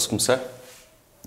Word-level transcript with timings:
Posso 0.00 0.08
começar? 0.08 0.40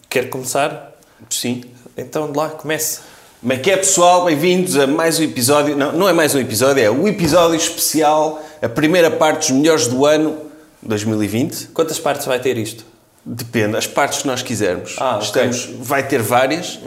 Quer 0.09 0.31
começar? 0.31 0.93
Sim. 1.29 1.63
Então 1.96 2.31
de 2.31 2.36
lá, 2.36 2.49
comece. 2.49 3.02
Como 3.39 3.54
é 3.54 3.57
que 3.57 3.70
é, 3.70 3.77
pessoal? 3.77 4.25
Bem-vindos 4.25 4.75
a 4.79 4.88
mais 4.88 5.20
um 5.20 5.23
episódio. 5.23 5.77
Não, 5.77 5.91
não 5.91 6.09
é 6.09 6.13
mais 6.13 6.34
um 6.34 6.39
episódio, 6.39 6.83
é 6.83 6.89
o 6.89 7.07
episódio 7.07 7.55
especial, 7.55 8.44
a 8.59 8.67
primeira 8.67 9.12
parte 9.12 9.52
dos 9.52 9.59
melhores 9.59 9.86
do 9.86 10.07
ano 10.07 10.39
2020. 10.81 11.67
Quantas 11.67 11.99
partes 11.99 12.25
vai 12.25 12.39
ter 12.39 12.57
isto? 12.57 12.84
Depende, 13.23 13.77
as 13.77 13.86
partes 13.86 14.23
que 14.23 14.27
nós 14.27 14.41
quisermos. 14.41 14.95
Ah. 14.98 15.20
Estamos, 15.21 15.70
vai 15.80 16.08
ter 16.08 16.23
várias. 16.23 16.80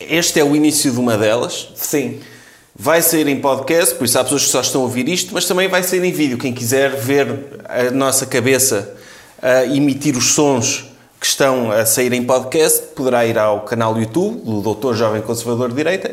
Este 0.00 0.40
é 0.40 0.44
o 0.44 0.56
início 0.56 0.90
de 0.90 0.98
uma 0.98 1.18
delas. 1.18 1.68
Sim. 1.74 2.20
Vai 2.74 3.02
sair 3.02 3.28
em 3.28 3.38
podcast, 3.38 3.96
por 3.96 4.06
isso 4.06 4.18
há 4.18 4.24
pessoas 4.24 4.44
que 4.44 4.48
só 4.48 4.62
estão 4.62 4.80
a 4.80 4.84
ouvir 4.84 5.06
isto, 5.10 5.34
mas 5.34 5.44
também 5.44 5.68
vai 5.68 5.82
sair 5.82 6.02
em 6.02 6.10
vídeo. 6.10 6.38
Quem 6.38 6.54
quiser 6.54 6.96
ver 6.96 7.60
a 7.68 7.90
nossa 7.90 8.24
cabeça 8.24 8.96
a 9.42 9.66
emitir 9.66 10.16
os 10.16 10.32
sons 10.32 10.90
que 11.22 11.28
estão 11.28 11.70
a 11.70 11.86
sair 11.86 12.12
em 12.12 12.24
podcast, 12.24 12.82
poderá 12.96 13.24
ir 13.24 13.38
ao 13.38 13.60
canal 13.60 13.94
do 13.94 14.00
YouTube 14.00 14.40
do 14.44 14.60
Doutor 14.60 14.96
Jovem 14.96 15.22
Conservador 15.22 15.68
de 15.68 15.76
Direita 15.76 16.12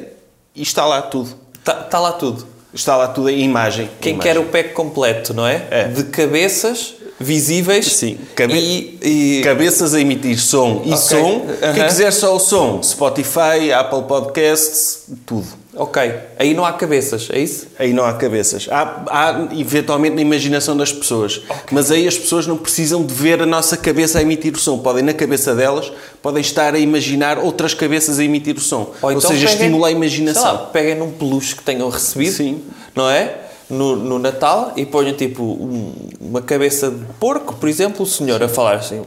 e 0.56 0.62
está 0.62 0.86
lá 0.86 1.02
tudo. 1.02 1.32
Está 1.58 1.74
tá 1.74 2.00
lá 2.00 2.12
tudo. 2.12 2.46
Está 2.72 2.96
lá 2.96 3.08
tudo 3.08 3.28
em 3.28 3.42
imagem. 3.44 3.90
Quem 4.00 4.14
Imagem. 4.14 4.34
quer 4.34 4.40
o 4.40 4.46
pack 4.46 4.74
completo, 4.74 5.34
não 5.34 5.48
é? 5.48 5.66
É. 5.72 5.84
De 5.88 6.04
cabeças 6.04 6.94
visíveis 7.20 7.88
Sim. 7.92 8.20
Cabe- 8.36 8.54
e, 8.54 9.40
e- 9.40 9.42
Cabeças 9.44 9.96
a 9.96 10.00
emitir 10.00 10.40
som 10.40 10.84
e 10.86 10.94
Ok. 10.94 10.98
som. 10.98 11.42
Quem 11.60 11.70
Aham. 11.70 11.88
quiser 11.88 12.12
só 12.14 12.36
o 12.36 12.40
som, 12.40 12.80
Spotify, 12.84 13.74
Apple 13.76 14.04
Podcasts, 14.04 15.06
tudo. 15.26 15.48
Ok. 15.76 16.02
Aí 16.40 16.54
não 16.56 16.66
há 16.66 16.74
cabeças, 16.74 17.30
é 17.32 17.40
isso? 17.40 17.68
Aí 17.78 17.94
não 17.94 18.04
há 18.04 18.14
cabeças. 18.14 18.68
Há, 18.72 19.04
há 19.08 19.48
eventualmente 19.56 20.16
na 20.16 20.22
imaginação 20.22 20.76
das 20.76 20.92
pessoas. 20.92 21.42
Mas 21.72 21.92
aí 21.92 22.08
as 22.08 22.18
pessoas 22.18 22.48
não 22.48 22.58
precisam 22.58 23.06
de 23.06 23.14
ver 23.14 23.42
a 23.42 23.46
nossa 23.46 23.78
cabeça 23.78 24.18
a 24.18 24.22
emitir 24.24 24.54
o 24.56 24.58
som. 24.60 24.80
Podem, 24.80 25.04
na 25.04 25.14
cabeça 25.14 25.54
delas, 25.54 25.92
podem 26.24 26.42
estar 26.42 26.74
a 26.74 26.80
imaginar 26.80 27.38
outras 27.38 27.74
cabeças 27.76 28.18
a 28.20 28.24
emitir 28.24 28.58
o 28.58 28.60
som. 28.60 28.92
Ou, 29.02 29.12
então 29.12 29.22
seja, 29.30 29.46
peguem- 29.48 29.62
estimula 29.62 29.88
a 29.88 29.90
Sei 29.90 29.96
imaginação. 29.98 30.44
lá, 30.44 30.58
peguem 30.58 30.96
num 30.96 31.12
peluche 31.12 31.56
que 31.56 31.64
tenham 31.64 31.88
recebido, 31.88 32.34
Sim. 32.34 32.64
não 32.96 33.08
é? 33.10 33.36
No, 33.70 33.96
no 33.96 34.18
Natal 34.18 34.74
e 34.76 34.84
ponham 34.84 35.14
tipo 35.14 35.44
um- 35.44 35.94
uma 36.20 36.42
cabeça 36.42 36.90
de 36.90 37.06
porco, 37.20 37.54
por 37.54 37.70
exemplo, 37.70 38.02
o 38.02 38.06
senhor 38.08 38.42
a 38.42 38.50
falar 38.50 38.78
assim. 38.78 39.04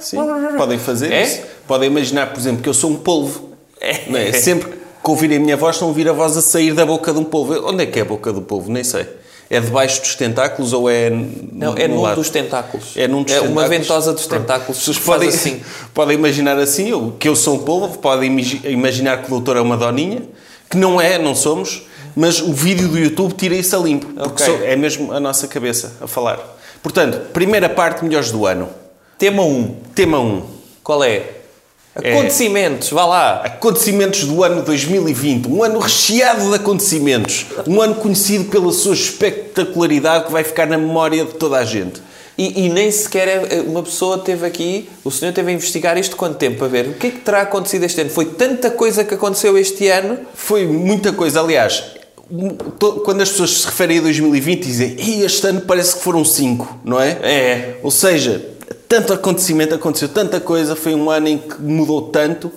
Sim, 0.00 0.16
podem 0.58 0.78
fazer 0.80 1.12
É? 1.12 1.22
isso. 1.22 1.40
Podem 1.68 1.88
imaginar, 1.88 2.32
por 2.32 2.40
exemplo, 2.40 2.60
que 2.60 2.68
eu 2.68 2.74
sou 2.74 2.90
um 2.90 2.96
polvo. 2.96 3.50
É. 3.80 4.10
Não 4.10 4.18
é? 4.18 4.32
Sempre 4.32 4.82
que 5.04 5.10
ouvirem 5.10 5.36
a 5.36 5.40
minha 5.40 5.56
voz, 5.56 5.76
estão 5.76 5.88
a 5.88 5.90
ouvir 5.90 6.08
a 6.08 6.12
voz 6.12 6.36
a 6.36 6.40
sair 6.42 6.72
da 6.72 6.86
boca 6.86 7.12
de 7.12 7.18
um 7.18 7.24
polvo. 7.24 7.68
Onde 7.68 7.82
é 7.82 7.86
que 7.86 7.98
é 7.98 8.02
a 8.02 8.04
boca 8.06 8.32
do 8.32 8.40
polvo? 8.42 8.70
Nem 8.72 8.82
sei. 8.82 9.06
É 9.50 9.60
debaixo 9.60 10.00
dos 10.00 10.14
tentáculos 10.14 10.72
ou 10.72 10.88
é. 10.88 11.10
Não, 11.52 11.76
é 11.76 11.86
num 11.86 12.00
lado? 12.00 12.16
dos 12.16 12.30
tentáculos. 12.30 12.92
É 12.96 13.06
num 13.06 13.22
dos 13.22 13.32
É 13.34 13.40
uma 13.40 13.48
tentáculos. 13.62 13.68
ventosa 13.78 14.12
dos 14.14 14.26
tentáculos. 14.26 14.82
Vocês 14.82 14.98
podem, 14.98 15.28
assim. 15.28 15.60
podem 15.92 16.16
imaginar 16.16 16.58
assim, 16.58 16.92
ou 16.92 17.12
que 17.12 17.28
eu 17.28 17.36
sou 17.36 17.56
um 17.56 17.58
polvo, 17.58 17.98
podem 17.98 18.34
imaginar 18.64 19.18
que 19.18 19.26
o 19.26 19.30
doutor 19.30 19.56
é 19.58 19.60
uma 19.60 19.76
doninha, 19.76 20.22
que 20.70 20.78
não 20.78 20.98
é, 20.98 21.18
não 21.18 21.34
somos, 21.34 21.82
mas 22.16 22.40
o 22.40 22.52
vídeo 22.54 22.88
do 22.88 22.98
YouTube 22.98 23.34
tira 23.34 23.54
isso 23.54 23.76
a 23.76 23.78
limpo, 23.78 24.06
porque 24.06 24.42
Ok. 24.42 24.46
só- 24.58 24.64
é 24.64 24.74
mesmo 24.74 25.12
a 25.12 25.20
nossa 25.20 25.46
cabeça 25.46 25.92
a 26.00 26.06
falar. 26.06 26.38
Portanto, 26.82 27.30
primeira 27.32 27.68
parte, 27.68 28.02
melhores 28.02 28.30
do 28.30 28.46
ano. 28.46 28.68
Tema 29.18 29.42
1. 29.42 29.76
Tema 29.94 30.18
1. 30.20 30.42
Qual 30.82 31.04
é? 31.04 31.22
Acontecimentos, 31.94 32.90
vá 32.90 33.04
lá. 33.06 33.36
Acontecimentos 33.44 34.24
do 34.24 34.42
ano 34.42 34.62
2020. 34.62 35.46
Um 35.48 35.62
ano 35.62 35.78
recheado 35.78 36.48
de 36.48 36.54
acontecimentos. 36.56 37.46
Um 37.66 37.80
ano 37.80 37.94
conhecido 37.94 38.44
pela 38.46 38.72
sua 38.72 38.94
espectacularidade 38.94 40.26
que 40.26 40.32
vai 40.32 40.42
ficar 40.44 40.66
na 40.66 40.76
memória 40.76 41.24
de 41.24 41.34
toda 41.34 41.56
a 41.58 41.64
gente. 41.64 42.02
E, 42.36 42.66
e 42.66 42.68
nem 42.68 42.90
sequer 42.90 43.28
é- 43.28 43.60
uma 43.60 43.82
pessoa 43.82 44.18
teve 44.18 44.44
aqui, 44.44 44.88
o 45.04 45.10
senhor 45.10 45.32
teve 45.32 45.52
a 45.52 45.54
investigar 45.54 45.96
isto 45.96 46.16
quanto 46.16 46.36
tempo 46.36 46.58
para 46.58 46.66
ver 46.66 46.86
o 46.88 46.94
que 46.94 47.06
é 47.06 47.10
que 47.10 47.18
terá 47.20 47.42
acontecido 47.42 47.84
este 47.84 48.00
ano. 48.00 48.10
Foi 48.10 48.24
tanta 48.24 48.70
coisa 48.72 49.04
que 49.04 49.14
aconteceu 49.14 49.56
este 49.56 49.86
ano. 49.88 50.18
Foi 50.34 50.66
muita 50.66 51.12
coisa. 51.12 51.38
Aliás, 51.40 51.84
quando 53.04 53.20
as 53.20 53.30
pessoas 53.30 53.50
se 53.58 53.66
referem 53.66 53.98
a 53.98 54.02
2020 54.02 54.64
dizem 54.64 54.96
"Ih, 54.98 55.22
este 55.24 55.46
ano 55.46 55.60
parece 55.60 55.94
que 55.94 56.02
foram 56.02 56.24
cinco, 56.24 56.76
não 56.84 57.00
é? 57.00 57.10
É. 57.22 57.76
Ou 57.84 57.90
seja, 57.90 58.44
tanto 58.94 59.12
acontecimento, 59.12 59.74
aconteceu 59.74 60.08
tanta 60.08 60.38
coisa, 60.38 60.76
foi 60.76 60.94
um 60.94 61.10
ano 61.10 61.26
em 61.26 61.38
que 61.38 61.60
mudou 61.60 62.02
tanto 62.02 62.52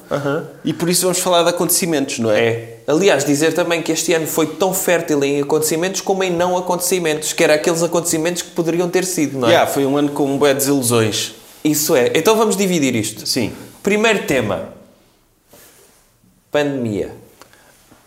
e 0.63 0.71
por 0.71 0.87
isso 0.87 1.01
vamos 1.01 1.17
falar 1.17 1.41
de 1.41 1.49
acontecimentos, 1.49 2.19
não 2.19 2.29
é? 2.29 2.47
É. 2.47 2.77
Aliás, 2.85 3.25
dizer 3.25 3.53
também 3.53 3.81
que 3.81 3.91
este 3.91 4.13
ano 4.13 4.27
foi 4.27 4.45
tão 4.45 4.71
fértil 4.71 5.23
em 5.23 5.41
acontecimentos 5.41 5.99
como 5.99 6.23
em 6.23 6.29
não 6.29 6.55
acontecimentos, 6.55 7.33
que 7.33 7.43
era 7.43 7.55
aqueles 7.55 7.81
acontecimentos 7.81 8.43
que 8.43 8.51
poderiam 8.51 8.87
ter 8.87 9.03
sido, 9.03 9.39
não 9.39 9.47
é? 9.47 9.51
Yeah, 9.51 9.71
foi 9.71 9.85
um 9.85 9.97
ano 9.97 10.09
com 10.09 10.37
bué 10.37 10.53
desilusões. 10.53 11.33
Isso 11.63 11.95
é. 11.95 12.11
Então 12.13 12.35
vamos 12.35 12.55
dividir 12.55 12.95
isto. 12.95 13.25
Sim. 13.25 13.51
Primeiro 13.81 14.27
tema. 14.27 14.69
Pandemia. 16.51 17.26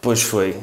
Pois 0.02 0.22
foi. 0.22 0.56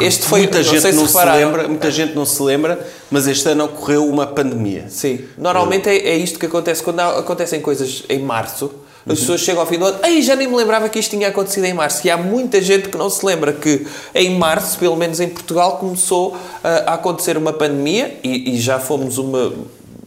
Este 0.00 0.26
foi- 0.26 0.40
muita 0.40 0.62
gente 0.62 0.82
se 0.82 0.92
não 0.92 1.08
se 1.08 1.16
lembra, 1.24 1.66
muita 1.68 1.90
gente 1.90 2.14
não 2.14 2.26
se 2.26 2.42
lembra, 2.42 2.86
mas 3.10 3.26
este 3.26 3.48
ano 3.48 3.64
ocorreu 3.64 4.06
uma 4.06 4.26
pandemia. 4.26 4.84
Sim. 4.90 5.20
Normalmente 5.38 5.88
é, 5.88 5.96
é 6.10 6.16
isto 6.16 6.38
que 6.38 6.44
acontece 6.46 6.82
quando 6.82 7.00
há- 7.00 7.18
acontecem 7.18 7.60
coisas 7.60 8.02
em 8.08 8.18
março. 8.18 8.70
As 9.08 9.18
pessoas 9.18 9.40
chegam 9.40 9.60
ao 9.62 9.66
fim 9.66 9.78
do 9.78 9.84
ano, 9.86 9.98
Ei, 10.04 10.22
já 10.22 10.36
nem 10.36 10.46
me 10.46 10.54
lembrava 10.54 10.88
que 10.88 10.96
isto 10.98 11.10
tinha 11.10 11.26
acontecido 11.26 11.64
em 11.64 11.74
março. 11.74 12.06
E 12.06 12.10
há 12.10 12.16
muita 12.16 12.60
gente 12.62 12.88
que 12.88 12.96
não 12.96 13.10
se 13.10 13.24
lembra 13.26 13.52
que 13.52 13.84
em 14.14 14.38
março, 14.38 14.78
pelo 14.78 14.94
menos 14.94 15.18
em 15.18 15.28
Portugal, 15.28 15.78
começou 15.78 16.36
ah, 16.62 16.84
a 16.86 16.94
acontecer 16.94 17.36
uma 17.36 17.52
pandemia 17.52 18.16
e, 18.22 18.54
e 18.54 18.60
já 18.60 18.78
fomos 18.78 19.18
uma. 19.18 19.52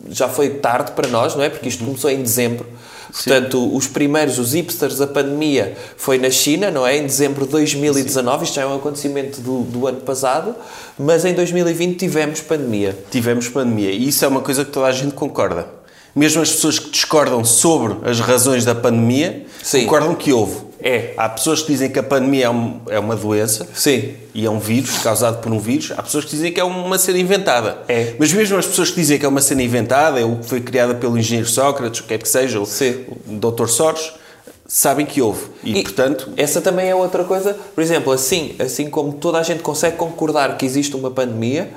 Já 0.09 0.29
foi 0.29 0.49
tarde 0.49 0.91
para 0.91 1.07
nós, 1.07 1.35
não 1.35 1.43
é? 1.43 1.49
Porque 1.49 1.69
isto 1.69 1.83
começou 1.83 2.09
em 2.09 2.21
dezembro. 2.21 2.66
Portanto, 3.11 3.73
os 3.75 3.88
primeiros, 3.88 4.38
os 4.39 4.53
hipsters 4.53 4.97
da 4.97 5.07
pandemia, 5.07 5.75
foi 5.95 6.17
na 6.17 6.29
China, 6.29 6.69
não 6.69 6.85
é? 6.85 6.97
Em 6.97 7.05
dezembro 7.05 7.45
de 7.45 7.51
2019. 7.51 8.43
Isto 8.43 8.55
já 8.55 8.63
é 8.63 8.66
um 8.66 8.75
acontecimento 8.75 9.39
do, 9.39 9.61
do 9.61 9.88
ano 9.88 10.01
passado. 10.01 10.53
Mas 10.99 11.23
em 11.23 11.33
2020 11.33 11.97
tivemos 11.97 12.41
pandemia. 12.41 12.97
Tivemos 13.09 13.47
pandemia 13.47 13.91
e 13.91 14.09
isso 14.09 14.25
é 14.25 14.27
uma 14.27 14.41
coisa 14.41 14.66
que 14.66 14.71
toda 14.71 14.88
a 14.88 14.91
gente 14.91 15.13
concorda. 15.13 15.67
Mesmo 16.16 16.41
as 16.41 16.51
pessoas 16.51 16.79
que 16.79 16.89
discordam 16.89 17.43
sobre 17.43 18.09
as 18.09 18.19
razões 18.19 18.63
da 18.63 18.73
pandemia 18.73 19.45
Sim. 19.61 19.83
concordam 19.83 20.16
que 20.16 20.31
houve. 20.31 20.65
É. 20.88 21.13
Há 21.18 21.28
pessoas 21.29 21.63
que 21.63 21.72
dizem 21.72 21.90
que 21.90 21.97
a 21.97 22.03
pandemia 22.03 22.46
é, 22.46 22.50
um- 22.50 22.79
é 22.88 23.00
uma 23.00 23.16
doença 23.16 23.68
Sim. 23.73 24.13
e 24.35 24.46
é 24.46 24.50
um 24.51 24.59
vírus 24.59 25.00
causado 25.00 25.41
por 25.41 25.51
um 25.51 25.57
vírus. 25.57 25.91
Há 25.97 26.03
pessoas 26.03 26.25
que 26.25 26.31
dizem 26.31 26.51
que 26.53 26.59
é 26.59 26.63
uma 26.63 27.00
cena 27.00 27.18
inventada. 27.18 27.79
É. 27.88 28.13
Mas 28.19 28.31
mesmo 28.31 28.56
as 28.56 28.68
pessoas 28.68 28.91
que 28.91 28.97
dizem 28.97 29.18
que 29.18 29.25
é 29.25 29.28
uma 29.28 29.41
cena 29.41 29.63
inventada, 29.63 30.19
é 30.19 30.23
o 30.23 30.35
que 30.35 30.46
foi 30.46 30.62
criada 30.62 30.94
pelo 30.94 31.18
engenheiro 31.18 31.50
Sócrates, 31.50 32.01
o 32.01 32.03
que 32.03 32.09
quer 32.09 32.19
que 32.19 32.29
seja, 32.29 32.59
o, 32.59 32.66
Sim. 32.68 33.03
o 33.28 33.34
Dr. 33.51 33.66
Soros, 33.68 34.13
sabem 34.68 35.07
que 35.07 35.19
houve. 35.23 35.46
E, 35.63 35.79
E- 35.79 35.81
portanto, 35.84 36.29
Essa 36.38 36.62
também 36.62 36.88
é 36.88 36.94
outra 36.94 37.23
coisa. 37.23 37.57
Por 37.73 37.81
exemplo, 37.81 38.13
assim, 38.13 38.56
assim 38.59 38.88
como 38.88 39.13
toda 39.13 39.40
a 39.40 39.44
gente 39.44 39.63
consegue 39.63 39.97
concordar 39.97 40.56
que 40.56 40.66
existe 40.67 40.96
uma 40.96 41.09
pandemia, 41.09 41.72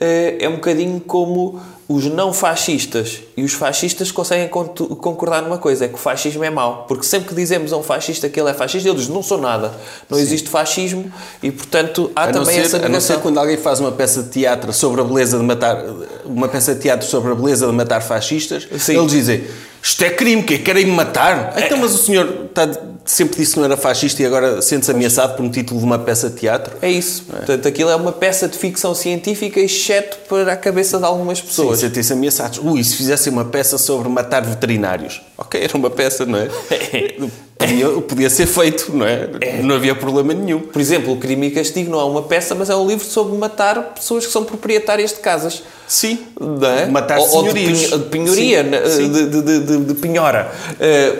eh, 0.00 0.38
é 0.40 0.48
um 0.48 0.54
bocadinho 0.54 1.00
como 1.00 1.60
os 1.86 2.06
não 2.06 2.32
fascistas 2.32 3.20
e 3.36 3.42
os 3.42 3.52
fascistas 3.52 4.10
conseguem 4.10 4.48
concordar 4.48 5.42
numa 5.42 5.58
coisa, 5.58 5.84
é 5.84 5.88
que 5.88 5.94
o 5.94 5.98
fascismo 5.98 6.42
é 6.42 6.48
mau. 6.48 6.86
Porque 6.88 7.04
sempre 7.04 7.28
que 7.28 7.34
dizemos 7.34 7.72
a 7.72 7.76
um 7.76 7.82
fascista 7.82 8.28
que 8.28 8.40
ele 8.40 8.50
é 8.50 8.54
fascista, 8.54 8.88
ele 8.88 8.96
diz, 8.96 9.08
não 9.08 9.22
sou 9.22 9.38
nada. 9.38 9.72
Não 10.08 10.18
existe 10.18 10.48
fascismo 10.48 11.12
e, 11.42 11.50
portanto, 11.50 12.10
há 12.16 12.24
a 12.24 12.32
também 12.32 12.54
ser, 12.54 12.60
essa 12.62 12.76
a 12.76 12.80
não 12.80 12.86
ser 12.86 12.90
negação. 12.90 13.20
quando 13.20 13.38
alguém 13.38 13.58
faz 13.58 13.80
uma 13.80 13.92
peça 13.92 14.22
de 14.22 14.30
teatro 14.30 14.72
sobre 14.72 15.02
a 15.02 15.04
beleza 15.04 15.36
de 15.38 15.44
matar 15.44 15.84
uma 16.24 16.48
peça 16.48 16.74
de 16.74 16.80
teatro 16.80 17.06
sobre 17.06 17.32
a 17.32 17.34
beleza 17.34 17.66
de 17.66 17.72
matar 17.72 18.00
fascistas, 18.00 18.66
Sim. 18.78 18.96
eles 18.96 19.10
dizem 19.10 19.44
isto 19.84 20.02
é 20.02 20.08
crime, 20.08 20.42
que 20.42 20.58
querem 20.58 20.86
me 20.86 20.92
matar. 20.92 21.52
Então, 21.58 21.76
mas 21.76 21.94
o 21.94 21.98
senhor 21.98 22.46
está, 22.48 22.66
sempre 23.04 23.36
disse 23.38 23.52
que 23.52 23.58
não 23.58 23.64
era 23.66 23.76
fascista 23.76 24.22
e 24.22 24.26
agora 24.26 24.62
sente-se 24.62 24.90
ameaçado 24.90 25.36
por 25.36 25.44
um 25.44 25.50
título 25.50 25.78
de 25.80 25.84
uma 25.86 25.98
peça 25.98 26.30
de 26.30 26.36
teatro? 26.36 26.76
É 26.80 26.90
isso. 26.90 27.24
Portanto, 27.24 27.68
aquilo 27.68 27.90
é 27.90 27.96
uma 27.96 28.12
peça 28.12 28.48
de 28.48 28.56
ficção 28.56 28.94
científica, 28.94 29.60
exceto 29.60 30.16
para 30.28 30.52
a 30.52 30.56
cabeça 30.56 30.98
de 30.98 31.04
algumas 31.04 31.38
Sim, 31.38 31.44
pessoas. 31.46 31.78
sentem-se 31.80 32.12
ameaçados. 32.12 32.58
Ui, 32.62 32.82
se 32.82 32.96
fizessem 32.96 33.32
uma 33.32 33.44
peça 33.44 33.76
sobre 33.78 34.08
matar 34.08 34.42
veterinários. 34.42 35.20
Ok, 35.36 35.60
era 35.62 35.76
uma 35.76 35.90
peça, 35.90 36.24
não 36.24 36.38
é? 36.38 36.48
podia, 37.58 37.88
podia 38.02 38.30
ser 38.30 38.46
feito, 38.46 38.90
não 38.94 39.06
é? 39.06 39.28
Não 39.62 39.74
havia 39.76 39.94
problema 39.94 40.32
nenhum. 40.34 40.60
Por 40.60 40.80
exemplo, 40.80 41.12
o 41.12 41.16
Crime 41.18 41.48
e 41.48 41.50
Castigo 41.50 41.90
não 41.90 42.00
é 42.00 42.04
uma 42.04 42.22
peça, 42.22 42.54
mas 42.54 42.70
é 42.70 42.76
um 42.76 42.86
livro 42.86 43.04
sobre 43.04 43.36
matar 43.36 43.94
pessoas 43.94 44.26
que 44.26 44.32
são 44.32 44.44
proprietárias 44.44 45.10
de 45.12 45.18
casas. 45.18 45.62
Sim. 45.86 46.18
Não 46.40 46.66
é? 46.68 46.86
Matar 46.86 47.18
ou, 47.18 47.28
ou 47.36 47.42
de, 47.44 47.52
pinho- 47.52 47.98
de 47.98 48.04
penhoria, 48.06 48.62
Sim, 48.64 48.70
né? 48.70 48.88
sim. 48.88 49.12
De, 49.12 49.26
de, 49.42 49.60
de, 49.60 49.78
de 49.84 49.94
penhora. 49.94 50.50
Eh, 50.80 51.14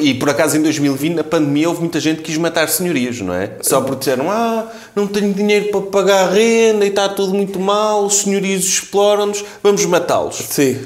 E 0.00 0.14
por 0.14 0.30
acaso 0.30 0.56
em 0.56 0.62
2020, 0.62 1.14
na 1.14 1.24
pandemia, 1.24 1.68
houve 1.68 1.80
muita 1.80 2.00
gente 2.00 2.18
que 2.18 2.24
quis 2.24 2.38
matar 2.38 2.68
senhorias, 2.68 3.20
não 3.20 3.34
é? 3.34 3.50
Só 3.60 3.80
porque 3.82 3.98
disseram, 3.98 4.30
ah, 4.30 4.66
não 4.96 5.06
tenho 5.06 5.32
dinheiro 5.34 5.70
para 5.70 5.80
pagar 5.82 6.24
a 6.24 6.30
renda 6.30 6.84
e 6.86 6.88
está 6.88 7.08
tudo 7.08 7.34
muito 7.34 7.60
mal, 7.60 8.04
os 8.06 8.14
senhorios 8.16 8.64
exploram-nos, 8.64 9.44
vamos 9.62 9.84
matá-los. 9.84 10.36
sim. 10.36 10.80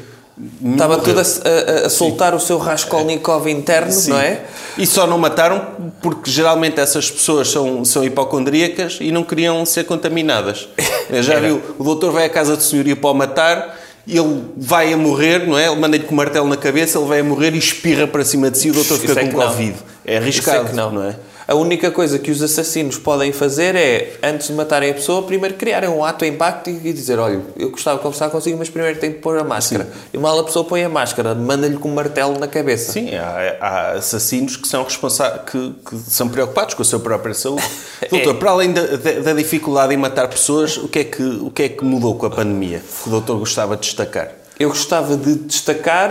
Estava 0.65 0.97
Morreu. 0.99 1.15
tudo 1.17 1.19
a, 1.21 1.83
a- 1.83 1.87
a 1.87 1.91
soltar 1.91 2.33
o 2.33 2.39
seu 2.39 2.59
Raskolnikov 2.59 3.49
interno, 3.49 3.91
Sim. 3.91 4.11
não 4.11 4.21
é? 4.21 4.43
E 4.79 4.87
só 4.87 5.05
não 5.05 5.19
mataram 5.19 5.67
porque 6.01 6.31
geralmente 6.31 6.79
essas 6.79 7.11
pessoas 7.11 7.49
são, 7.51 7.85
são 7.85 8.05
hipocondríacas 8.05 8.99
e 9.01 9.11
não 9.11 9.25
queriam 9.25 9.67
ser 9.67 9.83
contaminadas. 9.83 10.69
Já 11.23 11.35
Era. 11.35 11.41
viu, 11.49 11.61
o 11.77 11.83
doutor 11.83 12.13
vai 12.13 12.25
à 12.27 12.29
casa 12.29 12.57
de 12.57 12.63
senhoria 12.63 12.95
para 12.95 13.11
o 13.11 13.15
matar 13.15 13.81
ele 14.09 14.45
vai 14.57 14.93
a 14.93 14.97
morrer, 14.97 15.47
não 15.47 15.59
é? 15.59 15.67
Ele 15.67 15.77
manda-lhe 15.77 16.05
com 16.05 16.15
o 16.15 16.17
martelo 16.17 16.49
na 16.49 16.57
cabeça, 16.57 16.99
ele 16.99 17.07
vai 17.07 17.21
a 17.21 17.25
morrer 17.25 17.55
e 17.55 17.59
espirra 17.59 18.07
para 18.07 18.25
cima 18.25 18.51
de 18.51 18.59
si 18.59 18.69
e 18.69 18.71
o 18.71 18.75
doutor 18.75 18.95
Isso 18.97 19.07
fica 19.07 19.21
é 19.21 19.27
com 19.27 19.39
não. 19.39 19.47
Covid. 19.49 19.77
É 20.05 20.13
Isso 20.15 20.23
arriscado, 20.23 20.69
é 20.71 20.73
não. 20.73 20.93
não 20.93 21.05
é? 21.05 21.17
A 21.49 21.55
única 21.55 21.91
coisa 21.91 22.19
que 22.19 22.31
os 22.31 22.43
assassinos 22.43 22.99
podem 22.99 23.33
fazer 23.33 23.75
é, 23.75 24.19
antes 24.23 24.49
de 24.49 24.53
matarem 24.53 24.91
a 24.91 24.93
pessoa, 24.95 25.23
primeiro 25.23 25.55
criarem 25.55 25.89
um 25.89 26.05
ato 26.05 26.23
em 26.27 26.29
impacto 26.35 26.69
e, 26.69 26.93
dizer: 26.93 27.19
Olha, 27.19 27.41
eu 27.59 27.71
gostava 27.71 27.97
de 27.97 28.03
conversar 28.03 28.29
consigo, 28.29 28.59
mas 28.59 28.69
primeiro 28.69 29.01
tenho 29.01 29.15
de 29.15 29.19
pôr 29.21 29.39
a 29.39 29.43
máscara. 29.45 29.89
E 30.13 30.19
mal 30.19 30.39
a 30.39 30.45
pessoa 30.45 30.63
põe 30.63 30.85
a 30.85 30.91
máscara, 30.91 31.35
manda-lhe 31.35 31.79
com 31.79 31.89
um 31.89 31.95
martelo 31.95 32.39
na 32.39 32.47
cabeça. 32.47 32.93
Sim, 32.93 33.15
há, 33.15 33.57
há 33.63 33.91
assassinos 33.93 34.59
que 34.59 34.69
são 34.69 34.85
responsáveis, 34.85 35.41
que, 35.51 35.75
que 35.89 35.97
são 36.11 36.29
preocupados 36.29 36.75
com 36.75 36.83
a 36.83 36.85
sua 36.85 37.01
própria 37.01 37.33
saúde. 37.33 37.65
Doutor, 38.11 38.35
para 38.35 38.51
além 38.51 38.73
da, 38.75 38.83
da- 38.83 39.21
da 39.21 39.33
dificuldade 39.33 39.95
em 39.95 39.97
matar 39.97 40.29
pessoas, 40.29 40.77
o 40.77 40.87
que, 40.87 40.99
é 40.99 41.05
que, 41.05 41.23
o 41.23 41.51
que 41.51 41.63
é 41.63 41.69
que 41.71 41.83
mudou 41.83 42.15
com 42.17 42.27
a 42.27 42.31
pandemia? 42.31 42.83
Que 43.03 43.09
o 43.09 43.11
doutor 43.11 43.39
gostava 43.39 43.75
de 43.75 43.81
destacar? 43.87 44.33
Eu 44.61 44.69
gostava 44.69 45.17
de 45.17 45.35
destacar 45.37 46.11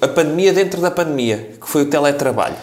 a 0.00 0.08
pandemia 0.08 0.54
dentro 0.54 0.80
da 0.80 0.90
pandemia, 0.90 1.50
que 1.60 1.68
foi 1.68 1.82
o 1.82 1.86
teletrabalho. 1.86 2.56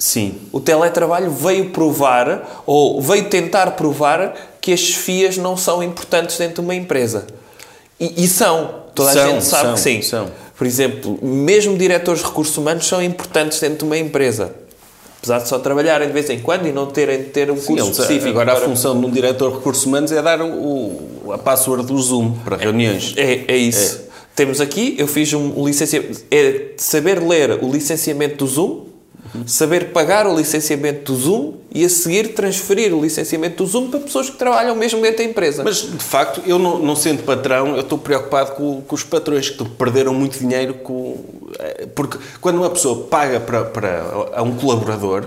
Sim. 0.00 0.34
O 0.50 0.58
teletrabalho 0.58 1.30
veio 1.30 1.70
provar, 1.70 2.62
ou 2.66 3.00
veio 3.00 3.26
tentar 3.28 3.72
provar, 3.72 4.34
que 4.60 4.72
as 4.72 4.80
chefias 4.80 5.36
não 5.36 5.56
são 5.56 5.82
importantes 5.82 6.36
dentro 6.38 6.54
de 6.56 6.60
uma 6.62 6.74
empresa. 6.74 7.26
E, 8.00 8.24
e 8.24 8.26
são. 8.26 8.80
Toda 8.94 9.10
a 9.10 9.12
São, 9.12 9.30
gente 9.30 9.44
sabe 9.44 9.64
são, 9.66 9.74
que 9.74 9.80
sim. 9.80 10.02
são. 10.02 10.30
Por 10.56 10.66
exemplo, 10.66 11.18
mesmo 11.22 11.76
diretores 11.78 12.20
de 12.22 12.26
recursos 12.26 12.56
humanos 12.56 12.86
são 12.86 13.00
importantes 13.02 13.60
dentro 13.60 13.78
de 13.78 13.84
uma 13.84 13.96
empresa. 13.98 14.52
Apesar 15.18 15.38
de 15.40 15.48
só 15.48 15.58
trabalharem 15.58 16.08
de 16.08 16.14
vez 16.14 16.28
em 16.30 16.38
quando 16.40 16.66
e 16.66 16.72
não 16.72 16.86
terem 16.86 17.18
de 17.18 17.24
ter 17.24 17.50
um 17.50 17.56
Sim, 17.58 17.66
curso 17.66 17.84
eles- 17.86 17.98
específico. 17.98 18.30
agora 18.30 18.52
a 18.52 18.56
para- 18.56 18.64
função 18.64 18.98
de 18.98 19.04
um 19.06 19.10
diretor 19.10 19.50
de 19.50 19.56
recursos 19.58 19.84
humanos 19.84 20.10
é 20.12 20.20
dar 20.22 20.40
o, 20.40 21.30
a 21.32 21.36
password 21.38 21.84
do 21.86 21.98
Zoom 22.00 22.32
para 22.42 22.56
reuniões. 22.56 23.14
É, 23.18 23.44
é 23.46 23.56
isso. 23.56 24.00
Temos 24.34 24.60
aqui, 24.62 24.94
eu 24.98 25.06
fiz 25.06 25.30
um 25.34 25.66
licenciamento. 25.66 26.20
É 26.30 26.70
saber 26.78 27.22
ler 27.22 27.62
o 27.62 27.70
licenciamento 27.70 28.36
do 28.36 28.46
Zoom, 28.46 28.86
saber 29.46 29.92
pagar 29.92 30.26
o 30.26 30.36
licenciamento 30.36 31.12
do 31.12 31.18
Zoom 31.18 31.54
e 31.72 31.84
a 31.84 31.88
seguir 31.88 32.34
transferir 32.34 32.94
o 32.94 33.00
licenciamento 33.00 33.62
do 33.62 33.68
Zoom 33.70 33.90
para 33.90 34.00
pessoas 34.00 34.28
que 34.28 34.36
trabalham 34.36 34.74
mesmo 34.74 35.00
dentro 35.00 35.18
da 35.18 35.24
empresa. 35.24 35.62
Mas, 35.64 35.82
de 35.82 36.02
facto, 36.04 36.42
eu 36.46 36.58
não, 36.58 36.78
não 36.78 36.96
sendo 36.96 37.22
patrão, 37.22 37.74
eu 37.74 37.80
estou 37.80 37.98
preocupado 37.98 38.52
com, 38.52 38.80
com 38.82 38.94
os 38.94 39.04
patrões 39.04 39.50
que 39.50 39.64
perderam 39.64 40.12
muito 40.14 40.38
dinheiro 40.38 40.74
com... 40.74 41.16
eh, 41.58 41.86
Porque 41.94 42.18
quando 42.40 42.56
uma 42.56 42.70
pessoa 42.70 43.04
paga 43.04 43.38
para, 43.40 43.64
para 43.64 44.04
a 44.34 44.42
um 44.42 44.54
colaborador, 44.56 45.24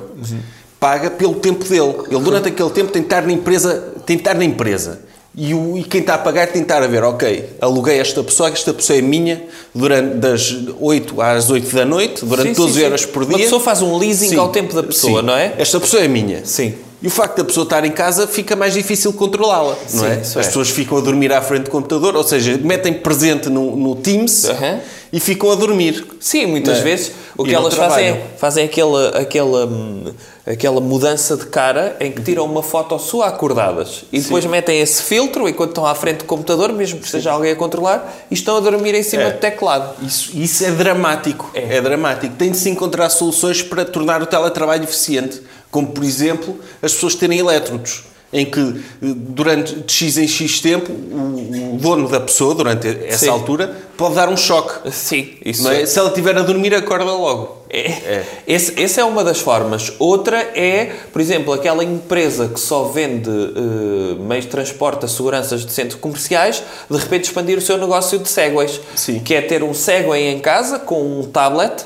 paga 0.79 1.09
pelo 1.09 1.35
tempo 1.35 1.63
dele. 1.63 1.95
Ele, 2.11 2.19
durante 2.19 2.49
aquele 2.49 2.69
tempo, 2.71 2.91
tem 2.91 3.01
de 3.01 3.07
estar 3.07 3.21
na 3.25 3.31
empresa. 3.31 3.93
Tem 4.05 4.17
de 4.17 4.21
estar 4.21 4.33
na 4.35 4.43
empresa. 4.43 4.99
E, 5.35 5.53
o, 5.53 5.77
e 5.77 5.83
quem 5.83 6.01
está 6.01 6.13
a 6.13 6.17
pagar 6.19 6.45
tem 6.47 6.61
de 6.61 6.65
estar 6.65 6.83
a 6.83 6.87
ver, 6.87 7.03
ok, 7.03 7.57
aluguei 7.59 7.99
esta 7.99 8.23
pessoa, 8.23 8.49
esta 8.49 8.71
pessoa 8.71 8.99
é 8.99 9.01
minha, 9.01 9.43
durante 9.73 10.17
das 10.17 10.55
8 10.79 11.19
às 11.21 11.49
8 11.49 11.75
da 11.75 11.85
noite, 11.85 12.23
durante 12.23 12.49
Sim, 12.49 12.53
12 12.53 12.73
sim, 12.73 12.79
sim. 12.79 12.85
horas 12.85 13.05
por 13.05 13.25
dia. 13.25 13.35
Uma 13.37 13.43
pessoa 13.43 13.59
faz 13.59 13.81
um 13.81 13.97
leasing 13.97 14.29
Sim, 14.29 14.37
ao 14.37 14.49
tempo 14.49 14.75
da 14.75 14.83
pessoa, 14.83 15.21
sim. 15.21 15.25
não 15.25 15.35
é? 15.35 15.55
Esta 15.57 15.79
pessoa 15.79 16.03
é 16.03 16.07
minha. 16.07 16.45
Sim. 16.45 16.75
E 17.01 17.07
o 17.07 17.09
facto 17.09 17.37
da 17.37 17.43
pessoa 17.43 17.63
estar 17.63 17.83
em 17.83 17.91
casa 17.91 18.27
fica 18.27 18.55
mais 18.55 18.73
difícil 18.75 19.11
controlá-la, 19.11 19.75
não 19.93 20.03
Sim, 20.03 20.05
é? 20.05 20.13
As 20.21 20.37
é. 20.37 20.43
pessoas 20.43 20.69
ficam 20.69 20.99
a 20.99 21.01
dormir 21.01 21.33
à 21.33 21.41
frente 21.41 21.63
do 21.63 21.69
computador, 21.71 22.15
ou 22.15 22.23
seja, 22.23 22.57
metem 22.63 22.93
presente 22.93 23.49
no, 23.49 23.75
no 23.75 23.95
Teams 23.95 24.45
Aham. 24.45 24.79
e 25.11 25.19
ficam 25.19 25.51
a 25.51 25.55
dormir. 25.55 26.05
Sim, 26.19 26.45
muitas 26.45 26.75
Não 26.75 26.81
é? 26.81 26.83
vezes 26.83 27.11
o 27.35 27.43
que 27.43 27.53
elas 27.53 27.73
fazem 27.73 28.05
é, 28.05 28.25
fazem 28.37 28.65
aquela, 28.65 29.09
aquela, 29.17 29.65
hum, 29.65 30.13
aquela 30.45 30.81
mudança 30.81 31.37
de 31.37 31.45
cara 31.45 31.95
em 31.99 32.11
que 32.11 32.21
tiram 32.21 32.45
uma 32.45 32.61
foto 32.61 32.97
sua 32.99 33.27
acordadas 33.27 34.03
e 34.11 34.19
depois 34.19 34.45
metem 34.45 34.81
esse 34.81 35.01
filtro 35.03 35.47
enquanto 35.47 35.69
estão 35.69 35.85
à 35.85 35.95
frente 35.95 36.17
do 36.19 36.25
computador, 36.25 36.71
mesmo 36.73 36.99
que 36.99 37.05
esteja 37.05 37.31
alguém 37.31 37.51
a 37.51 37.55
controlar, 37.55 38.13
e 38.29 38.33
estão 38.33 38.57
a 38.57 38.59
dormir 38.59 38.93
em 38.93 39.03
cima 39.03 39.23
É. 39.23 39.31
do 39.31 39.39
teclado. 39.39 39.95
Isso, 40.05 40.31
isso 40.37 40.65
é 40.65 40.71
dramático. 40.71 41.49
É. 41.53 41.77
É. 41.77 41.81
dramático. 41.81 42.35
Tem 42.35 42.51
de 42.51 42.57
se 42.57 42.69
encontrar 42.69 43.09
soluções 43.09 43.61
para 43.61 43.85
tornar 43.85 44.21
o 44.21 44.25
teletrabalho 44.25 44.83
eficiente. 44.83 45.41
Como, 45.71 45.87
por 45.87 46.03
exemplo, 46.03 46.59
as 46.81 46.93
pessoas 46.93 47.15
terem 47.15 47.39
elétrodos. 47.39 48.03
Em 48.33 48.45
que, 48.45 48.81
durante 48.99 49.75
de 49.75 49.93
X 49.93 50.17
em 50.17 50.27
X 50.27 50.59
tempo, 50.59 50.91
o, 50.91 51.75
o 51.75 51.77
dono 51.79 52.09
da 52.09 52.19
pessoa, 52.19 52.55
durante 52.55 52.87
essa 53.05 53.25
Sim. 53.25 53.29
altura, 53.29 53.75
pode 53.95 54.15
dar 54.15 54.27
um 54.27 54.35
choque. 54.35 54.91
Sim, 54.91 55.33
isso 55.45 55.63
Não 55.63 55.71
é? 55.71 55.85
Se 55.85 55.99
ela 55.99 56.09
estiver 56.09 56.35
a 56.37 56.41
dormir, 56.41 56.73
acorda 56.73 57.05
logo. 57.05 57.63
É. 57.69 58.23
Esse, 58.47 58.79
essa 58.79 59.01
é 59.01 59.03
uma 59.03 59.23
das 59.23 59.39
formas. 59.39 59.93
Outra 59.97 60.37
é, 60.37 60.91
por 61.11 61.19
exemplo, 61.19 61.51
aquela 61.53 61.83
empresa 61.83 62.47
que 62.47 62.59
só 62.59 62.83
vende 62.83 63.29
eh, 63.29 64.15
meios 64.19 64.45
de 64.45 64.51
transporte 64.51 65.05
a 65.05 65.07
seguranças 65.07 65.65
de 65.65 65.71
centros 65.71 65.99
comerciais, 65.99 66.61
de 66.89 66.97
repente 66.97 67.23
expandir 67.25 67.57
o 67.57 67.61
seu 67.61 67.77
negócio 67.77 68.19
de 68.19 68.29
segways. 68.29 68.79
Sim. 68.95 69.19
Que 69.19 69.33
é 69.33 69.41
ter 69.41 69.63
um 69.63 69.73
segway 69.73 70.27
em 70.27 70.39
casa 70.39 70.77
com 70.77 71.19
um 71.19 71.23
tablet, 71.23 71.83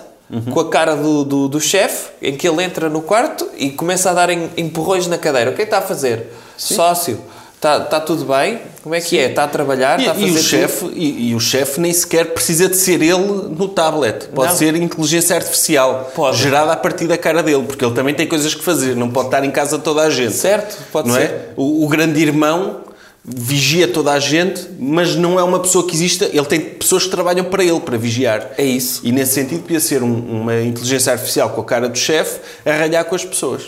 com 0.53 0.59
a 0.59 0.69
cara 0.69 0.95
do, 0.95 1.23
do, 1.23 1.47
do 1.47 1.59
chefe, 1.59 2.09
em 2.21 2.35
que 2.35 2.47
ele 2.47 2.61
entra 2.63 2.89
no 2.89 3.01
quarto 3.01 3.47
e 3.57 3.69
começa 3.69 4.09
a 4.11 4.13
dar 4.13 4.29
em- 4.29 4.49
empurrões 4.57 5.07
na 5.07 5.17
cadeira. 5.17 5.51
O 5.51 5.53
que 5.55 5.61
é 5.61 5.65
que 5.65 5.71
está 5.73 5.77
a 5.79 5.87
fazer? 5.87 6.27
Sócio. 6.57 7.19
Está, 7.55 7.77
está 7.77 7.99
tudo 7.99 8.23
bem? 8.25 8.59
Como 8.83 8.93
é 8.93 9.01
que 9.01 9.17
é? 9.17 9.29
Está 9.29 9.45
a 9.45 9.47
trabalhar? 9.47 9.97
E, 9.99 10.03
está 10.03 10.11
a 10.11 10.13
fazer 10.15 10.27
e 10.27 10.31
o 10.31 10.37
chefe 10.37 10.85
e, 10.93 11.29
e 11.29 11.35
o 11.35 11.39
chefe 11.39 11.79
nem 11.81 11.91
sequer 11.91 12.25
precisa 12.33 12.69
de 12.69 12.77
ser 12.77 13.01
ele 13.01 13.17
no 13.17 13.67
tablet. 13.69 14.27
Pode 14.27 14.51
Não. 14.51 14.57
ser 14.57 14.75
inteligência 14.75 15.35
artificial 15.35 16.11
Pode. 16.13 16.37
gerada 16.37 16.71
a 16.73 16.77
partir 16.77 17.07
da 17.07 17.17
cara 17.17 17.41
dele, 17.41 17.63
porque 17.63 17.83
ele 17.83 17.95
também 17.95 18.13
tem 18.13 18.27
coisas 18.27 18.53
que 18.53 18.63
fazer. 18.63 18.95
Não 18.95 19.09
pode 19.09 19.29
estar 19.29 19.43
em 19.43 19.49
casa 19.49 19.79
toda 19.79 20.03
a 20.03 20.09
gente. 20.11 20.33
Certo, 20.33 20.77
pode 20.91 21.07
não 21.07 21.15
ser. 21.15 21.23
É? 21.23 21.49
O, 21.55 21.83
o 21.83 21.87
grande 21.87 22.21
irmão 22.21 22.81
vigia 23.29 23.89
toda 23.89 24.13
a 24.13 24.19
gente, 24.19 24.65
mas 24.79 25.15
não 25.17 25.37
é 25.37 25.43
uma 25.43 25.59
pessoa 25.59 25.85
que 25.85 25.93
exista. 25.93 26.25
Ele 26.25 26.45
tem 26.45 26.59
pessoas 26.61 27.03
que 27.03 27.09
trabalham 27.11 27.43
para 27.45 27.61
ele, 27.63 27.79
para 27.81 27.97
vigiar. 27.97 28.51
É 28.57 28.63
isso. 28.63 29.01
E 29.03 29.11
nesse 29.11 29.33
sentido 29.33 29.63
podia 29.63 29.81
ser 29.81 30.01
um- 30.01 30.41
uma 30.41 30.61
inteligência 30.61 31.11
artificial 31.11 31.49
com 31.49 31.59
a 31.59 31.65
cara 31.65 31.89
do 31.89 31.97
chefe 31.97 32.39
a 32.65 32.71
ralhar 32.71 33.03
com 33.05 33.15
as 33.15 33.25
pessoas. 33.25 33.63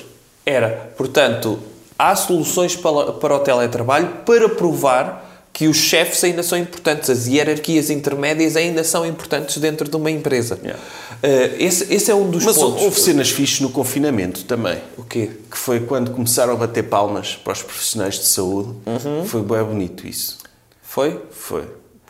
Era, 0.46 0.92
portanto, 0.96 1.60
há 1.98 2.16
soluções 2.16 2.76
para, 2.76 3.12
para 3.12 3.36
o 3.36 3.40
teletrabalho 3.40 4.08
para 4.26 4.48
provar 4.48 5.29
que 5.60 5.68
os 5.68 5.76
chefes 5.76 6.24
ainda 6.24 6.42
são 6.42 6.58
importantes, 6.58 7.10
as 7.10 7.28
hierarquias 7.28 7.90
intermédias 7.90 8.56
ainda 8.56 8.82
são 8.82 9.06
importantes 9.06 9.58
dentro 9.58 9.90
de 9.90 9.98
uma 9.98 10.10
empresa. 10.10 10.58
Yeah. 10.64 10.82
Eh, 11.22 11.56
esse, 11.60 11.94
esse 11.94 12.10
é 12.10 12.16
um 12.16 12.30
dos 12.30 12.46
Mas 12.46 12.56
pontos. 12.56 12.82
houve 12.82 12.98
cenas 12.98 13.30
fixes 13.30 13.60
no 13.60 13.70
confinamento 13.70 14.46
também. 14.46 14.82
O 14.98 15.04
quê? 15.04 15.32
que 15.52 15.58
foi 15.58 15.82
quando 15.82 16.12
começaram 16.12 16.54
a 16.54 16.56
bater 16.56 16.84
palmas 16.84 17.36
para 17.36 17.52
os 17.52 17.62
profissionais 17.62 18.18
de 18.18 18.26
saúde. 18.26 18.70
Uhum. 18.86 19.26
Foi 19.26 19.42
bem 19.42 19.62
bonito 19.62 20.08
isso. 20.08 20.38
Foi? 20.82 21.22
Foi. 21.30 21.66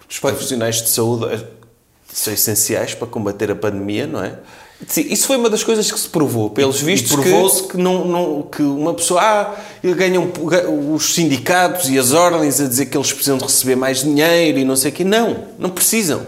Os 0.08 0.20
profissionais 0.20 0.84
de 0.84 0.90
saúde 0.92 1.34
eh, 1.34 1.44
são 2.14 2.32
essenciais 2.32 2.94
para 2.94 3.08
combater 3.08 3.50
a 3.50 3.56
pandemia, 3.56 4.06
não 4.06 4.24
é? 4.24 4.38
Sim, 4.88 5.06
isso 5.10 5.28
foi 5.28 5.36
uma 5.36 5.50
das 5.50 5.62
coisas 5.64 5.92
que 5.92 6.00
se 6.00 6.08
provou, 6.08 6.50
pelos 6.50 6.80
vistos 6.82 7.12
e 7.12 7.16
que... 7.18 7.22
provou-se 7.22 7.64
que, 7.64 7.78
não, 7.78 8.06
não- 8.06 8.42
que 8.44 8.62
uma 8.64 8.94
pessoa, 8.94 9.22
ah, 9.22 9.56
ganham 9.84 10.32
os 10.96 11.14
sindicatos 11.14 11.90
e 11.90 12.00
as 12.00 12.14
ordens 12.14 12.62
a 12.62 12.66
dizer 12.68 12.86
que 12.86 12.98
eles 12.98 13.12
precisam 13.12 13.38
de 13.38 13.44
receber 13.44 13.76
mais 13.76 14.02
dinheiro 14.04 14.58
e 14.58 14.64
não 14.64 14.76
sei 14.78 14.92
o 14.92 14.94
quê. 14.94 15.04
Não, 15.04 15.38
não 15.60 15.70
precisam. 15.70 16.22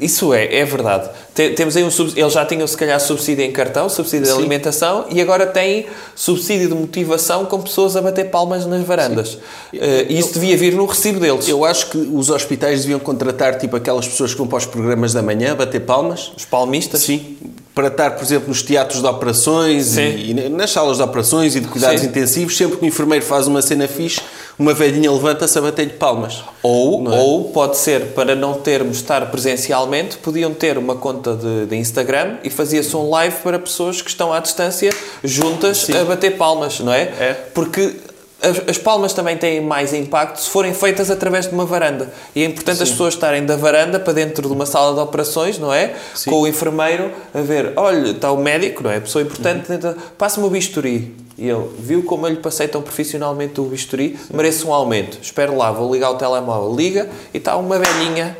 Isso 0.00 0.32
é, 0.32 0.56
é 0.56 0.64
verdade. 0.64 1.10
Te- 1.34 1.50
Temos 1.50 1.76
aí 1.76 1.84
um 1.84 1.90
subsídio, 1.90 2.22
eles 2.22 2.32
já 2.32 2.44
tinham 2.46 2.66
se 2.66 2.74
calhar 2.76 2.98
subsídio 2.98 3.44
em 3.44 3.52
cartão, 3.52 3.86
subsídio 3.88 4.24
de 4.26 4.32
Sim. 4.32 4.38
alimentação 4.38 5.04
e 5.10 5.20
agora 5.20 5.46
têm 5.46 5.84
subsídio 6.16 6.68
de 6.70 6.74
motivação 6.74 7.44
com 7.44 7.60
pessoas 7.60 7.94
a 7.94 8.00
bater 8.00 8.30
palmas 8.30 8.64
nas 8.64 8.82
varandas. 8.84 9.36
Eh, 9.74 10.06
E 10.08 10.18
isso 10.18 10.32
devia 10.32 10.56
vir 10.56 10.72
no 10.74 10.86
recibo 10.86 11.20
deles. 11.20 11.46
Eu 11.48 11.66
acho 11.66 11.90
que 11.90 11.98
os 11.98 12.30
hospitais 12.30 12.80
deviam 12.80 12.98
contratar 12.98 13.58
tipo 13.58 13.76
aquelas 13.76 14.08
pessoas 14.08 14.32
que 14.32 14.38
vão 14.38 14.48
para 14.48 14.56
os 14.58 14.66
programas 14.66 15.12
da 15.12 15.22
manhã 15.22 15.54
bater 15.54 15.80
palmas. 15.82 16.32
Os 16.34 16.46
palmistas. 16.46 17.02
Sim, 17.02 17.36
para 17.78 17.86
estar, 17.86 18.10
por 18.10 18.24
exemplo, 18.24 18.48
nos 18.48 18.60
teatros 18.60 19.00
de 19.02 19.06
operações 19.06 19.86
Sim. 19.86 20.00
e, 20.00 20.30
e 20.32 20.48
nas 20.48 20.72
salas 20.72 20.96
de 20.96 21.02
operações 21.04 21.54
e 21.54 21.60
de 21.60 21.68
cuidados 21.68 22.00
Sim. 22.00 22.08
intensivos, 22.08 22.56
sempre 22.56 22.76
que 22.76 22.84
o 22.84 22.88
enfermeiro 22.88 23.24
faz 23.24 23.46
uma 23.46 23.62
cena 23.62 23.86
fixe, 23.86 24.20
uma 24.58 24.74
velhinha 24.74 25.12
levanta-se 25.12 25.56
a 25.56 25.62
bater-lhe 25.62 25.92
palmas. 25.92 26.42
Ou, 26.60 27.06
é? 27.06 27.16
ou 27.16 27.44
pode 27.50 27.76
ser, 27.76 28.06
para 28.14 28.34
não 28.34 28.54
termos 28.54 28.96
de 28.96 29.02
estar 29.04 29.30
presencialmente, 29.30 30.16
podiam 30.16 30.52
ter 30.52 30.76
uma 30.76 30.96
conta 30.96 31.36
de, 31.36 31.66
de 31.66 31.76
Instagram 31.76 32.38
e 32.42 32.50
fazia-se 32.50 32.96
um 32.96 33.08
live 33.10 33.36
para 33.44 33.60
pessoas 33.60 34.02
que 34.02 34.10
estão 34.10 34.32
à 34.32 34.40
distância 34.40 34.92
juntas 35.22 35.88
a 35.88 36.04
bater 36.04 36.36
palmas, 36.36 36.80
não 36.80 36.92
é? 36.92 37.02
É. 37.02 37.36
Porque 37.54 37.94
as, 38.40 38.68
as 38.68 38.78
palmas 38.78 39.12
também 39.12 39.36
têm 39.36 39.60
mais 39.60 39.92
impacto 39.92 40.40
se 40.40 40.48
forem 40.48 40.72
feitas 40.72 41.10
através 41.10 41.46
de 41.46 41.54
uma 41.54 41.66
varanda. 41.66 42.12
E 42.34 42.42
é 42.42 42.46
importante 42.46 42.82
as 42.82 42.90
pessoas 42.90 43.14
estarem 43.14 43.44
da 43.44 43.56
varanda 43.56 43.98
para 43.98 44.12
dentro 44.12 44.46
de 44.46 44.52
uma 44.52 44.64
sala 44.64 44.94
de 44.94 45.00
operações, 45.00 45.58
não 45.58 45.72
é? 45.72 45.94
Sim. 46.14 46.30
Com 46.30 46.42
o 46.42 46.46
enfermeiro 46.46 47.10
a 47.34 47.40
ver, 47.40 47.72
olha, 47.76 48.10
está 48.10 48.30
o 48.30 48.36
médico, 48.36 48.82
não 48.82 48.90
é? 48.90 48.98
A 48.98 49.00
pessoa 49.00 49.22
importante, 49.22 49.66
tenta, 49.66 49.96
passa-me 50.16 50.46
o 50.46 50.50
bisturi. 50.50 51.16
E 51.36 51.48
ele, 51.48 51.68
viu 51.78 52.02
como 52.02 52.26
eu 52.26 52.30
lhe 52.30 52.40
passei 52.40 52.68
tão 52.68 52.82
profissionalmente 52.82 53.60
o 53.60 53.64
bisturi? 53.64 54.18
Mereço 54.32 54.68
um 54.68 54.74
aumento. 54.74 55.18
Espero 55.20 55.56
lá, 55.56 55.70
vou 55.72 55.92
ligar 55.92 56.10
o 56.10 56.14
telemóvel. 56.14 56.74
Liga 56.74 57.08
e 57.34 57.38
está 57.38 57.56
uma 57.56 57.78
velhinha 57.78 58.36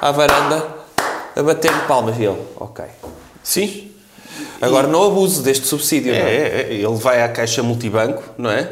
à 0.00 0.10
varanda 0.12 0.66
a 1.34 1.42
bater-lhe 1.42 1.80
palmas. 1.88 2.16
E 2.18 2.24
ele, 2.24 2.38
ok. 2.56 2.84
Sim. 3.42 3.90
Agora 4.60 4.86
não 4.86 5.04
abuse 5.06 5.42
deste 5.42 5.66
subsídio, 5.66 6.12
É, 6.12 6.18
não 6.18 6.26
é? 6.26 6.34
é, 6.34 6.66
é. 6.70 6.74
ele 6.74 6.96
vai 6.96 7.22
à 7.22 7.28
caixa 7.28 7.62
multibanco, 7.62 8.22
não 8.36 8.50
é? 8.50 8.68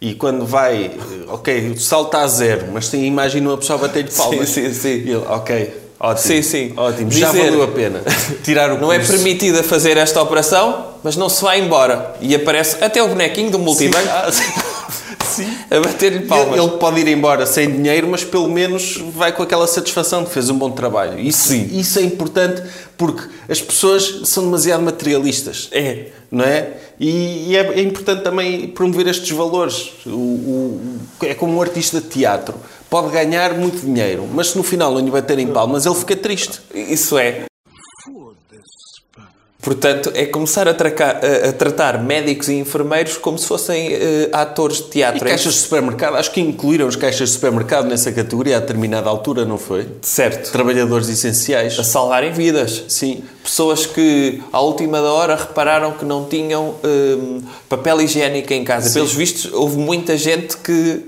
E 0.00 0.14
quando 0.14 0.46
vai, 0.46 0.86
eh, 0.86 1.24
ok, 1.28 1.72
o 1.72 1.78
salto 1.78 2.06
está 2.06 2.22
a 2.22 2.26
zero, 2.26 2.68
mas 2.72 2.88
tem 2.88 3.02
a 3.02 3.06
imagem 3.06 3.42
uma 3.46 3.58
pessoa 3.58 3.78
a 3.78 3.82
bater-lhe 3.82 4.10
palmas. 4.10 4.48
Sim, 4.48 4.68
sim, 4.68 4.74
sim. 4.74 4.88
E 4.88 5.10
ele, 5.10 5.16
ok, 5.28 5.74
ótimo. 6.00 6.26
Sim, 6.26 6.42
sim. 6.42 6.72
Ótimo, 6.74 7.10
já 7.10 7.30
Dizer- 7.30 7.44
valeu 7.44 7.62
a 7.62 7.68
pena. 7.68 8.00
Tirar 8.42 8.72
o 8.72 8.80
Não 8.80 8.90
é 8.90 8.98
permitida 8.98 9.62
fazer 9.62 9.98
esta 9.98 10.22
operação, 10.22 10.86
mas 11.04 11.16
não 11.16 11.28
se 11.28 11.42
vai 11.42 11.60
embora. 11.60 12.14
E 12.20 12.34
aparece 12.34 12.82
até 12.82 13.02
o 13.02 13.08
bonequinho 13.08 13.50
do 13.50 13.58
multibanco 13.58 14.08
sim. 15.30 15.56
A 15.70 15.80
bater-lhe 15.80 16.20
palmas. 16.26 16.58
Ele, 16.58 16.66
ele 16.68 16.78
pode 16.78 17.00
ir 17.00 17.08
embora 17.08 17.46
sem 17.46 17.70
dinheiro, 17.70 18.08
mas 18.08 18.24
pelo 18.24 18.48
menos 18.48 18.96
vai 19.14 19.32
com 19.32 19.42
aquela 19.42 19.66
satisfação 19.66 20.24
de 20.24 20.30
fez 20.30 20.50
um 20.50 20.58
bom 20.58 20.70
trabalho. 20.70 21.18
Isso, 21.18 21.48
Sim. 21.48 21.68
isso 21.72 21.98
é 21.98 22.02
importante 22.02 22.62
porque 22.96 23.28
as 23.48 23.60
pessoas 23.60 24.22
são 24.24 24.44
demasiado 24.44 24.82
materialistas. 24.82 25.68
É. 25.72 26.06
Não 26.30 26.44
é? 26.44 26.74
E, 27.00 27.50
e 27.50 27.56
é, 27.56 27.60
é 27.74 27.80
importante 27.82 28.22
também 28.22 28.68
promover 28.68 29.08
estes 29.08 29.30
valores. 29.30 29.90
O- 30.06 30.10
o- 30.10 31.00
é 31.22 31.34
como 31.34 31.56
um 31.56 31.60
artista 31.62 32.00
de 32.00 32.06
teatro. 32.06 32.54
Pode 32.88 33.10
ganhar 33.10 33.54
muito 33.54 33.80
dinheiro, 33.84 34.28
mas 34.32 34.48
se 34.50 34.56
no 34.56 34.62
final 34.62 34.92
não 34.92 35.00
lhe 35.00 35.10
baterem 35.10 35.48
palmas, 35.48 35.86
ele 35.86 35.94
fica 35.96 36.14
triste. 36.16 36.60
Isso 36.74 37.18
é. 37.18 37.44
Portanto, 39.62 40.10
é 40.14 40.24
começar 40.24 40.66
a, 40.66 40.72
tracar- 40.72 41.20
a- 41.22 41.48
a 41.50 41.52
tratar 41.52 42.02
médicos 42.02 42.48
e 42.48 42.54
enfermeiros 42.54 43.18
como 43.18 43.38
se 43.38 43.46
fossem 43.46 43.88
eh, 43.92 44.28
atores 44.32 44.78
de 44.78 44.84
E 44.84 44.90
teatro. 44.90 45.26
É 45.26 45.30
caixas 45.30 45.52
de 45.54 45.60
supermercado, 45.60 46.16
acho 46.16 46.30
que 46.32 46.40
incluíram 46.40 46.88
as 46.88 46.96
caixas 46.96 47.28
de 47.28 47.34
supermercado 47.34 47.86
nessa 47.86 48.10
categoria 48.10 48.56
a 48.56 48.60
determinada 48.60 49.10
altura, 49.10 49.44
não 49.44 49.58
foi? 49.58 49.86
certo. 50.00 50.50
Trabalhadores 50.50 51.08
essenciais. 51.10 51.78
A 51.78 51.84
salvarem 51.84 52.32
vidas. 52.32 52.84
Sim. 52.88 53.22
Pessoas 53.44 53.84
que, 53.84 54.42
à 54.50 54.60
última 54.60 55.00
hora, 55.02 55.36
repararam 55.36 55.92
que 55.92 56.04
não 56.06 56.24
tinham 56.24 56.74
hum, 56.82 57.42
papel 57.68 58.00
higiênico 58.00 58.52
em 58.54 58.64
casa. 58.64 58.90
Pelos 58.94 59.12
vistos, 59.12 59.52
houve 59.52 59.76
muita 59.76 60.16
gente 60.16 60.56
que 60.56 61.04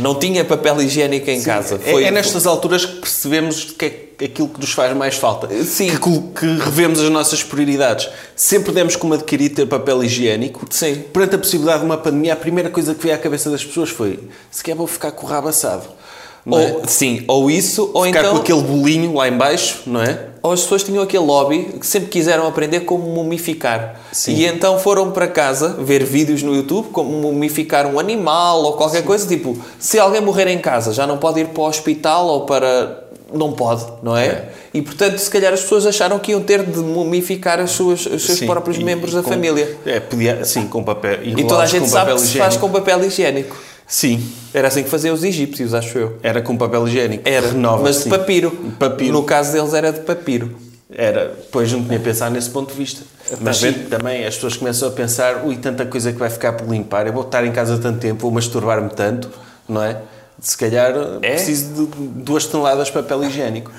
não 0.00 0.18
tinha 0.18 0.44
papel 0.44 0.80
higiênico 0.82 1.30
em 1.30 1.42
casa. 1.42 1.80
É, 1.84 2.04
é 2.04 2.10
nestas 2.10 2.46
alturas 2.46 2.84
que 2.84 2.96
percebemos 2.96 3.64
que 3.64 3.84
é 3.84 4.24
aquilo 4.24 4.48
que 4.48 4.60
nos 4.60 4.72
faz 4.72 4.96
mais 4.96 5.16
falta. 5.16 5.48
Sim. 5.64 5.90
Que, 5.96 6.20
que 6.40 6.64
revemos 6.64 7.00
as 7.00 7.10
nossas 7.10 7.42
prioridades. 7.42 8.08
Sempre 8.34 8.72
demos 8.72 8.96
como 8.96 9.14
adquirir 9.14 9.50
ter 9.50 9.66
papel 9.66 10.02
higiênico. 10.04 10.66
Sim. 10.70 11.04
Perante 11.12 11.36
a 11.36 11.38
possibilidade 11.38 11.80
de 11.80 11.86
uma 11.86 11.98
pandemia, 11.98 12.32
a 12.32 12.36
primeira 12.36 12.70
coisa 12.70 12.94
que 12.94 13.02
veio 13.02 13.14
à 13.14 13.18
cabeça 13.18 13.50
das 13.50 13.64
pessoas 13.64 13.90
foi 13.90 14.20
se 14.50 14.62
quer 14.62 14.74
vou 14.74 14.86
ficar 14.86 15.12
com 15.12 15.26
o 15.26 15.28
rabo 15.28 15.48
assado. 15.48 15.86
Não 16.46 16.58
é? 16.60 16.72
Ou, 16.74 16.82
sim, 16.86 17.24
ou 17.26 17.50
isso, 17.50 17.90
ou 17.92 18.04
Ficar 18.04 18.20
então... 18.20 18.34
com 18.34 18.38
aquele 18.38 18.62
bolinho 18.62 19.14
lá 19.14 19.26
em 19.28 19.36
baixo, 19.36 19.80
não 19.84 20.00
é? 20.00 20.26
Ou 20.40 20.52
as 20.52 20.60
pessoas 20.62 20.84
tinham 20.84 21.02
aquele 21.02 21.24
hobby 21.24 21.64
que 21.80 21.84
sempre 21.84 22.08
quiseram 22.08 22.46
aprender 22.46 22.80
como 22.80 23.02
mumificar. 23.02 24.00
Sim. 24.12 24.32
E 24.34 24.46
então 24.46 24.78
foram 24.78 25.10
para 25.10 25.26
casa 25.26 25.70
ver 25.80 26.04
vídeos 26.04 26.44
no 26.44 26.54
YouTube 26.54 26.90
como 26.92 27.10
mumificar 27.10 27.84
um 27.84 27.98
animal 27.98 28.62
ou 28.62 28.74
qualquer 28.74 29.02
coisa. 29.02 29.26
Tipo, 29.26 29.58
se 29.76 29.98
alguém 29.98 30.20
morrer 30.20 30.46
em 30.46 30.58
casa, 30.60 30.92
já 30.92 31.04
não 31.04 31.18
pode 31.18 31.40
ir 31.40 31.48
para 31.48 31.62
o 31.62 31.66
hospital 31.66 32.28
ou 32.28 32.40
para. 32.46 33.02
Não 33.34 33.50
pode, 33.50 33.84
não 34.04 34.16
é? 34.16 34.26
É. 34.26 34.48
E 34.72 34.80
portanto, 34.82 35.18
se 35.18 35.28
calhar 35.28 35.52
as 35.52 35.62
pessoas 35.62 35.84
acharam 35.84 36.16
que 36.20 36.30
iam 36.30 36.40
ter 36.40 36.62
de 36.64 36.78
mumificar 36.78 37.58
as 37.58 37.72
suas, 37.72 38.06
os 38.06 38.24
seus 38.24 38.38
Sim. 38.38 38.46
próprios 38.46 38.76
E- 38.78 38.84
membros 38.84 39.10
e 39.12 39.16
da 39.16 39.22
com- 39.24 39.30
família. 39.30 39.76
É, 39.84 39.98
podia, 39.98 40.44
sim, 40.44 40.68
com 40.68 40.84
papel. 40.84 41.24
E 41.24 41.42
toda 41.44 41.64
a 41.64 41.66
gente 41.66 41.88
sabe 41.88 42.12
que 42.14 42.20
se 42.20 42.38
faz 42.38 42.56
com 42.56 42.70
papel 42.70 43.02
higiênico. 43.04 43.56
Sim, 43.86 44.20
Era 44.52 44.68
assim 44.68 44.82
que 44.82 44.90
faziam 44.90 45.14
os 45.14 45.22
egípcios, 45.22 45.72
acho 45.72 45.96
eu. 45.96 46.18
era 46.22 46.42
com 46.42 46.56
papel 46.56 46.86
higiênico. 46.88 47.28
Era, 47.28 47.48
Renova, 47.48 47.82
mas 47.84 47.96
de 47.98 48.02
sim. 48.04 48.10
papiro. 48.10 48.50
Papiro. 48.78 49.12
No 49.12 49.22
caso 49.22 49.52
deles 49.52 49.72
era 49.74 49.92
de 49.92 50.00
papiro. 50.00 50.56
Era, 50.90 51.34
pois 51.52 51.70
não 51.72 51.84
tinha 51.84 51.98
pensado 52.00 52.34
nesse 52.34 52.50
ponto 52.50 52.72
de 52.72 52.78
vista. 52.78 53.02
Mas 53.40 53.58
sim. 53.58 53.72
sim, 53.72 53.84
também 53.84 54.24
as 54.24 54.34
pessoas 54.34 54.56
começam 54.56 54.88
a 54.88 54.92
pensar, 54.92 55.44
ui, 55.44 55.56
tanta 55.56 55.84
coisa 55.86 56.12
que 56.12 56.18
vai 56.18 56.30
ficar 56.30 56.52
por 56.54 56.68
limpar, 56.68 57.06
eu 57.06 57.12
vou 57.12 57.22
estar 57.22 57.44
em 57.44 57.52
casa 57.52 57.76
tanto 57.78 57.98
tempo, 58.00 58.22
vou 58.22 58.30
masturbar-me 58.30 58.88
tanto, 58.90 59.30
não 59.68 59.82
é? 59.82 59.98
Se 60.40 60.56
calhar 60.56 60.92
É? 61.22 61.30
preciso 61.34 61.86
de 61.86 61.86
duas 62.22 62.44
toneladas 62.46 62.88
de 62.88 62.92
papel 62.92 63.24
higiênico. 63.24 63.70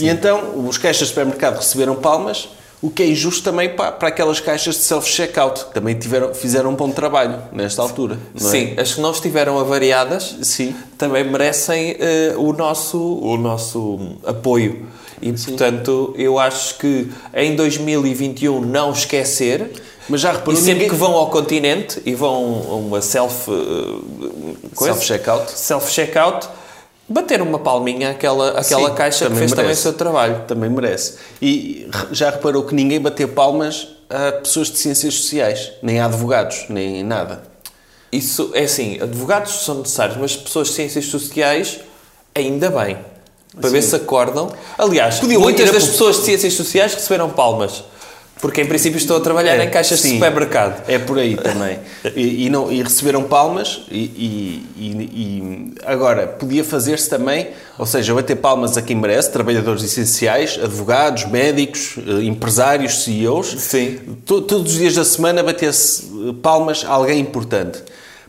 E 0.00 0.08
então 0.08 0.66
os 0.66 0.76
caixas 0.76 1.08
de 1.08 1.14
supermercado 1.14 1.56
receberam 1.56 1.94
palmas, 1.96 2.48
o 2.82 2.88
que 2.90 3.02
é 3.02 3.06
injusto 3.08 3.42
também 3.42 3.68
para, 3.70 3.92
para 3.92 4.08
aquelas 4.08 4.40
caixas 4.40 4.76
de 4.76 4.82
self-checkout, 4.82 5.66
que 5.66 5.74
também 5.74 5.94
tiveram, 5.94 6.32
fizeram 6.34 6.70
um 6.70 6.74
bom 6.74 6.90
trabalho 6.90 7.38
nesta 7.52 7.82
altura. 7.82 8.18
É? 8.34 8.38
Sim, 8.38 8.74
as 8.78 8.94
que 8.94 9.00
não 9.00 9.10
estiveram 9.12 9.58
avariadas 9.58 10.36
Sim. 10.42 10.74
também 10.96 11.22
merecem 11.24 11.96
eh, 12.00 12.34
o, 12.38 12.52
nosso, 12.54 12.98
o 12.98 13.36
nosso 13.36 13.98
apoio. 14.26 14.86
E, 15.20 15.30
portanto, 15.32 16.14
eu 16.16 16.38
acho 16.38 16.78
que 16.78 17.10
em 17.34 17.54
2021 17.54 18.60
não 18.62 18.92
esquecer. 18.92 19.70
Mas 20.08 20.22
já 20.22 20.30
E 20.30 20.36
reparou, 20.36 20.56
sempre 20.56 20.72
ninguém- 20.72 20.88
que 20.88 20.94
vão 20.96 21.12
ao 21.14 21.28
continente 21.30 22.00
e 22.06 22.14
vão 22.14 22.66
a 22.70 22.74
uma 22.76 23.02
self... 23.02 23.50
eh, 23.50 24.70
coisa, 24.74 24.94
Self-checkout. 24.94 25.50
Self-checkout, 25.52 26.48
bater 27.10 27.42
uma 27.42 27.58
palminha 27.58 28.10
àquela, 28.10 28.58
àquela 28.58 28.90
Sim, 28.90 28.94
caixa 28.94 29.28
que 29.28 29.36
fez 29.36 29.50
também 29.50 29.64
o 29.64 29.68
merece. 29.68 29.82
seu 29.82 29.92
trabalho. 29.92 30.44
Também 30.46 30.70
merece. 30.70 31.16
E 31.42 31.88
já 32.12 32.30
reparou 32.30 32.62
que 32.62 32.74
ninguém 32.74 33.00
bateu 33.00 33.28
palmas 33.28 33.88
a 34.08 34.32
pessoas 34.32 34.70
de 34.70 34.78
ciências 34.78 35.14
sociais, 35.14 35.72
nem 35.82 35.98
a 36.00 36.06
advogados, 36.06 36.66
nem 36.68 37.02
nada. 37.02 37.42
Isso 38.12 38.50
é 38.54 38.62
assim, 38.64 39.00
advogados 39.00 39.64
são 39.64 39.76
necessários, 39.76 40.16
mas 40.16 40.36
pessoas 40.36 40.68
de 40.68 40.74
ciências 40.74 41.06
sociais, 41.06 41.80
ainda 42.34 42.70
bem. 42.70 42.98
Para 43.60 43.70
ver 43.70 43.82
se 43.82 43.96
acordam. 43.96 44.52
Aliás, 44.78 45.18
Podiam 45.18 45.40
muitas 45.40 45.70
das 45.72 45.84
pessoas 45.84 46.18
de 46.18 46.24
ciências 46.24 46.54
sociais 46.54 46.94
receberam 46.94 47.30
palmas. 47.30 47.84
Porque 48.40 48.62
em 48.62 48.66
princípio 48.66 48.96
estão 48.96 49.16
a 49.16 49.20
trabalhar 49.20 49.56
É, 49.56 49.64
em 49.64 49.70
caixas 49.70 49.98
de 50.00 50.08
sim. 50.08 50.14
supermercado. 50.14 50.82
É 50.88 50.98
por 50.98 51.18
aí 51.18 51.36
também. 51.36 51.78
E, 52.16 52.46
e 52.46 52.50
não, 52.50 52.72
e 52.72 52.82
receberam 52.82 53.22
palmas 53.24 53.82
e, 53.90 53.98
e- 53.98 54.66
e- 54.78 54.90
e 55.14 55.74
agora 55.84 56.26
podia 56.26 56.64
fazer-se 56.64 57.10
também, 57.10 57.48
ou 57.78 57.84
seja, 57.84 58.14
bater 58.14 58.36
palmas 58.36 58.76
a 58.78 58.82
quem 58.82 58.96
merece, 58.96 59.30
trabalhadores 59.30 59.82
essenciais, 59.84 60.58
advogados, 60.62 61.26
médicos, 61.26 61.96
eh, 61.98 62.24
empresários, 62.24 63.04
CEOs. 63.04 63.46
Sim. 63.58 63.98
To- 64.24 64.40
todos 64.40 64.72
os 64.72 64.78
dias 64.78 64.94
da 64.94 65.04
semana 65.04 65.42
bater-se 65.42 66.04
eh, 66.06 66.34
palmas 66.42 66.82
a 66.86 66.90
alguém 66.92 67.20
importante. 67.20 67.82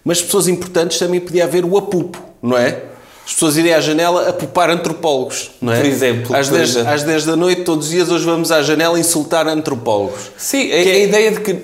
Mas 0.04 0.22
pessoas 0.22 0.48
importantes 0.50 1.00
também 1.00 1.22
podia 1.22 1.46
haver 1.46 1.64
o 1.64 1.78
apupo, 1.78 2.22
não 2.42 2.58
é? 2.58 2.82
As 3.32 3.36
pessoas 3.36 3.56
irem 3.56 3.74
à 3.74 3.80
janela 3.80 4.28
apupar 4.28 4.70
antropólogos, 4.70 5.52
não 5.62 5.72
é? 5.72 5.78
Por 5.78 5.86
exemplo, 5.86 6.36
Às 6.36 6.50
por 6.50 6.58
10, 6.58 6.70
exemplo. 6.72 6.92
às 6.94 7.04
10 7.04 7.26
da 7.26 7.36
noite, 7.38 7.62
todos 7.64 7.86
os 7.86 7.92
dias, 7.92 8.12
hoje 8.12 8.26
vamos 8.26 8.52
à 8.52 8.62
janela 8.62 9.00
insultar 9.00 9.48
antropólogos. 9.48 10.20
Sim, 10.38 10.66
a, 10.66 10.84
Que 10.84 10.90
é- 10.90 10.94
a 10.96 11.00
ideia 11.00 11.32
de 11.32 11.40
que, 11.40 11.56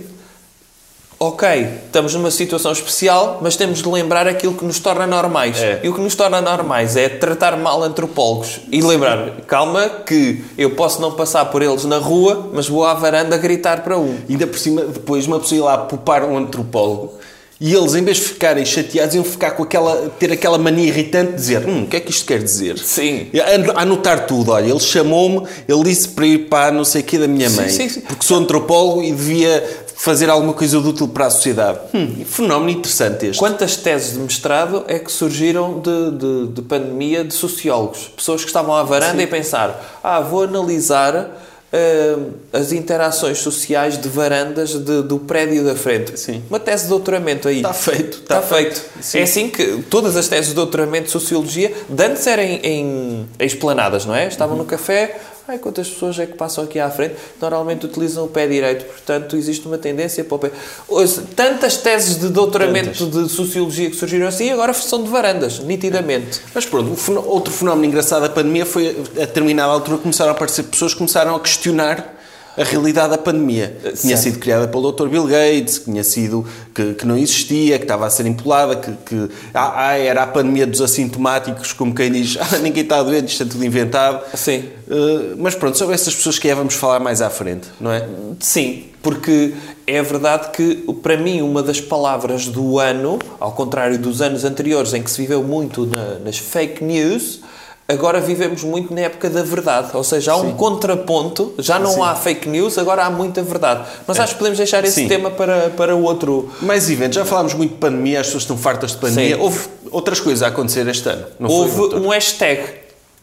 ok, 1.20 1.68
estamos 1.88 2.14
numa 2.14 2.32
situação 2.32 2.72
especial, 2.72 3.40
mas 3.42 3.58
temos 3.58 3.82
de 3.82 3.90
lembrar 3.90 4.28
aquilo 4.30 4.54
que 4.54 4.64
nos 4.64 4.80
torna 4.80 5.06
normais. 5.06 5.58
É. 5.62 5.82
E 5.84 5.90
o 5.90 5.94
que 5.94 6.00
nos 6.00 6.16
torna 6.16 6.40
normais 6.42 6.96
é 6.96 7.10
tratar 7.10 7.58
mal 7.58 7.84
antropólogos. 7.84 8.62
E 8.72 8.82
lembrar, 8.82 9.32
calma, 9.46 9.90
que 9.90 10.46
eu 10.58 10.70
posso 10.72 11.02
não 11.02 11.12
passar 11.12 11.46
por 11.46 11.62
eles 11.62 11.84
na 11.84 11.98
rua, 11.98 12.50
mas 12.54 12.70
vou 12.70 12.86
à 12.86 12.94
varanda 12.94 13.36
gritar 13.36 13.84
para 13.84 13.98
um. 13.98 14.16
Ainda 14.30 14.48
por 14.48 14.58
cima, 14.58 14.84
depois 14.84 15.28
uma 15.28 15.38
pessoa 15.40 15.58
ia 15.60 15.66
lá 15.66 15.78
poupar 15.80 16.24
um 16.24 16.38
antropólogo 16.38 17.16
e 17.60 17.74
eles, 17.74 17.96
em 17.96 18.04
vez 18.04 18.18
de 18.18 18.24
ficarem 18.24 18.64
chateados, 18.66 19.16
iam 19.16 19.24
ficar 19.24 19.52
com 19.52 19.64
aquela, 19.64 20.10
ter 20.20 20.32
aquela 20.32 20.58
mania 20.58 20.86
irritante 20.88 21.32
de 21.32 21.38
dizer: 21.38 21.68
Hum, 21.68 21.84
o 21.84 21.88
que 21.88 21.96
é 21.98 22.00
que 22.00 22.12
isto 22.12 22.26
quer 22.26 22.42
dizer? 22.44 22.78
Sim. 22.78 23.28
A- 23.76 23.82
anotar 23.82 24.28
tudo. 24.28 24.52
Olha, 24.52 24.70
ele 24.70 24.80
chamou-me, 24.80 25.48
ele 25.68 25.84
disse 25.84 26.10
para 26.10 26.26
ir 26.28 26.38
para 26.50 26.72
não 26.72 26.86
sei 26.86 27.02
o 27.02 27.04
quê 27.04 27.18
da 27.18 27.28
minha 27.28 27.50
Sim, 27.50 27.56
mãe, 27.56 27.70
sim, 27.70 27.90
sim. 27.90 28.02
porque 28.02 28.24
sou 28.26 28.38
antropólogo 28.38 29.02
e 29.02 29.12
devia 29.12 29.86
fazer 29.96 30.30
alguma 30.30 30.54
coisa 30.54 30.80
de 30.80 30.88
útil 30.88 31.08
para 31.08 31.26
a 31.26 31.30
sociedade. 31.32 31.80
Hum, 31.96 32.24
fenómeno 32.24 32.70
interessante 32.70 33.26
este. 33.26 33.40
Quantas 33.40 33.76
teses 33.78 34.14
de 34.14 34.20
mestrado 34.20 34.84
é 34.88 35.00
que 35.00 35.12
surgiram 35.12 35.80
de, 35.80 36.12
de, 36.12 36.48
de 36.54 36.62
pandemia 36.62 37.24
de 37.24 37.34
sociólogos? 37.34 38.12
Pessoas 38.16 38.42
que 38.42 38.48
estavam 38.48 38.76
à 38.76 38.84
varanda 38.84 39.22
e 39.24 39.26
pensar, 39.26 40.00
ah, 40.04 40.20
vou 40.20 40.44
analisar 40.44 41.46
ah, 41.74 42.20
as 42.54 42.72
interações 42.72 43.40
sociais 43.40 43.98
de 43.98 44.08
varandas 44.10 44.70
de- 44.74 45.04
do 45.04 45.20
prédio 45.20 45.64
da 45.64 45.76
frente. 45.76 46.18
Sim. 46.20 46.42
Uma 46.50 46.60
tese 46.60 46.84
de 46.84 46.90
doutoramento 46.90 47.48
aí. 47.48 47.58
Está 47.58 47.74
feito, 47.74 48.18
Está 48.20 48.40
está 48.40 48.42
feito. 48.42 48.82
Sim. 49.02 49.20
É 49.20 49.24
assim 49.24 49.50
que 49.50 49.84
todas 49.90 50.16
as 50.16 50.28
teses 50.28 50.50
de 50.50 50.56
doutoramento 50.56 51.06
de 51.06 51.12
Sociologia, 51.12 51.74
de 51.90 52.04
antes 52.04 52.26
eram 52.28 52.44
em, 52.44 52.56
em, 52.64 53.28
em 53.40 53.46
esplanadas, 53.46 54.06
não 54.06 54.16
é? 54.16 54.28
Estavam 54.28 54.56
no 54.58 54.66
café, 54.66 55.20
ai, 55.48 55.58
quantas 55.58 55.90
pessoas 55.90 56.20
é 56.20 56.26
que 56.26 56.34
passam 56.34 56.64
aqui 56.64 56.78
à 56.80 56.90
frente? 56.90 57.16
Normalmente 57.42 57.86
utilizam 57.86 58.26
o 58.26 58.28
pé 58.28 58.46
direito, 58.48 58.86
portanto 58.86 59.38
existe 59.38 59.66
uma 59.66 59.78
tendência 59.78 60.24
para 60.24 60.36
o 60.36 60.40
pé. 60.40 60.52
Hoje, 60.88 61.22
tantas 61.36 61.78
teses 61.78 62.20
de 62.20 62.28
doutoramento 62.28 63.06
de 63.06 63.30
Sociologia 63.30 63.90
que 63.90 63.96
surgiram 63.96 64.28
assim, 64.28 64.50
agora 64.52 64.74
são 64.74 65.04
de 65.04 65.10
varandas, 65.10 65.60
nitidamente. 65.60 66.42
Mas 66.54 66.66
pronto, 66.66 66.98
outro 67.26 67.54
fenómeno 67.54 67.86
engraçado 67.86 68.24
da 68.24 68.30
pandemia 68.30 68.66
foi, 68.66 68.90
a 69.16 69.20
determinada 69.22 69.72
altura, 69.72 69.98
começaram 69.98 70.32
a 70.32 70.36
aparecer 70.36 70.64
pessoas 70.64 70.94
que 70.94 70.98
começaram 70.98 71.36
a 71.36 71.40
questionar 71.40 72.17
a 72.58 72.64
realidade 72.64 73.12
da 73.12 73.18
pandemia. 73.18 73.78
que 73.82 73.92
Tinha 73.94 74.18
certo. 74.18 74.24
sido 74.36 74.40
criada 74.40 74.68
pelo 74.68 74.92
Dr. 74.92 75.08
Bill 75.08 75.26
Gates, 75.26 75.78
que 75.78 75.86
tinha 75.86 76.04
sido 76.04 76.46
que, 76.74 76.96
que 76.96 77.06
não 77.06 77.18
existia, 77.18 77.78
que 77.78 77.84
estava 77.84 78.06
a 78.08 78.10
ser 78.10 78.26
empolada, 78.26 78.76
que, 78.76 78.92
que 79.06 79.30
ah, 79.54 79.90
ah, 79.90 79.98
era 79.98 80.24
a 80.24 80.28
pandemia 80.28 80.66
dos 80.66 80.82
assintomáticos, 80.82 81.72
como 81.74 81.94
quem 81.94 82.12
diz, 82.12 82.38
ah, 82.42 82.58
ninguém 82.58 82.84
está 82.84 83.02
doente, 83.04 83.30
isto 83.30 83.44
é 83.44 83.46
tudo 83.46 83.64
inventado. 83.64 84.24
Sim. 84.34 84.66
Uh, 84.88 85.36
mas 85.38 85.54
pronto, 85.54 85.78
sobre 85.78 85.94
essas 85.96 86.16
pessoas 86.16 86.40
que 86.40 86.48
é, 86.48 86.56
vamos 86.56 86.74
falar 86.74 87.00
mais 87.00 87.22
à 87.22 87.30
frente, 87.30 87.68
não 87.80 87.92
é? 87.92 88.08
Sim, 88.40 88.86
porque 89.04 89.54
é 89.86 90.02
verdade 90.02 90.50
que, 90.52 90.76
para 91.04 91.18
mim, 91.18 91.42
uma 91.42 91.62
das 91.62 91.80
palavras 91.82 92.48
do 92.48 92.80
ano, 92.80 93.20
ao 93.40 93.52
contrário 93.52 94.00
dos 94.00 94.22
anos 94.22 94.44
anteriores 94.46 94.94
em 94.94 95.04
que 95.04 95.12
se 95.12 95.22
viveu 95.22 95.44
muito 95.44 95.86
na- 95.86 96.20
nas 96.20 96.38
fake 96.38 96.84
news, 96.84 97.42
agora 97.88 98.20
vivemos 98.20 98.64
muito 98.64 98.94
na 98.94 99.02
época 99.02 99.30
da 99.30 99.44
verdade. 99.44 99.90
Ou 99.94 100.04
seja, 100.04 100.34
há 100.34 100.36
um 100.36 100.54
contraponto, 100.54 101.54
já 101.58 101.80
não 101.80 101.92
Sim. 101.92 102.02
há 102.02 102.16
fake 102.16 102.50
news, 102.50 102.78
agora 102.78 103.06
há 103.06 103.10
muita 103.10 103.42
verdade. 103.42 103.88
Mas 104.06 104.20
acho 104.20 104.34
que 104.34 104.40
podemos 104.40 104.58
deixar 104.58 104.84
esse 104.84 104.96
Sim. 104.96 105.08
tema 105.08 105.32
para, 105.32 105.70
para 105.72 105.96
outro. 105.96 106.52
Mais 106.62 106.90
eventos. 106.90 107.16
Já 107.16 107.26
falámos 107.26 107.54
muito 107.54 107.72
de 107.72 107.78
pandemia, 107.78 108.20
as 108.20 108.28
pessoas 108.28 108.44
estão 108.44 108.58
fartas 108.58 108.92
de 108.92 108.98
pandemia. 108.98 109.36
Sim. 109.36 109.42
Houve 109.42 109.60
outras 109.92 110.20
coisas 110.20 110.44
a 110.44 110.48
acontecer 110.48 110.88
este 110.88 111.08
ano. 111.08 111.26
Não 111.40 111.50
foi, 111.50 111.82
Houve 111.82 111.96
um 111.96 112.10
hashtag. 112.10 112.62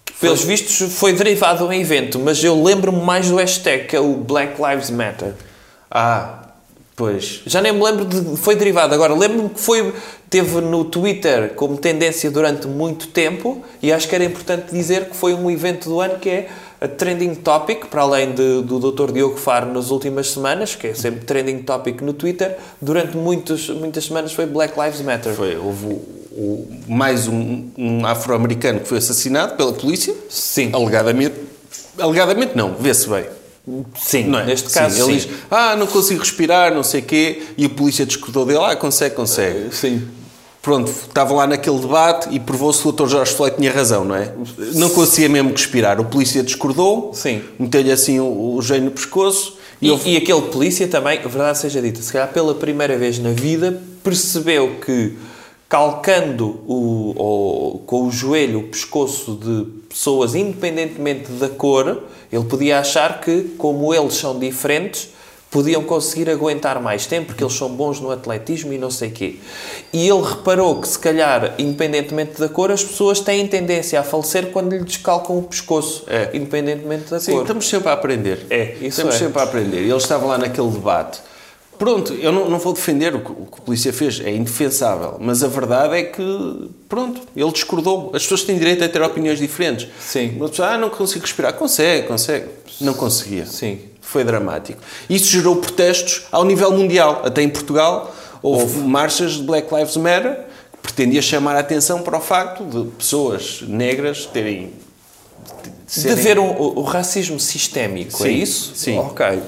que, 0.05 0.13
Pelos 0.15 0.43
vistos, 0.43 0.93
foi 0.95 1.13
derivado 1.13 1.59
de 1.59 1.65
um 1.65 1.73
evento, 1.73 2.19
mas 2.19 2.43
eu 2.43 2.63
lembro-me 2.63 3.01
mais 3.03 3.29
do 3.29 3.37
hashtag, 3.37 3.85
que 3.87 3.97
é 3.97 4.01
o 4.01 4.15
Black 4.15 4.55
Lives 4.63 4.91
Matter. 4.91 5.35
Ah, 5.91 6.44
pois. 6.97 7.43
Já 7.47 7.61
nem 7.61 7.73
me 7.73 7.83
lembro 7.83 8.05
de. 8.05 8.37
Foi 8.37 8.57
derivado. 8.57 8.95
Agora, 8.95 9.15
lembro-me 9.15 9.49
que 9.51 9.61
foi. 9.61 9.93
Teve 10.31 10.61
no 10.61 10.85
Twitter 10.85 11.55
como 11.55 11.77
tendência 11.77 12.29
durante 12.31 12.67
muito 12.67 13.07
tempo 13.09 13.63
e 13.81 13.93
acho 13.93 14.09
que 14.09 14.15
era 14.17 14.25
importante 14.25 14.73
dizer 14.73 15.05
que 15.11 15.15
foi 15.17 15.33
um 15.33 15.49
evento 15.49 15.89
do 15.89 16.01
ano 16.01 16.19
que 16.19 16.29
é 16.29 16.49
a 16.81 16.89
trending 16.89 17.37
topic, 17.37 17.87
para 17.87 18.03
além 18.03 18.33
de- 18.33 18.63
do 18.63 18.79
Dr. 18.91 19.13
Diogo 19.13 19.37
Faro 19.37 19.73
nas 19.73 19.91
últimas 19.91 20.31
semanas, 20.33 20.75
que 20.75 20.89
é 20.89 20.95
sempre 20.95 21.25
trending 21.25 21.59
topic 21.63 22.01
no 22.03 22.13
Twitter, 22.13 22.57
durante 22.83 23.17
muitos, 23.17 23.71
muitas 23.71 24.05
semanas 24.07 24.33
foi 24.33 24.45
Black 24.45 24.75
Lives 24.79 25.01
Matter. 25.03 25.33
Foi, 25.35 25.57
houve 25.57 25.87
o- 25.87 26.03
o- 26.33 26.69
mais 26.89 27.29
um, 27.29 27.71
um 27.79 28.05
afro-americano 28.05 28.81
que 28.81 28.89
foi 28.89 28.99
assassinado 28.99 29.55
pela 29.57 29.73
polícia. 29.73 30.13
Sim. 30.29 30.71
Alegadamente. 30.73 31.37
Alegadamente 31.97 32.57
não, 32.57 32.75
vê-se 32.75 33.09
bem. 33.09 33.25
Sim, 33.97 34.35
é? 34.37 34.45
neste 34.45 34.69
Sim, 34.71 34.75
caso, 34.79 35.03
ele 35.11 35.21
sim. 35.21 35.29
diz, 35.29 35.39
ah, 35.51 35.75
não 35.77 35.87
consigo 35.87 36.21
respirar, 36.21 36.75
não 36.75 36.83
sei 36.83 37.01
o 37.01 37.05
quê, 37.05 37.43
e 37.57 37.65
a 37.65 37.69
polícia 37.71 38.05
discordou 38.05 38.45
dele, 38.45 38.59
ah, 38.63 38.77
consegue, 38.77 39.15
consegue. 39.15 39.75
Sim. 39.75 40.07
Pronto, 40.61 40.91
estava 40.91 41.35
lá 41.35 41.47
naquele 41.47 41.79
debate 41.79 42.29
e 42.31 42.41
provou-se 42.41 42.81
que 42.83 42.89
o 42.89 42.93
Dr. 42.93 43.07
Jorge 43.07 43.35
Floyd 43.35 43.57
tinha 43.57 43.71
razão, 43.71 44.03
não 44.05 44.15
é? 44.15 44.33
Não 44.75 44.89
conseguia 44.91 45.29
mesmo 45.29 45.51
respirar. 45.51 46.01
O 46.01 46.05
polícia 46.07 46.43
discordou, 46.43 47.13
Sim. 47.15 47.43
meteu-lhe 47.59 47.93
assim 47.93 48.19
o, 48.19 48.55
o 48.57 48.63
gênio 48.63 48.87
no 48.87 48.91
pescoço 48.91 49.59
e, 49.81 49.89
E, 49.89 49.91
houve- 49.91 50.11
e 50.11 50.17
aquele 50.17 50.41
polícia 50.43 50.89
também, 50.89 51.21
verdade 51.21 51.59
seja 51.59 51.83
dita, 51.83 52.01
se 52.01 52.11
calhar 52.11 52.29
pela 52.33 52.55
primeira 52.55 52.97
vez 52.97 53.19
na 53.19 53.31
vida, 53.31 53.79
percebeu 54.03 54.77
que 54.85 55.13
calcando 55.69 56.47
o, 56.69 57.81
com 57.87 58.07
o 58.07 58.11
joelho 58.11 58.61
o 58.61 58.63
pescoço 58.65 59.35
de 59.35 59.65
pessoas, 59.89 60.35
independentemente 60.35 61.31
da 61.33 61.49
cor, 61.49 62.03
ele 62.33 62.45
podia 62.45 62.79
achar 62.81 63.21
que, 63.21 63.55
como 63.59 63.95
eles 63.95 64.15
são 64.15 64.39
diferentes, 64.39 65.09
podiam 65.51 65.85
conseguir 65.85 66.29
aguentar 66.29 66.81
mais 66.83 67.07
tempo, 67.07 67.29
porque 67.29 67.45
eles 67.45 67.55
são 67.55 67.69
bons 67.69 68.01
no 68.01 68.11
atletismo 68.11 68.73
e 68.73 68.79
não 68.79 68.91
sei 68.91 69.11
quê. 69.11 69.37
E 69.93 70.09
ele 70.09 70.21
reparou 70.21 70.81
que, 70.81 70.89
se 70.89 70.99
calhar, 70.99 71.55
independentemente 71.59 72.41
da 72.41 72.49
cor, 72.49 72.73
as 72.73 72.83
pessoas 72.83 73.21
têm 73.21 73.47
tendência 73.47 74.01
a 74.01 74.03
falecer 74.03 74.51
quando 74.51 74.73
lhe 74.73 74.83
descalcam 74.83 75.39
o 75.39 75.43
pescoço, 75.45 76.03
É. 76.09 76.31
independentemente 76.35 77.09
da 77.09 77.21
Sim, 77.21 77.33
cor. 77.33 77.43
estamos 77.43 77.69
sempre 77.69 77.89
a 77.89 77.93
aprender. 77.93 78.47
É, 78.51 78.75
isso 78.81 78.87
Estamos 79.01 79.15
é. 79.15 79.19
sempre 79.19 79.41
a 79.41 79.45
aprender. 79.45 79.83
E 79.83 79.89
ele 79.91 79.97
estava 79.97 80.27
lá 80.27 80.39
naquele 80.39 80.71
debate. 80.71 81.21
Pronto, 81.79 82.13
eu 82.15 82.33
não, 82.33 82.49
não 82.49 82.59
vou 82.59 82.73
defender 82.73 83.15
o 83.15 83.21
que, 83.21 83.33
o 83.33 83.47
que 83.47 83.59
a 83.59 83.63
polícia 83.63 83.93
fez, 83.93 84.21
é 84.21 84.31
indefensável. 84.31 85.17
Mas 85.21 85.43
a 85.43 85.49
verdade 85.49 85.97
é 85.97 86.03
que, 86.05 86.71
pronto, 86.89 87.21
ele 87.37 87.53
discordou. 87.53 88.11
As 88.15 88.23
pessoas 88.23 88.43
têm 88.45 88.59
direito 88.59 88.85
a 88.85 88.89
ter 88.89 89.03
opiniões 89.03 89.39
diferentes. 89.39 89.89
Sim. 90.01 90.37
Uma 90.37 90.49
pessoa, 90.49 90.69
ah, 90.69 90.79
não 90.79 90.91
consigo 90.91 91.23
respirar. 91.23 91.55
Consegue, 91.55 92.07
consegue. 92.07 92.47
Não 92.81 92.95
conseguia. 92.95 93.47
Sim. 93.47 93.81
Foi 94.01 94.23
dramático. 94.23 94.81
Isso 95.11 95.27
gerou 95.27 95.57
protestos 95.57 96.27
ao 96.31 96.45
nível 96.45 96.71
mundial. 96.71 97.23
Até 97.25 97.43
em 97.43 97.49
Portugal 97.49 98.15
houve, 98.45 98.79
marchas 98.81 99.33
de 99.33 99.43
Black 99.43 99.75
Lives 99.75 99.97
Matter 99.97 100.45
que 100.73 100.79
pretendia 100.83 101.23
chamar 101.23 101.57
a 101.57 101.61
atenção 101.61 102.03
para 102.03 102.19
o 102.19 102.21
facto 102.21 102.65
de 102.65 102.91
pessoas 102.93 103.63
negras 103.67 104.27
terem. 104.27 104.73
De 105.87 106.11
haver 106.11 106.39
um, 106.39 106.51
o, 106.51 106.81
o 106.81 106.83
racismo 106.83 107.39
sistémico, 107.39 108.23
é 108.23 108.29
Sim, 108.29 108.35
isso? 108.35 108.73
sim. 108.75 108.99
Ok. 108.99 109.41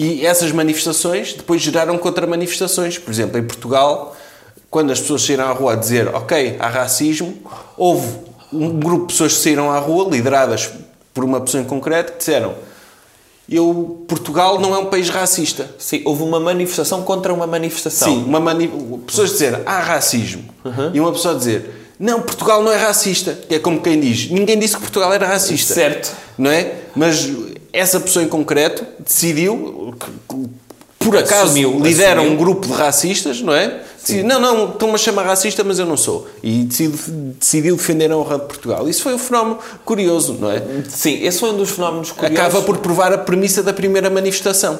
E 0.00 0.24
essas 0.24 0.52
manifestações 0.52 1.32
depois 1.32 1.60
geraram 1.60 1.98
contra-manifestações. 1.98 2.96
Por 2.96 3.10
exemplo, 3.10 3.36
em 3.36 3.42
Portugal, 3.42 4.16
quando 4.70 4.92
as 4.92 5.00
pessoas 5.00 5.22
saíram 5.22 5.44
à 5.44 5.50
rua 5.50 5.72
a 5.72 5.76
dizer 5.76 6.14
ok, 6.14 6.54
há 6.60 6.68
racismo, 6.68 7.36
houve 7.76 8.06
um 8.52 8.78
grupo 8.78 9.08
de 9.08 9.12
pessoas 9.14 9.34
que 9.34 9.40
saíram 9.40 9.72
à 9.72 9.78
rua, 9.80 10.08
lideradas 10.08 10.70
por 11.12 11.24
uma 11.24 11.40
pessoa 11.40 11.64
em 11.64 11.66
concreto, 11.66 12.12
que 12.12 12.18
disseram 12.18 12.54
eu, 13.50 14.04
Portugal 14.06 14.60
não 14.60 14.72
é 14.72 14.78
um 14.78 14.86
país 14.86 15.08
racista. 15.08 15.68
Sim, 15.78 16.02
houve 16.04 16.22
uma 16.22 16.38
manifestação 16.38 17.02
contra 17.02 17.34
uma 17.34 17.46
manifestação. 17.46 18.08
Sim, 18.08 18.24
uma 18.24 18.38
mani... 18.38 18.68
pessoas 19.04 19.30
dizer 19.32 19.62
há 19.66 19.80
racismo 19.80 20.44
e 20.94 21.00
uma 21.00 21.10
pessoa 21.10 21.34
dizer 21.34 21.74
não, 21.98 22.22
Portugal 22.22 22.62
não 22.62 22.70
é 22.70 22.76
racista, 22.76 23.36
que 23.48 23.56
é 23.56 23.58
como 23.58 23.80
quem 23.80 23.98
diz 23.98 24.30
ninguém 24.30 24.56
disse 24.56 24.76
que 24.76 24.82
Portugal 24.82 25.12
era 25.12 25.26
racista. 25.26 25.74
Certo. 25.74 26.14
Não 26.36 26.50
é? 26.50 26.74
Mas 26.94 27.28
essa 27.78 28.00
pessoa 28.00 28.24
em 28.24 28.28
concreto 28.28 28.84
decidiu, 28.98 29.94
que- 30.28 30.48
por 30.98 31.16
acaso 31.16 31.44
Assumiu, 31.44 31.78
lidera 31.80 32.20
assumiu. 32.20 32.32
um 32.32 32.36
grupo 32.36 32.66
de 32.66 32.72
racistas, 32.74 33.40
não 33.40 33.54
é? 33.54 33.82
Decidiu, 34.00 34.24
não, 34.26 34.40
não, 34.40 34.70
estão-me 34.72 34.94
a 34.94 34.98
chamar 34.98 35.22
racista, 35.26 35.62
mas 35.62 35.78
eu 35.78 35.86
não 35.86 35.96
sou. 35.96 36.26
E 36.42 36.64
decidiu, 36.64 36.98
decidiu 37.38 37.76
defender 37.76 38.10
a 38.10 38.16
honra 38.16 38.38
de 38.38 38.46
Portugal. 38.46 38.88
Isso 38.88 39.02
foi 39.04 39.14
um 39.14 39.18
fenómeno 39.18 39.58
curioso, 39.84 40.36
não 40.40 40.50
é? 40.50 40.60
Sim, 40.88 41.22
esse 41.24 41.38
foi 41.38 41.50
um 41.50 41.56
dos 41.56 41.70
fenómenos 41.70 42.10
curiosos. 42.10 42.38
Acaba 42.38 42.62
por 42.62 42.78
provar 42.78 43.12
a 43.12 43.18
premissa 43.18 43.62
da 43.62 43.72
primeira 43.72 44.10
manifestação. 44.10 44.78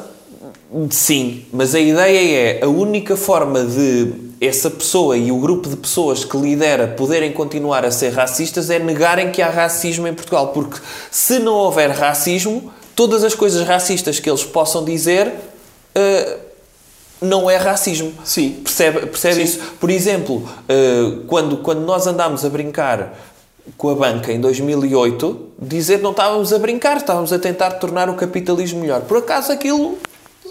Sim, 0.91 1.45
mas 1.53 1.75
a 1.75 1.81
ideia 1.81 2.59
é 2.61 2.65
a 2.65 2.69
única 2.69 3.17
forma 3.17 3.65
de 3.65 4.13
essa 4.41 4.69
pessoa 4.71 5.17
e 5.17 5.33
o 5.33 5.39
grupo 5.39 5.69
de 5.69 5.77
pessoas 5.77 6.25
que 6.25 6.37
lidera 6.37 6.89
poderem 6.89 7.33
continuar 7.33 7.85
a 7.85 7.91
ser 7.91 8.11
racistas 8.13 8.69
é 8.71 8.79
negarem 8.79 9.31
que 9.33 9.41
há 9.41 9.49
racismo 9.49 10.07
em 10.07 10.13
Portugal. 10.15 10.49
Porque 10.49 10.79
se 11.11 11.39
não 11.39 11.55
houver 11.55 11.91
racismo, 11.91 12.71
todas 12.99 13.23
as 13.23 13.33
coisas 13.33 13.65
racistas 13.65 14.19
que 14.19 14.29
eles 14.29 14.43
possam 14.43 14.85
dizer 14.85 15.33
eh, 15.95 16.37
não 17.21 17.49
é 17.49 17.57
racismo. 17.57 18.13
Sim. 18.25 18.61
Percebe, 18.65 19.07
percebe 19.07 19.35
Sim. 19.37 19.43
isso? 19.43 19.61
Por 19.79 19.89
exemplo, 19.89 20.49
eh, 20.69 21.19
quando, 21.29 21.59
quando 21.59 21.83
nós 21.83 22.09
andámos 22.09 22.45
a 22.45 22.49
brincar 22.49 23.17
com 23.77 23.91
a 23.91 23.95
banca 23.95 24.33
em 24.33 24.41
2008, 24.41 25.47
dizer 25.61 25.99
que 25.99 26.03
não 26.03 26.11
estávamos 26.11 26.53
a 26.53 26.59
brincar, 26.59 26.97
estávamos 26.97 27.33
a 27.33 27.39
tentar 27.39 27.71
tornar 27.75 28.11
o 28.11 28.15
capitalismo 28.15 28.81
melhor. 28.81 29.03
Por 29.03 29.19
acaso 29.19 29.53
aquilo 29.53 29.97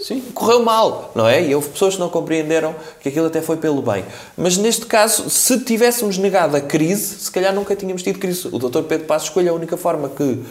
Sim. 0.02 0.22
correu 0.32 0.62
mal, 0.62 1.12
não 1.14 1.28
é? 1.28 1.42
E 1.42 1.54
houve 1.54 1.68
pessoas 1.68 1.96
que 1.96 2.00
não 2.00 2.08
compreenderam 2.08 2.74
que 3.02 3.10
aquilo 3.10 3.26
até 3.26 3.42
foi 3.42 3.58
pelo 3.58 3.82
bem. 3.82 4.06
Mas 4.38 4.56
neste 4.56 4.86
caso, 4.86 5.28
se 5.28 5.60
tivéssemos 5.60 6.16
negado 6.16 6.56
a 6.56 6.62
crise, 6.62 7.18
se 7.18 7.30
calhar 7.30 7.54
nunca 7.54 7.76
tínhamos 7.76 8.02
tido 8.02 8.18
crise. 8.18 8.48
O 8.50 8.58
Dr. 8.58 8.84
Pedro 8.84 9.06
Passos 9.06 9.28
Coelho, 9.28 9.50
a 9.50 9.54
única 9.54 9.76
forma 9.76 10.08
que 10.08 10.42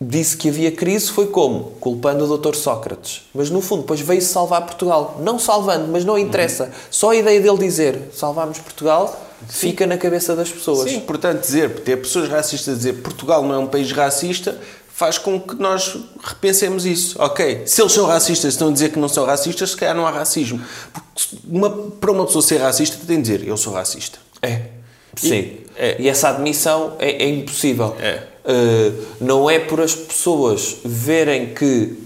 disse 0.00 0.36
que 0.36 0.48
havia 0.48 0.70
crise 0.70 1.10
foi 1.10 1.26
como? 1.26 1.72
Culpando 1.80 2.24
o 2.24 2.38
Dr. 2.38 2.54
Sócrates. 2.54 3.22
Mas 3.34 3.50
no 3.50 3.60
fundo, 3.60 3.82
depois 3.82 4.00
veio 4.00 4.22
salvar 4.22 4.64
Portugal. 4.64 5.18
Não 5.20 5.38
salvando, 5.38 5.88
mas 5.88 6.04
não 6.04 6.18
interessa. 6.18 6.70
Só 6.90 7.10
a 7.10 7.16
ideia 7.16 7.40
dele 7.40 7.58
dizer 7.58 8.10
salvámos 8.12 8.58
Portugal 8.58 9.24
fica 9.48 9.86
na 9.86 9.96
cabeça 9.96 10.34
das 10.34 10.50
pessoas. 10.50 10.90
Sim, 10.90 11.00
portanto, 11.00 11.40
dizer, 11.40 11.80
ter 11.80 11.96
pessoas 11.96 12.28
racistas 12.28 12.74
a 12.74 12.76
dizer 12.76 12.94
Portugal 12.94 13.42
não 13.42 13.54
é 13.54 13.58
um 13.58 13.66
país 13.66 13.90
racista 13.92 14.58
faz 14.98 15.16
com 15.16 15.38
que 15.38 15.54
nós 15.54 15.96
repensemos 16.24 16.84
isso. 16.84 17.22
Ok, 17.22 17.62
se 17.66 17.80
eles 17.80 17.92
são 17.92 18.04
racistas 18.04 18.46
e 18.46 18.48
estão 18.48 18.68
a 18.68 18.72
dizer 18.72 18.90
que 18.90 18.98
não 18.98 19.08
são 19.08 19.24
racistas, 19.24 19.70
se 19.70 19.76
calhar 19.76 19.94
não 19.94 20.04
há 20.04 20.10
racismo. 20.10 20.60
Porque 20.92 21.36
uma, 21.48 21.70
para 21.70 22.10
uma 22.10 22.26
pessoa 22.26 22.42
ser 22.42 22.56
racista, 22.56 22.96
tem 23.06 23.22
de 23.22 23.30
dizer 23.30 23.46
eu 23.46 23.56
sou 23.56 23.72
racista. 23.72 24.18
É. 24.42 24.62
Sim. 25.14 25.58
é. 25.76 25.94
E 26.00 26.08
essa 26.08 26.30
admissão 26.30 26.96
é, 26.98 27.10
é 27.10 27.28
impossível. 27.28 27.96
É. 28.00 28.24
Uh, 28.48 29.04
não 29.20 29.50
é 29.50 29.58
por 29.58 29.78
as 29.80 29.94
pessoas 29.94 30.78
verem 30.82 31.52
que 31.52 31.98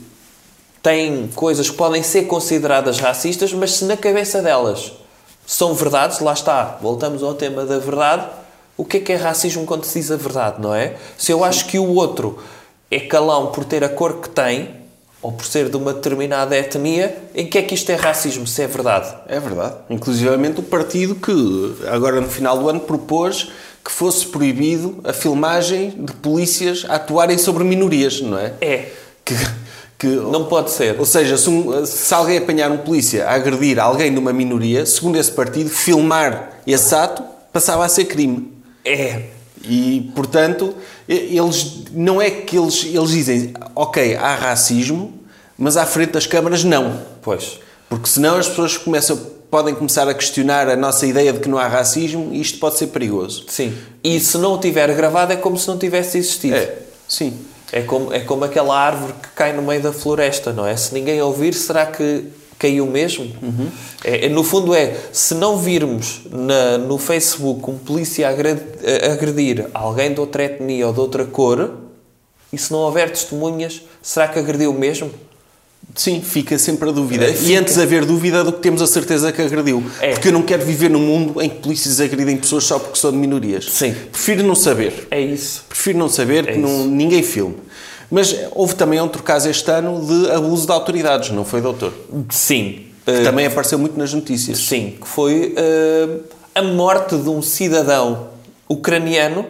têm 0.82 1.30
coisas 1.34 1.70
que 1.70 1.76
podem 1.76 2.02
ser 2.02 2.24
consideradas 2.24 2.98
racistas, 2.98 3.52
mas 3.52 3.74
se 3.74 3.84
na 3.84 3.96
cabeça 3.96 4.42
delas 4.42 4.92
são 5.46 5.72
verdades, 5.74 6.18
lá 6.18 6.32
está, 6.32 6.78
voltamos 6.82 7.22
ao 7.22 7.34
tema 7.34 7.64
da 7.64 7.78
verdade. 7.78 8.26
O 8.76 8.84
que 8.84 8.96
é 8.96 9.00
que 9.00 9.12
é 9.12 9.16
racismo 9.16 9.64
quando 9.64 9.84
se 9.84 10.00
diz 10.00 10.10
a 10.10 10.16
verdade, 10.16 10.60
não 10.60 10.74
é? 10.74 10.96
Se 11.16 11.30
eu 11.30 11.44
acho 11.44 11.66
que 11.66 11.78
o 11.78 11.94
outro 11.94 12.38
é 12.90 12.98
calão 12.98 13.52
por 13.52 13.64
ter 13.64 13.84
a 13.84 13.88
cor 13.88 14.20
que 14.20 14.28
tem, 14.28 14.82
ou 15.22 15.30
por 15.30 15.46
ser 15.46 15.68
de 15.68 15.76
uma 15.76 15.92
determinada 15.92 16.56
etnia, 16.56 17.16
em 17.32 17.46
que 17.46 17.56
é 17.56 17.62
que 17.62 17.74
isto 17.74 17.88
é 17.90 17.94
racismo, 17.94 18.44
se 18.44 18.60
é 18.60 18.66
verdade? 18.66 19.14
É 19.28 19.38
verdade. 19.38 19.76
Inclusivamente 19.88 20.58
o 20.58 20.64
partido 20.64 21.14
que, 21.14 21.86
agora 21.86 22.20
no 22.20 22.28
final 22.28 22.58
do 22.58 22.68
ano, 22.68 22.80
propôs 22.80 23.52
que 23.84 23.90
fosse 23.90 24.26
proibido 24.26 25.00
a 25.04 25.12
filmagem 25.12 25.90
de 25.90 26.12
polícias 26.14 26.84
a 26.88 26.94
atuarem 26.96 27.36
sobre 27.38 27.64
minorias, 27.64 28.20
não 28.20 28.38
é? 28.38 28.52
É. 28.60 28.88
Que, 29.24 29.34
que, 29.98 30.06
Não 30.06 30.44
pode 30.46 30.70
ser. 30.70 30.98
Ou 30.98 31.06
seja, 31.06 31.36
se, 31.36 31.48
um- 31.50 31.84
se 31.84 32.12
alguém 32.14 32.38
apanhar 32.38 32.70
um 32.70 32.78
polícia 32.78 33.26
a 33.26 33.34
agredir 33.34 33.78
alguém 33.78 34.12
de 34.12 34.18
uma 34.18 34.32
minoria, 34.32 34.84
segundo 34.86 35.16
esse 35.18 35.32
partido, 35.32 35.70
filmar 35.70 36.60
esse 36.66 36.94
ato 36.94 37.22
passava 37.52 37.84
a 37.84 37.88
ser 37.88 38.04
crime. 38.06 38.52
É. 38.84 39.22
E, 39.64 40.10
portanto, 40.14 40.74
eles 41.08 41.84
não 41.92 42.20
é 42.20 42.30
que 42.30 42.56
eles, 42.58 42.84
eles 42.84 43.10
dizem, 43.10 43.54
ok, 43.76 44.16
há 44.16 44.34
racismo, 44.34 45.12
mas 45.56 45.76
à 45.76 45.86
frente 45.86 46.12
das 46.12 46.26
câmaras 46.26 46.64
não. 46.64 47.00
Pois. 47.20 47.60
Porque 47.88 48.08
senão 48.08 48.36
as 48.38 48.48
pessoas 48.48 48.76
começam, 48.76 49.20
podem 49.52 49.74
começar 49.74 50.08
a 50.08 50.14
questionar 50.14 50.66
a 50.66 50.74
nossa 50.74 51.06
ideia 51.06 51.30
de 51.30 51.38
que 51.38 51.46
não 51.46 51.58
há 51.58 51.68
racismo 51.68 52.30
e 52.32 52.40
isto 52.40 52.58
pode 52.58 52.78
ser 52.78 52.86
perigoso. 52.86 53.44
Sim. 53.48 53.76
E 54.02 54.18
se 54.18 54.38
não 54.38 54.54
o 54.54 54.58
tiver 54.58 54.90
gravado 54.94 55.30
é 55.34 55.36
como 55.36 55.58
se 55.58 55.68
não 55.68 55.76
tivesse 55.76 56.16
existido. 56.16 56.56
É, 56.56 56.78
sim. 57.06 57.38
É 57.70 57.82
como, 57.82 58.14
é 58.14 58.20
como 58.20 58.44
aquela 58.44 58.74
árvore 58.74 59.12
que 59.12 59.28
cai 59.34 59.52
no 59.52 59.60
meio 59.60 59.82
da 59.82 59.92
floresta, 59.92 60.54
não 60.54 60.66
é? 60.66 60.74
Se 60.74 60.94
ninguém 60.94 61.20
ouvir, 61.20 61.52
será 61.52 61.84
que 61.84 62.28
caiu 62.58 62.86
mesmo? 62.86 63.24
Uhum. 63.42 63.68
É, 64.02 64.24
é, 64.24 64.28
no 64.30 64.42
fundo 64.42 64.74
é, 64.74 64.96
se 65.12 65.34
não 65.34 65.58
virmos 65.58 66.22
na, 66.30 66.78
no 66.78 66.96
Facebook 66.96 67.70
um 67.70 67.76
polícia 67.76 68.30
agredir, 68.30 68.64
agredir 69.04 69.66
alguém 69.74 70.14
de 70.14 70.20
outra 70.20 70.44
etnia 70.44 70.86
ou 70.86 70.94
de 70.94 71.00
outra 71.00 71.26
cor, 71.26 71.74
e 72.50 72.56
se 72.56 72.72
não 72.72 72.78
houver 72.78 73.10
testemunhas, 73.10 73.82
será 74.00 74.28
que 74.28 74.38
agrediu 74.38 74.72
mesmo? 74.72 75.10
Sim, 75.94 76.22
fica 76.22 76.58
sempre 76.58 76.88
a 76.88 76.92
dúvida. 76.92 77.26
É, 77.26 77.36
E 77.42 77.56
antes 77.56 77.76
haver 77.78 78.04
dúvida 78.06 78.42
do 78.42 78.52
que 78.52 78.60
temos 78.60 78.80
a 78.80 78.86
certeza 78.86 79.30
que 79.30 79.42
agrediu. 79.42 79.84
É. 80.00 80.12
Porque 80.12 80.28
eu 80.28 80.32
não 80.32 80.42
quero 80.42 80.64
viver 80.64 80.88
num 80.88 81.00
mundo 81.00 81.42
em 81.42 81.48
que 81.50 81.56
polícias 81.56 82.00
agridem 82.00 82.36
pessoas 82.36 82.64
só 82.64 82.78
porque 82.78 82.98
são 82.98 83.10
de 83.10 83.18
minorias. 83.18 83.66
Sim. 83.70 83.94
Prefiro 84.10 84.42
não 84.42 84.54
saber. 84.54 85.06
É 85.10 85.20
isso. 85.20 85.64
Prefiro 85.68 85.98
não 85.98 86.08
saber 86.08 86.48
É 86.48 86.52
que 86.52 86.58
não, 86.58 86.86
ninguém 86.86 87.22
filme. 87.22 87.56
Mas 88.10 88.34
houve 88.52 88.74
também 88.74 89.00
outro 89.00 89.22
caso 89.22 89.48
este 89.48 89.70
ano 89.70 90.04
de 90.04 90.30
abuso 90.30 90.66
de 90.66 90.72
autoridades, 90.72 91.30
não 91.30 91.44
foi, 91.44 91.60
doutor? 91.60 91.92
Sim. 92.30 92.86
Que 93.04 93.10
Uh, 93.10 93.24
também 93.24 93.46
apareceu 93.46 93.78
muito 93.78 93.98
nas 93.98 94.14
notícias. 94.14 94.58
Sim, 94.58 94.96
que 95.00 95.08
foi 95.08 95.56
uh, 95.56 96.20
a 96.54 96.62
morte 96.62 97.16
de 97.16 97.28
um 97.28 97.42
cidadão 97.42 98.28
ucraniano 98.68 99.40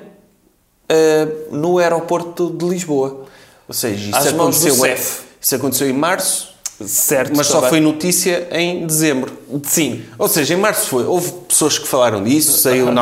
uh, 0.91 1.55
no 1.55 1.79
aeroporto 1.79 2.49
de 2.51 2.65
Lisboa. 2.65 3.27
Ou 3.69 3.75
seja, 3.75 4.09
isso 4.09 4.17
Às 4.17 4.33
mãos 4.33 4.59
do 4.59 4.69
aconteceu, 4.69 4.75
CEF. 4.77 5.21
Isso 5.43 5.55
aconteceu 5.57 5.91
em 5.91 5.93
março, 5.93 6.51
Certo. 6.87 7.33
mas 7.37 7.47
só 7.49 7.57
também. 7.57 7.71
foi 7.71 7.81
notícia 7.81 8.49
em 8.53 8.87
dezembro. 8.87 9.33
Sim. 9.65 10.03
Ou 10.19 10.29
seja, 10.29 10.55
em 10.55 10.57
março 10.57 10.87
foi. 10.89 11.05
Houve 11.05 11.31
pessoas 11.49 11.79
que 11.79 11.87
falaram 11.87 12.23
disso, 12.25 12.59
saiu 12.59 12.89
em 12.89 12.99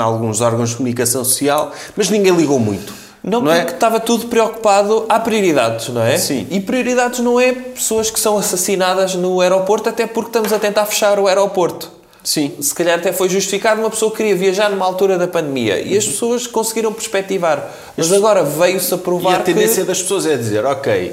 alguns 0.00 0.40
órgãos 0.40 0.70
de 0.70 0.76
comunicação 0.76 1.24
social, 1.24 1.72
mas 1.96 2.10
ninguém 2.10 2.34
ligou 2.34 2.58
muito. 2.58 2.92
Não, 3.22 3.40
Não 3.40 3.52
é? 3.52 3.60
porque 3.60 3.74
estava 3.74 4.00
tudo 4.00 4.26
preocupado. 4.26 5.06
Há 5.08 5.20
prioridades, 5.20 5.88
não 5.90 6.02
é? 6.02 6.18
Sim. 6.18 6.44
E 6.50 6.58
prioridades 6.58 7.20
não 7.20 7.38
é 7.38 7.52
pessoas 7.52 8.10
que 8.10 8.18
são 8.18 8.36
assassinadas 8.36 9.14
no 9.14 9.40
aeroporto, 9.40 9.88
até 9.88 10.08
porque 10.08 10.30
estamos 10.30 10.52
a 10.52 10.58
tentar 10.58 10.86
fechar 10.86 11.20
o 11.20 11.28
aeroporto. 11.28 11.88
Sim. 12.24 12.52
Se 12.60 12.74
calhar 12.74 12.98
até 12.98 13.12
foi 13.12 13.28
justificado 13.28 13.80
uma 13.80 13.90
pessoa 13.90 14.10
que 14.10 14.16
queria 14.18 14.34
viajar 14.34 14.70
numa 14.70 14.84
altura 14.84 15.16
da 15.18 15.28
pandemia 15.28 15.80
e 15.80 15.96
as 15.96 16.04
pessoas 16.04 16.46
conseguiram 16.48 16.92
perspectivar. 16.92 17.68
Mas 17.96 18.12
agora 18.12 18.42
veio-se 18.42 18.92
a 18.92 18.96
E 18.96 19.00
provar 19.00 19.36
a 19.36 19.38
tendência 19.40 19.82
que... 19.82 19.88
das 19.88 20.02
pessoas 20.02 20.26
é 20.26 20.36
dizer, 20.36 20.64
ok, 20.66 21.12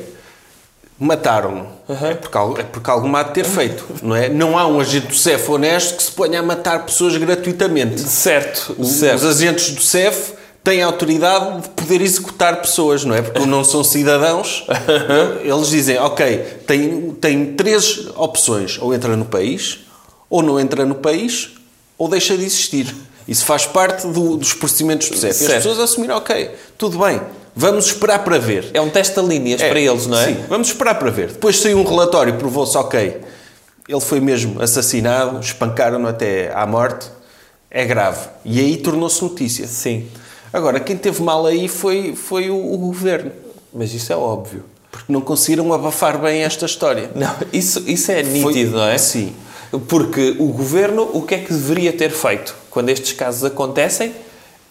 mataram-no. 0.99 1.67
É, 2.05 2.13
porque, 2.13 2.37
é 2.61 2.63
porque 2.63 2.89
algum 2.89 3.15
há 3.15 3.23
de 3.23 3.33
ter 3.33 3.45
feito, 3.45 3.85
não 4.03 4.15
é? 4.15 4.29
Não 4.29 4.57
há 4.57 4.67
um 4.67 4.79
agente 4.79 5.07
do 5.07 5.15
CEF 5.15 5.49
honesto 5.49 5.95
que 5.97 6.03
se 6.03 6.11
ponha 6.11 6.39
a 6.39 6.43
matar 6.43 6.85
pessoas 6.85 7.15
gratuitamente. 7.17 7.99
Certo, 8.01 8.75
Os 8.77 8.89
certo. 8.89 9.25
agentes 9.27 9.71
do 9.71 9.81
CEF 9.81 10.33
têm 10.63 10.83
a 10.83 10.85
autoridade 10.85 11.61
de 11.61 11.69
poder 11.69 12.01
executar 12.01 12.61
pessoas, 12.61 13.05
não 13.05 13.15
é? 13.15 13.21
Porque 13.21 13.45
não 13.45 13.63
são 13.63 13.83
cidadãos. 13.83 14.65
Eles 15.41 15.69
dizem, 15.69 15.97
ok, 15.97 16.37
tem, 16.67 17.11
tem 17.11 17.53
três 17.55 18.07
opções. 18.15 18.77
Ou 18.81 18.93
entra 18.93 19.15
no 19.15 19.25
país, 19.25 19.79
ou 20.29 20.43
não 20.43 20.59
entra 20.59 20.85
no 20.85 20.95
país, 20.95 21.51
ou 21.97 22.07
deixa 22.09 22.37
de 22.37 22.43
existir. 22.43 22.93
Isso 23.27 23.45
faz 23.45 23.65
parte 23.65 24.05
do- 24.07 24.37
dos 24.37 24.53
procedimentos 24.53 25.09
do 25.09 25.17
CEF. 25.17 25.43
E 25.43 25.47
as 25.47 25.53
pessoas 25.53 25.79
assumiram, 25.79 26.17
ok, 26.17 26.51
tudo 26.77 26.99
bem, 26.99 27.21
vamos 27.55 27.85
esperar 27.87 28.23
para 28.23 28.37
ver. 28.37 28.69
É 28.73 28.81
um 28.81 28.89
teste 28.89 29.19
de 29.19 29.25
linhas 29.27 29.61
para 29.61 29.79
eles, 29.79 30.07
não 30.07 30.17
é? 30.19 30.25
Sim, 30.27 30.37
vamos 30.47 30.67
esperar 30.69 30.95
para 30.95 31.09
ver. 31.11 31.27
Depois 31.27 31.59
saiu 31.59 31.77
um 31.79 31.83
relatório, 31.83 32.33
provou-se, 32.35 32.77
ok, 32.77 33.17
ele 33.87 34.01
foi 34.01 34.19
mesmo 34.19 34.61
assassinado, 34.61 35.39
espancaram-no 35.39 36.07
até 36.07 36.51
à 36.53 36.65
morte, 36.65 37.07
é 37.71 37.85
grave. 37.85 38.27
E 38.45 38.59
aí 38.59 38.77
tornou-se 38.77 39.21
notícia. 39.21 39.67
Sim. 39.67 40.07
Agora, 40.51 40.79
quem 40.79 40.97
teve 40.97 41.21
mal 41.21 41.45
aí 41.45 41.67
foi, 41.67 42.15
foi 42.15 42.49
o, 42.49 42.55
o 42.73 42.77
governo, 42.77 43.31
Mas 43.73 43.93
isso 43.93 44.11
é 44.11 44.15
óbvio. 44.15 44.63
porque 44.91 45.11
não 45.13 45.21
conseguiram 45.21 45.71
abafar 45.73 46.17
bem 46.19 46.41
esta 46.43 46.65
história. 46.65 47.11
Não, 47.13 47.29
isso, 47.53 47.83
isso 47.85 48.11
é 48.11 48.23
Foi- 48.23 48.33
nítido, 48.53 48.77
não 48.77 48.85
é? 48.87 48.97
Sim. 48.97 49.33
Porque 49.87 50.35
o 50.39 50.47
governo, 50.47 51.07
o 51.13 51.21
que 51.21 51.35
é 51.35 51.37
que 51.37 51.53
deveria 51.53 51.93
ter 51.93 52.09
feito 52.09 52.55
quando 52.71 52.89
estes 52.89 53.13
casos 53.13 53.43
acontecem? 53.43 54.11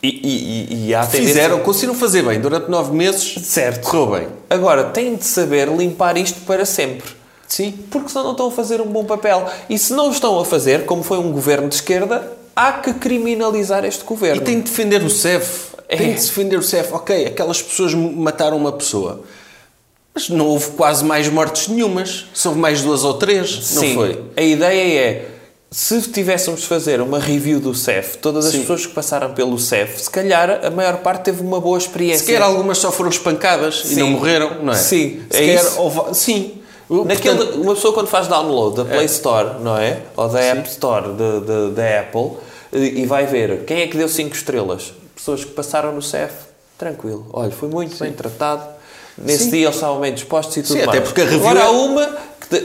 E, 0.02 0.08
e, 0.08 0.74
e, 0.84 0.88
e 0.88 0.94
há 0.94 1.04
tendência- 1.04 1.26
Fizeram, 1.34 1.60
conseguiram 1.60 1.94
fazer 1.94 2.22
bem. 2.22 2.40
Durante 2.40 2.70
nove 2.70 2.94
meses, 2.94 3.34
Certo. 3.44 3.80
correu 3.88 4.06
bem. 4.20 4.28
Agora, 4.48 4.84
têm 4.84 5.16
de 5.16 5.24
saber 5.24 5.68
limpar 5.68 6.16
isto 6.16 6.40
para 6.42 6.64
sempre. 6.64 7.10
Sim. 7.48 7.72
Porque 7.90 8.08
senão 8.08 8.24
não 8.24 8.30
estão 8.32 8.46
a 8.48 8.50
fazer 8.52 8.80
um 8.80 8.86
bom 8.86 9.04
papel. 9.04 9.46
E 9.68 9.76
se 9.78 9.92
não 9.94 10.10
estão 10.10 10.38
a 10.38 10.44
fazer, 10.44 10.84
como 10.86 11.02
foi 11.02 11.18
um 11.18 11.32
governo 11.32 11.68
de 11.68 11.74
esquerda, 11.76 12.30
há 12.54 12.72
que 12.74 12.92
criminalizar 12.94 13.84
este 13.84 14.02
E 14.02 14.06
governo. 14.06 14.42
tem 14.44 14.56
de 14.58 14.70
defender 14.70 15.02
o 15.02 15.10
CEF. 15.10 15.68
É. 15.88 15.96
Tem 15.96 16.08
de 16.14 16.20
defender 16.20 16.58
o 16.58 16.62
CEF. 16.62 16.92
Ok, 16.92 17.26
aquelas 17.26 17.60
pessoas 17.60 17.92
mataram 17.94 18.56
uma 18.56 18.70
pessoa. 18.72 19.22
Mas 20.14 20.28
não 20.28 20.46
houve 20.46 20.70
quase 20.72 21.04
mais 21.04 21.28
mortes 21.28 21.66
nenhumas. 21.68 22.26
São 22.34 22.54
mais 22.54 22.82
duas 22.82 23.02
ou 23.02 23.14
três, 23.14 23.72
não 23.74 23.82
Sim, 23.82 23.94
foi? 23.94 24.22
a 24.36 24.42
ideia 24.42 25.00
é, 25.00 25.26
se 25.70 26.00
tivéssemos 26.10 26.60
de 26.60 26.66
fazer 26.66 27.00
uma 27.00 27.18
review 27.18 27.60
do 27.60 27.74
CEF, 27.74 28.16
todas 28.18 28.46
as 28.46 28.52
Sim. 28.52 28.60
pessoas 28.60 28.86
que 28.86 28.92
passaram 28.94 29.34
pelo 29.34 29.58
CEF, 29.58 30.00
se 30.02 30.10
calhar 30.10 30.64
a 30.64 30.70
maior 30.70 30.98
parte 30.98 31.24
teve 31.24 31.42
uma 31.42 31.60
boa 31.60 31.76
experiência. 31.76 32.24
Sequer 32.24 32.40
algumas 32.40 32.78
só 32.78 32.90
foram 32.90 33.10
espancadas 33.10 33.82
e 33.84 33.88
Sim. 33.94 34.00
não 34.00 34.10
morreram, 34.12 34.62
não 34.64 34.72
é? 34.72 34.76
Sim, 34.76 35.22
é 35.30 35.36
Sequer 35.36 35.54
isso. 35.64 35.80
houve- 35.80 36.14
Sim. 36.14 36.54
Naquele, 37.04 37.36
Portanto, 37.36 37.60
uma 37.60 37.74
pessoa 37.74 37.92
quando 37.92 38.06
faz 38.08 38.28
download 38.28 38.76
da 38.78 38.84
Play 38.86 39.04
Store, 39.04 39.60
não 39.60 39.76
é? 39.76 40.00
Ou 40.16 40.26
da 40.26 40.40
App 40.40 40.66
Store 40.70 41.08
da 41.74 42.00
Apple 42.00 42.38
e 42.72 43.02
e 43.02 43.06
vai 43.06 43.26
ver 43.26 43.64
quem 43.66 43.82
é 43.82 43.86
que 43.86 43.96
deu 43.98 44.08
5 44.08 44.34
estrelas. 44.34 44.94
Pessoas 45.14 45.44
que 45.44 45.50
passaram 45.50 45.92
no 45.92 46.00
CEF, 46.00 46.32
tranquilo. 46.78 47.26
Olha, 47.30 47.50
foi 47.50 47.68
muito 47.68 47.94
bem 48.02 48.10
tratado. 48.12 48.62
Nesse 49.18 49.44
Sim. 49.44 49.50
dia 49.50 49.64
eles 49.66 49.74
estavam 49.74 50.00
bem 50.00 50.14
dispostos 50.14 50.56
e 50.56 50.62
tudo 50.62 50.78
Sim, 50.78 50.86
mais. 50.86 50.90
até 50.90 51.00
porque 51.02 51.20
a 51.20 51.24
review 51.24 51.40
Agora 51.40 51.60
é- 51.60 51.62
há 51.64 51.70
uma 51.70 52.06
que 52.06 52.12
de- 52.12 52.18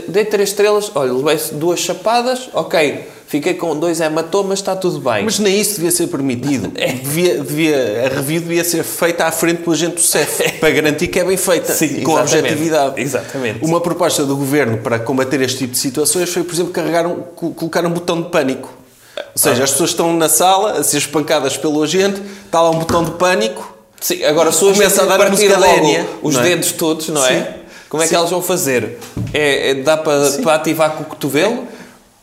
dei 0.07 0.25
3 0.25 0.49
estrelas, 0.49 0.91
olha, 0.95 1.11
levei 1.11 1.37
duas 1.53 1.79
chapadas, 1.79 2.49
ok, 2.53 3.05
fiquei 3.27 3.53
com 3.55 3.75
dois 3.77 3.99
hematomas, 3.99 4.59
está 4.59 4.75
tudo 4.75 4.99
bem. 4.99 5.23
Mas 5.25 5.39
nem 5.39 5.59
isso 5.59 5.75
devia 5.75 5.91
ser 5.91 6.07
permitido. 6.07 6.71
É. 6.77 6.93
Devia, 6.93 7.37
devia- 7.39 8.05
a 8.05 8.15
review 8.15 8.41
devia 8.41 8.63
ser 8.63 8.83
feita 8.83 9.25
à 9.25 9.31
frente 9.31 9.61
do 9.63 9.71
agente 9.71 9.95
do 9.95 10.01
CEF, 10.01 10.53
para 10.59 10.69
garantir 10.71 11.07
que 11.07 11.19
é 11.19 11.23
bem 11.23 11.35
feita 11.37 11.73
Sim, 11.73 12.01
com 12.01 12.13
exatamente. 12.13 12.37
objetividade. 12.53 13.01
Exatamente. 13.01 13.65
Uma 13.65 13.81
proposta 13.81 14.23
do 14.25 14.35
governo 14.37 14.77
para 14.77 14.99
combater 14.99 15.41
este 15.41 15.57
tipo 15.59 15.73
de 15.73 15.79
situações 15.79 16.29
foi, 16.29 16.43
por 16.43 16.53
exemplo, 16.53 16.71
carregar 16.71 17.05
um, 17.05 17.15
co- 17.21 17.51
colocar 17.51 17.85
um 17.85 17.89
botão 17.91 18.21
de 18.21 18.29
pânico. 18.29 18.73
Ou 19.17 19.23
seja, 19.35 19.63
as 19.63 19.71
pessoas 19.71 19.91
estão 19.91 20.13
na 20.15 20.29
sala 20.29 20.79
a 20.79 20.83
ser 20.83 20.97
espancadas 20.97 21.55
pelo 21.57 21.81
agente, 21.83 22.21
está 22.45 22.61
lá 22.61 22.69
um 22.71 22.79
botão 22.79 23.03
de 23.03 23.11
pânico. 23.11 23.71
Sim, 24.01 24.23
agora 24.25 24.51
se 24.51 24.63
hoje 24.65 24.79
Começa 24.79 25.03
a 25.03 25.05
dar 25.05 25.21
a 25.21 25.29
música 25.29 25.57
logo 25.57 25.71
Enya, 25.85 26.05
os 26.21 26.33
não 26.35 26.41
é? 26.41 26.43
dedos 26.49 26.71
todos, 26.73 27.07
não 27.09 27.25
é? 27.25 27.55
Como 27.93 28.01
é 28.01 28.07
que 28.07 28.09
Sim. 28.09 28.15
elas 28.15 28.31
vão 28.31 28.41
fazer? 28.41 28.97
É, 29.31 29.69
é- 29.69 29.73
dá 29.75 29.95
para, 29.95 30.31
para 30.41 30.55
ativar 30.55 30.93
com 30.93 31.03
o 31.03 31.05
cotovelo? 31.05 31.67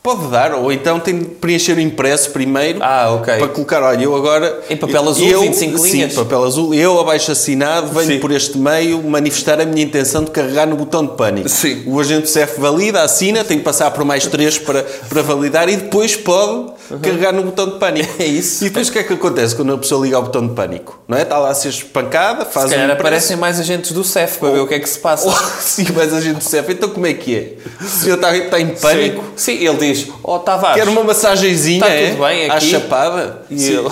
Pode 0.03 0.29
dar, 0.29 0.55
ou 0.55 0.73
então 0.73 0.99
tem 0.99 1.19
de 1.19 1.25
preencher 1.27 1.77
o 1.77 1.81
impresso 1.81 2.31
primeiro 2.31 2.79
Ah, 2.83 3.21
para 3.23 3.49
colocar, 3.49 3.83
olha, 3.83 4.03
eu 4.03 4.17
agora. 4.17 4.61
Em 4.71 4.77
papel 4.77 5.07
azul, 5.07 5.29
eu, 5.29 5.41
25 5.43 5.79
sim, 5.79 5.93
linhas? 5.93 6.15
papel 6.15 6.43
azul. 6.43 6.73
Eu, 6.73 6.99
abaixo 6.99 7.31
assinado, 7.31 7.89
venho 7.89 8.13
Sim. 8.15 8.19
por 8.19 8.31
este 8.33 8.57
meio 8.57 9.03
manifestar 9.03 9.61
a 9.61 9.67
minha 9.67 9.85
intenção 9.85 10.25
de 10.25 10.31
carregar 10.31 10.67
no 10.67 10.75
botão 10.75 11.05
de 11.05 11.13
pânico. 11.17 11.51
Sim. 11.51 11.83
O 11.87 12.01
agente 12.01 12.23
do 12.23 12.29
CEF 12.29 12.59
valida, 12.59 13.03
assina, 13.03 13.45
tem 13.45 13.59
que 13.59 13.65
passar 13.65 13.91
por 13.91 14.03
mais 14.07 14.27
três 14.27 14.59
para, 14.59 14.83
para 14.83 15.21
validar 15.21 15.69
e 15.69 15.77
depois 15.77 16.17
pode 16.17 16.73
carregar 17.03 17.33
no 17.35 17.43
botão 17.43 17.67
de 17.69 17.79
pânico. 17.79 18.11
É 18.21 18.25
isso. 18.25 18.65
E 18.65 18.69
depois 18.69 18.89
o 18.89 18.93
que 18.93 18.99
é 18.99 19.03
que 19.03 19.13
acontece 19.13 19.55
quando 19.55 19.73
a 19.75 19.79
pessoa 19.79 20.03
liga 20.05 20.17
ao 20.17 20.23
botão 20.23 20.47
de 20.47 20.55
pânico? 20.55 20.99
Não 21.07 21.17
é? 21.19 21.23
Está 21.23 21.39
lá 21.39 21.51
a 21.51 21.55
ser 21.55 21.69
espancada, 21.69 22.45
faz 22.47 22.71
Se 22.71 22.75
um 22.75 22.79
impresso. 22.79 22.93
aparecem 23.01 23.37
mais 23.37 23.61
agentes 23.61 23.93
do 23.93 24.03
CEF 24.03 24.39
para 24.39 24.51
ver 24.51 24.61
o 24.61 24.67
que 24.67 24.75
é 24.75 24.79
que 24.81 24.89
se 24.89 24.99
passa. 24.99 25.29
Oh, 25.29 25.33
sim, 25.61 25.87
mas 25.95 26.13
a 26.15 26.21
gente 26.21 26.39
do 26.39 26.45
CEF, 26.45 26.73
então 26.73 26.89
como 26.89 27.07
é 27.07 27.13
que 27.15 27.37
é? 27.37 27.55
O 27.83 27.89
senhor 27.89 28.15
está, 28.17 28.37
está 28.37 28.59
em 28.61 28.69
pânico? 28.69 29.23
Sim, 29.37 29.51
Sim, 29.59 29.67
ele 29.67 29.77
diz: 29.79 29.90
Ó 30.25 30.39
Tavares, 30.39 30.83
Quer 30.83 30.89
uma 30.89 31.05
massagenzinha, 31.05 31.79
Está 31.85 31.89
é? 31.93 32.11
tudo 32.11 32.25
bem 32.25 32.51
À 32.51 32.55
aqui? 32.55 32.67
chapada? 32.71 33.43
E 33.51 33.59
Sim. 33.59 33.79
ele. 33.79 33.89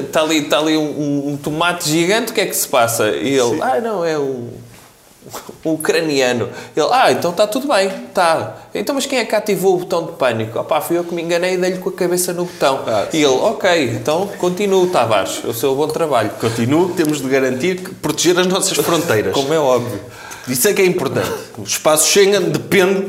Está 0.00 0.20
ali, 0.22 0.38
está 0.38 0.58
ali 0.58 0.76
um, 0.76 1.32
um- 1.32 1.36
tomate 1.36 1.88
gigante, 1.88 2.32
o 2.32 2.34
que 2.34 2.40
é 2.40 2.46
que 2.46 2.56
se 2.56 2.66
passa? 2.68 3.08
E 3.10 3.38
ele, 3.38 3.60
ah, 3.60 3.78
não, 3.80 4.02
é 4.04 4.18
um, 4.18 4.48
um 5.64 5.72
ucraniano. 5.72 6.48
Ele, 6.74 6.88
ah, 6.90 7.12
então 7.12 7.30
está 7.30 7.46
tudo 7.46 7.68
bem, 7.68 7.88
está. 8.08 8.56
Então, 8.74 8.94
mas 8.94 9.04
quem 9.06 9.18
é 9.18 9.24
que 9.24 9.34
ativou 9.34 9.74
o 9.74 9.78
botão 9.80 10.04
de 10.06 10.12
pânico? 10.12 10.58
Opá, 10.58 10.80
fui 10.80 10.96
eu 10.96 11.04
que 11.04 11.14
me 11.14 11.20
enganei 11.22 11.54
e 11.54 11.56
dei-lhe 11.58 11.78
com 11.78 11.90
a 11.90 11.92
cabeça 11.92 12.32
no 12.32 12.44
botão. 12.46 12.80
Ah, 12.86 13.06
e 13.12 13.16
ele, 13.18 13.26
ok, 13.26 13.90
então 14.00 14.26
continuo, 14.38 14.86
Tavares, 14.86 15.42
o 15.44 15.52
seu 15.52 15.74
bom 15.74 15.88
trabalho. 15.88 16.30
Continuo, 16.40 16.90
temos 16.94 17.20
de 17.20 17.28
garantir 17.28 17.76
que 17.82 17.94
proteger 17.96 18.38
as 18.38 18.46
nossas 18.46 18.76
fronteiras. 18.78 19.34
Como 19.34 19.52
é 19.52 19.58
óbvio. 19.58 20.00
Isso 20.48 20.68
é 20.68 20.72
que 20.72 20.80
é 20.80 20.86
importante. 20.86 21.28
O 21.58 21.64
espaço 21.64 22.06
Schengen 22.08 22.50
depende 22.50 23.08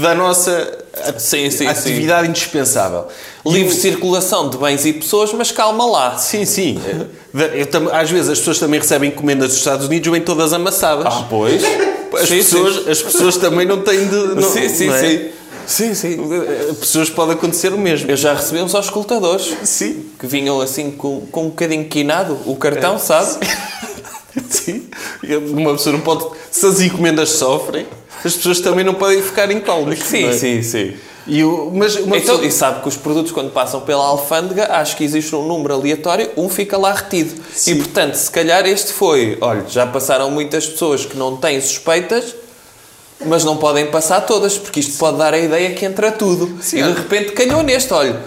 da 0.00 0.14
nossa 0.14 0.78
a- 1.04 1.18
Sim, 1.18 1.50
sim, 1.50 1.66
a 1.66 1.74
sim. 1.74 1.80
atividade 1.90 2.28
indispensável. 2.28 3.06
Livre 3.46 3.72
o- 3.72 3.76
circulação 3.80 4.48
de 4.50 4.56
bens 4.58 4.84
e 4.86 4.92
pessoas, 4.92 5.32
mas 5.32 5.50
calma 5.50 5.84
lá. 5.86 6.16
Sim, 6.18 6.44
sim. 6.44 6.80
Eu 7.54 7.66
tam- 7.66 7.88
às 7.92 8.10
vezes 8.10 8.30
as 8.30 8.38
pessoas 8.38 8.58
também 8.58 8.80
recebem 8.80 9.10
encomendas 9.10 9.48
dos 9.50 9.58
Estados 9.58 9.86
Unidos, 9.86 10.10
vêm 10.10 10.20
todas 10.22 10.52
amassadas. 10.52 11.06
Ah, 11.06 11.24
pois. 11.28 11.62
as, 11.64 12.28
Sim, 12.28 12.36
pessoas, 12.36 12.88
as 12.88 13.02
pessoas 13.02 13.36
também 13.36 13.66
não 13.66 13.82
têm 13.82 14.06
de. 14.08 14.16
Não, 14.34 14.42
sim, 14.42 14.68
sim, 14.68 14.86
não 14.86 14.94
é? 14.94 15.00
sim. 15.08 15.28
Sim, 15.66 15.94
sim. 15.94 16.16
As 16.70 16.78
pessoas 16.78 17.10
pode 17.10 17.32
acontecer 17.32 17.74
o 17.74 17.78
mesmo. 17.78 18.10
Eu 18.10 18.16
já 18.16 18.32
recebi 18.32 18.58
uns 18.62 18.74
auscultadores 18.74 19.54
Sim. 19.64 20.06
que 20.18 20.26
vinham 20.26 20.58
assim 20.62 20.90
com, 20.90 21.20
com 21.30 21.42
um 21.44 21.48
bocadinho 21.50 21.84
quinado 21.86 22.38
o 22.46 22.56
cartão, 22.56 22.98
sabe? 22.98 23.36
Sim. 24.48 24.88
Uma 25.52 25.72
pessoa 25.74 25.92
não 25.94 26.00
pode. 26.00 26.24
Se 26.50 26.64
as 26.64 26.80
encomendas 26.80 27.28
sofrem, 27.32 27.86
as 28.24 28.34
pessoas 28.34 28.60
também 28.60 28.84
não 28.84 28.94
podem 28.94 29.22
ficar 29.22 29.50
incólumes. 29.50 29.98
não 30.00 30.28
é? 30.28 30.32
sim. 30.62 30.94
E 31.26 31.44
o, 31.44 31.70
mas 31.74 31.94
Então, 31.96 32.10
pessoa- 32.10 32.44
e 32.46 32.50
sabe 32.50 32.80
que 32.82 32.88
os 32.88 32.96
produtos, 32.96 33.32
quando 33.32 33.50
passam 33.52 33.82
pela 33.82 34.02
alfândega, 34.02 34.72
acho 34.72 34.96
que 34.96 35.04
existe 35.04 35.36
um 35.36 35.46
número 35.46 35.74
aleatório, 35.74 36.30
um 36.38 36.48
fica 36.48 36.78
lá 36.78 36.92
retido. 36.94 37.38
Sim. 37.54 37.72
E, 37.72 37.74
portanto, 37.76 38.14
se 38.14 38.30
calhar 38.30 38.64
este 38.66 38.92
foi... 38.94 39.36
Olha, 39.40 39.64
já 39.68 39.86
passaram 39.86 40.30
muitas 40.30 40.66
pessoas 40.66 41.04
que 41.04 41.16
não 41.18 41.36
têm 41.36 41.60
suspeitas, 41.60 42.34
mas 43.26 43.44
não 43.44 43.58
podem 43.58 43.86
passar 43.86 44.22
todas, 44.22 44.56
porque 44.56 44.80
isto 44.80 44.96
pode 44.96 45.18
dar 45.18 45.34
a 45.34 45.38
ideia 45.38 45.74
que 45.74 45.84
entra 45.84 46.10
tudo. 46.10 46.56
Sim. 46.62 46.78
E, 46.78 46.82
de 46.84 46.92
repente, 46.92 47.32
calhou 47.32 47.62
neste. 47.62 47.92
Olha, 47.92 48.18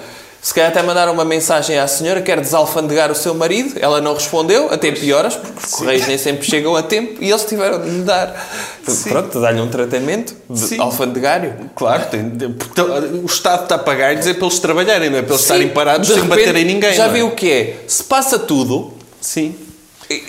se 0.42 0.54
calhar 0.54 0.72
até 0.72 0.82
mandaram 0.82 1.14
uma 1.14 1.24
mensagem 1.24 1.78
à 1.78 1.88
senhora, 1.88 2.22
quer 2.22 2.42
desalfandegar 2.42 3.12
o 3.12 3.16
seu 3.16 3.34
marido, 3.36 3.76
ela 3.80 4.02
não 4.02 4.16
respondeu, 4.16 4.74
até 4.74 4.92
pioras, 4.92 5.36
porque 5.36 5.66
os 5.66 5.72
correios 5.74 6.08
nem 6.08 6.18
sempre 6.18 6.44
chegam 6.44 6.76
a 6.76 6.82
tempo, 6.82 7.24
e 7.24 7.30
eles 7.30 7.46
tiveram 7.46 7.80
de 7.80 7.90
lhe 7.90 8.04
dar... 8.04 8.34
Pronto, 9.04 9.40
dar-lhe 9.40 9.62
um 9.62 9.68
tratamento 9.68 10.36
de 10.50 10.60
Sim. 10.60 10.80
alfandegário. 10.82 11.70
Claro, 11.76 12.06
tem, 12.10 12.30
porque 12.54 12.82
o 12.82 13.26
Estado 13.26 13.64
está 13.64 13.76
a 13.76 13.80
pagar 13.80 14.14
e 14.14 14.16
dizer 14.16 14.34
para 14.34 14.48
eles 14.48 14.60
trabalharem, 14.60 15.10
não 15.12 15.20
é? 15.20 15.22
Para 15.22 15.34
eles 15.34 15.42
estarem 15.42 15.68
Sim, 15.68 15.74
parados 15.74 16.08
de 16.08 16.14
sem 16.16 16.24
repente, 16.24 16.46
bater 16.48 16.56
em 16.56 16.66
ninguém. 16.66 16.94
Já 16.94 17.06
é? 17.06 17.10
viu 17.10 17.28
o 17.28 17.32
que 17.32 17.52
é? 17.52 17.76
Se 17.88 18.04
passa 18.04 18.40
tudo, 18.40 18.94
Sim. 19.22 19.56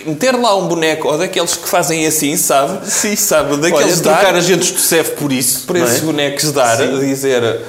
Meter 0.05 0.35
lá 0.35 0.55
um 0.55 0.67
boneco 0.67 1.07
ou 1.07 1.17
daqueles 1.17 1.55
que 1.55 1.67
fazem 1.67 2.05
assim, 2.05 2.35
sabe? 2.37 2.89
Sim. 2.89 3.15
Sabe? 3.15 3.57
Daqueles 3.57 3.85
Olha, 3.85 3.95
de 3.95 4.01
trocar 4.01 4.23
dar, 4.23 4.35
agentes 4.35 4.71
do 4.71 4.79
CEF 4.79 5.11
por 5.11 5.31
isso. 5.31 5.65
para 5.65 5.79
é? 5.79 5.83
esses 5.83 5.99
bonecos 5.99 6.51
dar, 6.51 6.81
a 6.81 6.85
dizer 6.85 7.61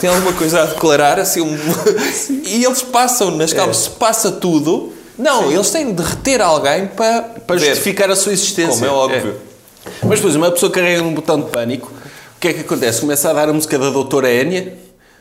tem 0.00 0.08
alguma 0.08 0.32
coisa 0.32 0.62
a 0.62 0.66
declarar, 0.66 1.18
assim, 1.18 1.40
um... 1.40 1.56
e 2.44 2.64
eles 2.64 2.82
passam 2.82 3.30
nas 3.32 3.52
calmas. 3.52 3.78
Se 3.78 3.90
passa 3.90 4.30
tudo, 4.30 4.92
não, 5.18 5.50
eles 5.50 5.70
têm 5.70 5.92
de 5.92 6.02
reter 6.02 6.40
alguém 6.40 6.86
para, 6.86 7.22
Para 7.46 7.56
ver. 7.56 7.70
justificar 7.70 8.10
a 8.10 8.16
sua 8.16 8.32
existência. 8.32 8.74
Como 8.74 8.86
é 8.86 8.90
óbvio. 8.90 9.36
É. 9.84 9.90
Mas 10.06 10.18
depois, 10.18 10.36
uma 10.36 10.50
pessoa 10.50 10.70
carrega 10.70 11.02
num 11.02 11.14
botão 11.14 11.40
de 11.40 11.50
pânico, 11.50 11.92
o 12.36 12.40
que 12.40 12.48
é 12.48 12.52
que 12.52 12.60
acontece? 12.60 13.00
Começa 13.00 13.28
a 13.30 13.32
dar 13.32 13.48
a 13.48 13.52
música 13.52 13.78
da 13.78 13.90
doutora 13.90 14.32
Enya, 14.32 14.74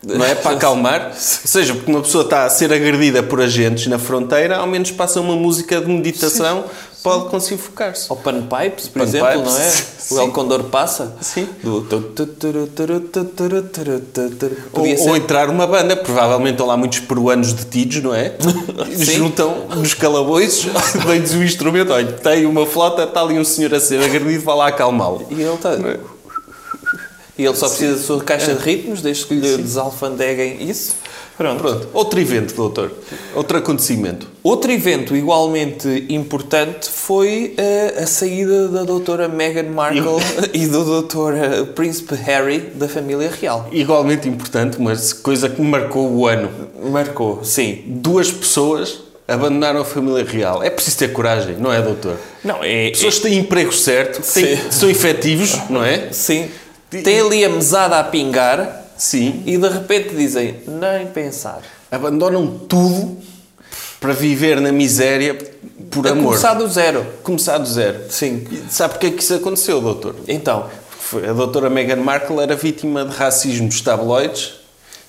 não 0.03 0.23
é? 0.25 0.35
Para 0.35 0.55
acalmar. 0.55 1.07
Ou 1.07 1.13
seja, 1.15 1.73
porque 1.73 1.91
uma 1.91 2.01
pessoa 2.01 2.23
está 2.23 2.45
a 2.45 2.49
ser 2.49 2.71
agredida 2.71 3.23
por 3.23 3.41
agentes 3.41 3.87
na 3.87 3.97
fronteira, 3.99 4.57
ao 4.57 4.67
menos 4.67 4.91
passa 4.91 5.19
uma 5.19 5.35
música 5.35 5.81
de 5.81 5.87
meditação, 5.87 6.65
pode 7.03 7.29
conseguir 7.29 7.61
focar-se. 7.61 8.05
Ou 8.09 8.17
panpipes, 8.17 8.87
por 8.87 8.99
Panpipes, 8.99 9.13
exemplo, 9.13 9.43
não 9.43 9.57
é? 9.57 9.69
sim. 9.69 10.15
O 10.15 10.19
El 10.19 10.31
Condor 10.31 10.63
passa. 10.65 11.15
Sim. 11.21 11.47
Do... 11.63 11.81
Ou, 14.73 14.85
ser 14.85 15.09
ou 15.09 15.17
entrar 15.17 15.49
uma 15.49 15.67
banda, 15.67 15.95
provavelmente 15.95 16.53
estão 16.53 16.67
lá 16.67 16.77
muitos 16.77 16.99
peruanos 16.99 17.53
detidos, 17.53 18.01
não 18.03 18.13
é? 18.13 18.35
E 18.89 19.05
Sim. 19.05 19.17
Juntam 19.17 19.67
nos 19.75 19.93
calabouços, 19.93 20.65
dão-lhes 21.03 21.33
o 21.33 21.43
instrumento, 21.43 21.91
olha, 21.91 22.11
tem 22.11 22.45
uma 22.45 22.65
flauta, 22.65 23.03
está 23.03 23.21
ali 23.21 23.37
um 23.37 23.43
senhor 23.43 23.73
a 23.73 23.79
ser 23.79 24.01
agredido, 24.03 24.43
vá 24.43 24.55
lá 24.55 24.67
acalmá-lo. 24.67 25.25
E 25.29 25.41
ele 25.41 25.53
está. 25.53 25.77
E 27.37 27.45
ele 27.45 27.55
só 27.55 27.67
precisa 27.67 27.95
da 27.95 28.01
sua 28.01 28.23
caixa 28.23 28.53
de 28.55 28.63
ritmos, 28.63 29.01
desde 29.01 29.25
que 29.25 29.35
lhe 29.35 29.57
desalfandeguem 29.57 30.67
isso. 30.69 30.95
Pronto. 31.37 31.61
Pronto, 31.61 31.87
outro 31.93 32.19
evento, 32.19 32.55
doutor. 32.55 32.91
Outro 33.35 33.59
acontecimento. 33.59 34.27
Outro 34.41 34.71
evento 34.71 35.15
igualmente 35.15 36.05
importante 36.09 36.89
foi 36.89 37.53
eh, 37.57 37.93
a 38.01 38.07
saída 38.07 38.67
da 38.69 38.83
doutora 38.83 39.27
Meghan 39.27 39.69
Markle 39.69 40.17
e 40.51 40.65
do 40.65 40.83
doutor 40.83 41.35
eh, 41.35 41.63
Príncipe 41.63 42.15
Harry 42.15 42.57
da 42.73 42.89
família 42.89 43.29
real. 43.39 43.69
Igualmente 43.71 44.27
importante, 44.27 44.81
mas 44.81 45.13
coisa 45.13 45.47
que 45.47 45.61
marcou 45.61 46.11
o 46.11 46.25
ano. 46.25 46.49
Marcou, 46.91 47.43
sim. 47.43 47.83
Duas 47.85 48.31
pessoas 48.31 49.01
abandonaram 49.27 49.81
a 49.81 49.85
família 49.85 50.23
real. 50.23 50.63
É 50.63 50.71
preciso 50.71 50.97
ter 50.97 51.09
coragem, 51.09 51.55
não 51.59 51.71
é, 51.71 51.81
doutor? 51.83 52.17
Não, 52.43 52.63
é. 52.63 52.89
Pessoas 52.89 53.17
que 53.17 53.23
têm 53.23 53.37
emprego 53.37 53.71
certo, 53.73 54.21
têm- 54.33 54.55
Sim. 54.55 54.61
são 54.71 54.89
efetivos, 54.89 55.55
não 55.69 55.83
é? 55.83 56.07
é- 56.07 56.09
sim. 56.11 56.49
Tem 56.89 57.19
ali 57.19 57.43
a 57.43 57.49
mesada 57.49 57.99
a 57.99 58.03
pingar 58.03 58.85
Sim. 58.97 59.43
e 59.45 59.57
de 59.57 59.67
repente 59.67 60.15
dizem: 60.15 60.55
nem 60.67 61.07
pensar. 61.07 61.61
Abandonam 61.91 62.47
tudo 62.67 63.17
para 63.99 64.13
viver 64.13 64.59
na 64.61 64.71
miséria 64.71 65.33
por 65.91 66.07
A 66.07 66.11
amor. 66.11 66.25
começar 66.25 66.53
do 66.53 66.67
zero. 66.67 67.05
Começar 67.23 67.57
do 67.57 67.67
zero. 67.67 68.01
Sim. 68.09 68.45
E 68.51 68.71
sabe 68.71 68.93
porque 68.93 69.07
é 69.07 69.11
que 69.11 69.21
isso 69.23 69.33
aconteceu, 69.33 69.81
doutor? 69.81 70.15
Então, 70.27 70.69
A 71.27 71.33
doutora 71.33 71.69
Meghan 71.69 71.95
Markle 71.97 72.39
era 72.41 72.55
vítima 72.55 73.05
de 73.05 73.15
racismo 73.15 73.67
dos 73.69 73.79
tabloides 73.81 74.53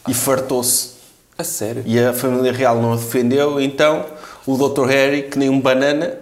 e 0.06 0.14
fartou-se. 0.14 0.90
a 1.36 1.42
sério. 1.44 1.82
E 1.86 1.98
a 1.98 2.12
família 2.12 2.52
real 2.52 2.80
não 2.80 2.92
a 2.92 2.96
defendeu, 2.96 3.60
então 3.60 4.04
o 4.46 4.56
doutor 4.56 4.86
Harry, 4.88 5.22
que 5.24 5.38
nem 5.38 5.48
um 5.50 5.60
banana, 5.60 6.14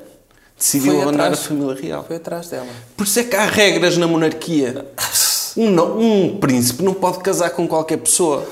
decidiu 0.59 1.01
abandonar 1.03 1.33
a 1.33 1.37
família 1.37 1.75
real. 1.75 2.05
Foi 2.07 2.16
atrás 2.16 2.49
dela. 2.49 2.66
Por 2.97 3.07
isso 3.07 3.21
é 3.21 3.25
que 3.25 3.37
há 3.37 3.45
regras 3.47 3.97
na 3.99 4.07
monarquia. 4.07 4.87
Um, 5.57 5.71
não- 5.71 5.99
um 5.99 6.38
príncipe 6.38 6.83
não 6.83 6.92
pode 6.95 7.19
casar 7.21 7.51
com 7.51 7.66
qualquer 7.66 7.97
pessoa 7.99 8.47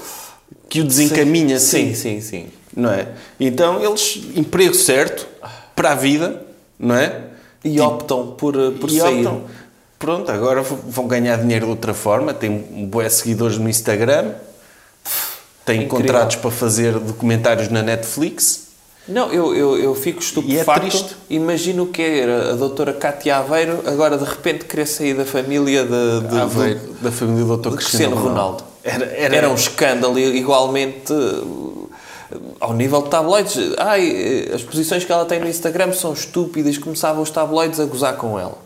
que 0.68 0.80
o 0.80 0.84
desencaminha 0.84 1.56
assim. 1.56 1.94
Sim, 1.94 2.20
sim, 2.20 2.20
sim. 2.20 2.46
Não 2.76 2.90
é? 2.90 3.08
Então 3.38 3.82
eles, 3.84 4.20
emprego 4.34 4.74
certo, 4.74 5.26
para 5.76 5.92
a 5.92 5.94
vida, 5.94 6.44
não 6.78 6.94
é? 6.96 7.20
E 7.62 7.80
optam 7.80 8.28
por, 8.38 8.56
eh, 8.56 8.70
por 8.72 8.90
e 8.90 8.98
sair. 8.98 9.18
optam. 9.26 9.42
Pronto, 9.98 10.30
agora 10.30 10.60
vão 10.62 11.06
ganhar 11.06 11.36
dinheiro 11.38 11.66
de 11.66 11.70
outra 11.70 11.94
forma. 11.94 12.34
Tem 12.34 12.58
bué 12.90 13.08
seguidores 13.08 13.56
no 13.58 13.68
Instagram. 13.68 14.32
Têm 15.64 15.84
Incrível. 15.84 15.98
contratos 16.06 16.36
para 16.36 16.50
fazer 16.50 16.98
documentários 16.98 17.68
na 17.70 17.82
Netflix. 17.82 18.63
Não, 19.06 19.30
eu, 19.30 19.54
eu, 19.54 19.76
eu 19.76 19.94
fico 19.94 20.20
estupefacto. 20.20 20.86
E 20.86 20.88
é 20.88 20.90
triste. 20.90 21.16
Imagino 21.28 21.82
o 21.82 21.86
que 21.88 22.02
era 22.02 22.52
a 22.52 22.54
doutora 22.54 22.92
Cátia 22.92 23.36
Aveiro 23.36 23.82
agora 23.86 24.16
de 24.16 24.24
repente 24.24 24.64
querer 24.64 24.86
sair 24.86 25.14
da 25.14 25.26
família 25.26 25.84
de, 25.84 26.28
de, 26.28 26.38
Aveiro, 26.38 26.80
da 27.02 27.12
família 27.12 27.44
do 27.44 27.56
Dr. 27.56 27.70
de 27.70 27.76
Cristiano, 27.76 28.12
Cristiano 28.12 28.16
Ronaldo. 28.16 28.64
Era, 28.82 29.04
era, 29.06 29.36
Era 29.36 29.50
um 29.50 29.54
escândalo 29.54 30.18
igualmente 30.18 31.12
eh, 31.12 32.36
ao 32.60 32.72
nível 32.72 33.02
de 33.02 33.10
tabloides. 33.10 33.56
Ai, 33.78 34.08
eh, 34.50 34.54
as 34.54 34.62
posições 34.62 35.04
que 35.04 35.12
ela 35.12 35.26
tem 35.26 35.38
no 35.38 35.48
Instagram 35.48 35.92
são 35.92 36.12
estúpidas. 36.12 36.78
Começavam 36.78 37.22
os 37.22 37.30
tabloides 37.30 37.80
a 37.80 37.84
gozar 37.84 38.16
com 38.16 38.38
ela. 38.38 38.56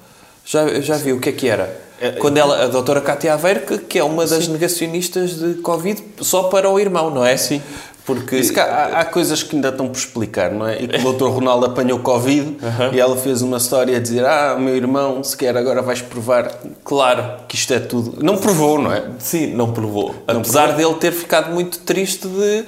Já, 0.44 0.80
já 0.80 0.96
viu 0.96 1.16
o 1.16 1.20
que 1.20 1.30
é 1.30 1.32
que 1.32 1.48
era? 1.48 1.88
É, 2.00 2.12
Quando 2.12 2.36
ela, 2.36 2.64
a 2.64 2.68
doutora 2.68 3.00
Cátia 3.00 3.34
Aveiro, 3.34 3.60
que, 3.62 3.78
que 3.78 3.98
é 3.98 4.04
uma 4.04 4.24
das 4.24 4.46
negacionistas 4.46 5.34
de 5.34 5.54
Covid 5.54 6.02
só 6.20 6.44
para 6.44 6.70
o 6.70 6.78
irmão, 6.78 7.10
não 7.10 7.24
é? 7.24 7.36
Sim. 7.36 7.60
Porque 8.08 8.42
há, 8.58 9.00
há 9.00 9.04
coisas 9.04 9.42
que 9.42 9.54
ainda 9.54 9.68
estão 9.68 9.86
por 9.86 9.98
explicar, 9.98 10.50
não 10.50 10.66
é? 10.66 10.82
E 10.82 10.88
que 10.88 11.06
o 11.06 11.12
Dr. 11.12 11.26
Ronaldo 11.26 11.66
apanhou 11.66 11.98
Covid 11.98 12.56
e 12.90 12.98
ela 12.98 13.14
fez 13.18 13.42
uma 13.42 13.58
história 13.58 13.98
a 13.98 14.00
dizer: 14.00 14.24
Ah, 14.24 14.56
meu 14.58 14.74
irmão, 14.74 15.22
se 15.22 15.36
quer, 15.36 15.54
agora 15.54 15.82
vais 15.82 16.00
provar 16.00 16.50
Claro, 16.82 17.22
que 17.46 17.54
isto 17.54 17.74
é 17.74 17.78
tudo. 17.78 18.24
Não 18.24 18.38
provou, 18.38 18.80
não 18.80 18.90
é? 18.90 19.04
sim, 19.18 19.48
não 19.48 19.72
provou. 19.72 20.14
Apesar 20.26 20.72
dele 20.72 20.94
ter 20.94 21.12
ficado 21.12 21.52
muito 21.52 21.80
triste 21.80 22.26
de 22.26 22.64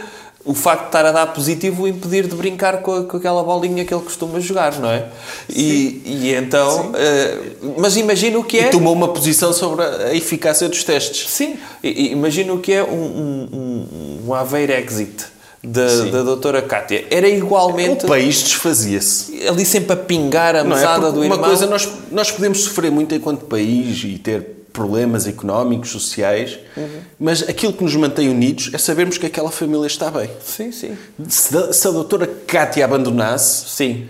o 0.50 0.54
facto 0.54 0.80
de 0.80 0.86
estar 0.88 1.06
a 1.06 1.12
dar 1.12 1.26
positivo 1.28 1.84
o 1.84 1.88
impedir 1.88 2.26
de 2.26 2.34
brincar 2.34 2.78
com, 2.82 2.92
a- 2.92 3.04
com 3.04 3.16
aquela 3.16 3.42
bolinha 3.44 3.84
que 3.84 3.94
ele 3.94 4.02
costuma 4.02 4.40
jogar, 4.40 4.78
não 4.80 4.90
é? 4.90 5.06
E, 5.48 6.02
e 6.04 6.34
então. 6.34 6.90
eh, 6.96 7.38
mas 7.78 7.96
imagina 7.96 8.36
o 8.38 8.42
que 8.42 8.58
é. 8.58 8.66
E 8.66 8.70
tomou 8.70 8.92
uma 8.92 9.08
posição 9.12 9.52
sobre 9.52 9.84
a 9.84 10.12
eficácia 10.14 10.68
dos 10.68 10.82
testes. 10.82 11.28
Sim, 11.30 11.56
imagina 11.84 12.52
o 12.52 12.58
que 12.58 12.72
é 12.72 12.82
um, 12.82 12.88
um, 12.88 13.48
um, 13.52 14.28
um 14.28 14.34
Aveiro 14.34 14.72
Exit 14.72 15.24
da, 15.62 15.88
Sim. 15.88 16.10
da 16.10 16.22
doutora 16.22 16.60
Cátia. 16.62 17.04
Era 17.10 17.28
igualmente 17.28 18.04
O 18.06 18.08
país 18.08 18.42
desfazia-se. 18.42 19.46
ali 19.46 19.64
sempre 19.64 19.92
a 19.92 19.96
pingar 19.96 20.56
a 20.56 20.60
é? 20.60 20.64
mesada 20.64 21.00
Porque 21.06 21.12
do 21.12 21.20
uma 21.20 21.34
irmão. 21.36 21.48
coisa, 21.48 21.66
nós, 21.66 21.88
nós 22.10 22.30
podemos 22.32 22.60
sofrer 22.64 22.90
muito 22.90 23.14
enquanto 23.14 23.44
país 23.44 24.02
e 24.04 24.18
ter 24.18 24.59
problemas 24.72 25.26
económicos, 25.26 25.90
sociais, 25.90 26.59
Uhum. 26.76 27.00
mas 27.18 27.42
aquilo 27.48 27.72
que 27.72 27.83
nos 27.83 27.94
mantém 27.96 28.28
unidos 28.28 28.70
é 28.72 28.78
sabermos 28.78 29.18
que 29.18 29.26
aquela 29.26 29.50
família 29.50 29.87
está 29.87 30.11
bem. 30.11 30.30
Sim, 30.44 30.70
sim. 30.72 30.96
Se 31.28 31.56
a, 31.56 31.72
se 31.72 31.87
a 31.88 31.90
doutora 31.90 32.26
Cátia 32.46 32.85
abandonasse, 32.85 33.68
Sim. 33.68 34.06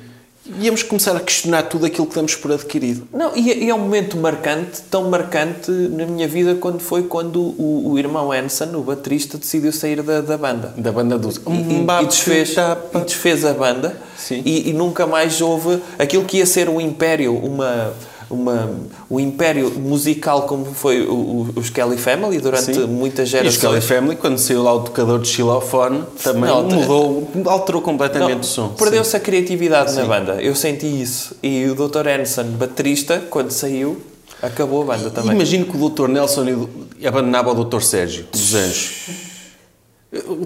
íamos 0.61 0.83
começar 0.83 1.17
a 1.17 1.21
questionar 1.21 1.63
tudo 1.65 1.87
aquilo 1.87 2.07
que 2.07 2.15
damos 2.15 2.35
por 2.35 2.53
adquirido. 2.53 3.07
Não, 3.13 3.37
e 3.37 3.51
é, 3.51 3.57
e 3.59 3.71
é 3.71 3.75
um 3.75 3.79
momento 3.79 4.17
marcante, 4.17 4.83
tão 4.91 5.09
marcante 5.09 5.71
na 5.71 6.05
minha 6.07 6.29
vida 6.29 6.55
quando 6.55 6.81
foi 6.81 7.05
quando 7.05 7.41
o, 7.41 7.93
o 7.93 7.99
irmão 7.99 8.31
Hanson, 8.33 8.77
o 8.77 8.83
baterista, 8.83 9.39
decidiu 9.39 9.73
sair 9.73 10.03
da, 10.03 10.21
da 10.21 10.37
banda. 10.37 10.75
Da 10.77 10.93
banda 10.93 11.19
dos... 11.19 11.37
E, 11.37 12.03
e 12.03 12.07
desfez, 12.07 12.55
e 12.57 12.99
desfez 13.05 13.45
a 13.45 13.53
banda 13.55 13.97
Sim. 14.17 14.43
e, 14.45 14.71
e 14.71 14.73
nunca 14.73 15.07
mais 15.07 15.41
houve 15.41 15.81
aquilo 15.99 16.25
que 16.25 16.39
ia 16.39 16.47
ser 16.47 16.69
um 16.69 16.81
império, 16.81 17.35
uma, 17.35 17.93
uma, 18.31 18.71
um 19.11 19.19
império 19.19 19.71
musical 19.73 20.43
como 20.43 20.65
foi 20.67 21.03
o, 21.03 21.13
o, 21.13 21.49
os 21.57 21.69
Kelly 21.69 21.97
Family 21.99 22.39
durante 22.39 22.73
Sim. 22.75 22.87
muitas 22.87 23.29
E 23.29 23.33
gerações. 23.33 23.57
os 23.57 23.61
Kelly 23.61 23.81
Family, 23.81 24.17
quando 24.17 24.39
saiu 24.39 24.63
lá 24.63 24.73
o 24.75 24.81
tocador 24.81 25.19
de 25.19 25.29
xilofone, 25.29 26.05
também 26.23 26.43
Não, 26.49 26.63
mudou, 26.63 27.29
alterou 27.47 27.83
completamente 27.83 28.33
Não, 28.35 28.41
o 28.41 28.45
som. 28.45 28.69
Perdeu-se 28.69 29.17
a 29.17 29.21
criatividade 29.21 29.93
na 29.95 30.03
Sim. 30.03 30.09
banda. 30.09 30.33
Eu 30.43 30.55
senti 30.55 30.87
isso. 30.87 31.35
E 31.43 31.67
o 31.67 31.75
Dr. 31.75 32.07
Hanson, 32.09 32.45
baterista, 32.53 33.23
quando 33.29 33.51
saiu, 33.51 34.01
acabou 34.41 34.83
a 34.83 34.97
banda 34.97 35.11
também. 35.11 35.33
Imagino 35.33 35.67
que 35.67 35.77
o 35.77 35.89
Dr. 35.91 36.09
Nelson 36.09 36.45
e 36.49 36.53
o- 36.55 36.69
abandonava 37.05 37.51
o 37.53 37.65
Dr. 37.65 37.81
Sérgio, 37.83 38.27
dos 38.31 38.55
Anjos. 38.55 38.91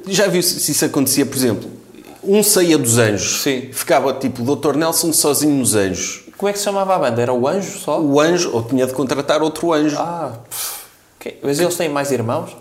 Já 0.08 0.26
viu 0.26 0.42
se 0.42 0.60
se 0.60 0.72
isso 0.72 0.84
acontecia, 0.84 1.24
por 1.24 1.36
exemplo? 1.36 1.70
Um 2.22 2.42
saía 2.42 2.78
dos 2.78 2.98
Anjos, 2.98 3.42
Sim. 3.42 3.68
ficava 3.72 4.12
tipo 4.14 4.42
o 4.42 4.56
Dr. 4.56 4.74
Nelson 4.76 5.12
sozinho 5.12 5.54
nos 5.54 5.74
Anjos. 5.74 6.23
Como 6.44 6.50
é 6.50 6.52
que 6.52 6.58
se 6.58 6.66
chamava 6.66 6.94
a 6.94 6.98
banda? 6.98 7.22
Era 7.22 7.32
o 7.32 7.48
Anjo 7.48 7.78
só? 7.78 7.98
O 7.98 8.20
anjo, 8.20 8.50
ou 8.52 8.62
tinha 8.62 8.86
de 8.86 8.92
contratar 8.92 9.40
outro 9.42 9.72
anjo. 9.72 9.96
Ah, 9.98 10.30
pff, 10.50 10.74
ok. 11.18 11.38
mas 11.42 11.58
eles 11.58 11.74
têm 11.74 11.88
mais 11.88 12.12
irmãos? 12.12 12.54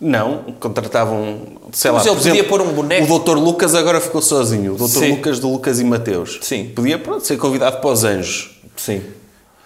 Não, 0.00 0.54
contratavam, 0.58 1.40
sei 1.70 1.90
Mas 1.90 2.06
lá, 2.06 2.12
ele 2.12 2.16
por 2.16 2.16
podia 2.16 2.32
exemplo, 2.32 2.48
pôr 2.48 2.60
um 2.62 2.72
boneco. 2.72 3.12
O 3.12 3.18
Dr. 3.18 3.36
Lucas 3.36 3.74
agora 3.74 4.00
ficou 4.00 4.22
sozinho. 4.22 4.72
O 4.72 4.76
Dr. 4.78 4.86
Sim. 4.86 5.10
Lucas 5.10 5.38
do 5.38 5.52
Lucas 5.52 5.78
e 5.78 5.84
Mateus. 5.84 6.38
Sim. 6.40 6.72
Podia, 6.74 6.98
pronto, 6.98 7.26
ser 7.26 7.36
convidado 7.36 7.76
para 7.78 7.90
os 7.90 8.04
anjos. 8.04 8.58
Sim. 8.74 9.02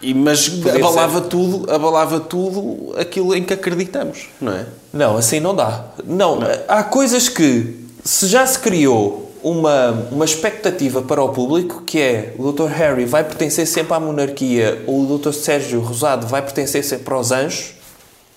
E, 0.03 0.13
mas 0.15 0.49
Podia 0.49 0.75
abalava 0.75 1.21
tudo, 1.21 1.73
abalava 1.73 2.19
tudo 2.19 2.93
aquilo 2.99 3.37
em 3.37 3.45
que 3.45 3.55
acreditamos, 3.55 4.31
não 4.41 4.51
é? 4.53 4.67
Não, 4.93 5.17
assim 5.17 5.39
não 5.39 5.55
dá. 5.55 5.85
Não, 6.05 6.41
há 6.67 6.83
coisas 6.83 7.29
que, 7.29 7.87
se 8.03 8.27
já 8.27 8.45
se 8.45 8.59
criou 8.59 9.30
uma, 9.43 9.91
uma 10.13 10.25
expectativa 10.25 11.03
para 11.03 11.23
o 11.23 11.29
público, 11.31 11.83
que 11.83 11.99
é 12.01 12.35
o 12.39 12.53
Dr. 12.53 12.67
Harry 12.69 13.05
vai 13.05 13.25
pertencer 13.25 13.67
sempre 13.67 13.95
à 13.95 14.01
monarquia 14.01 14.83
ou 14.87 15.03
o 15.11 15.19
Dr. 15.19 15.33
Sérgio 15.33 15.81
Rosado 15.81 16.27
vai 16.27 16.43
pertencer 16.43 16.85
sempre 16.85 17.13
aos 17.15 17.31
anjos, 17.31 17.73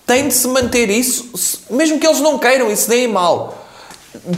tem 0.06 0.28
de 0.28 0.34
se 0.34 0.46
manter 0.48 0.90
isso, 0.90 1.30
se- 1.36 1.58
mesmo 1.70 1.98
que 1.98 2.06
eles 2.06 2.20
não 2.20 2.38
queiram 2.38 2.70
e 2.70 2.76
se 2.76 2.88
deem 2.88 3.08
mal. 3.08 3.60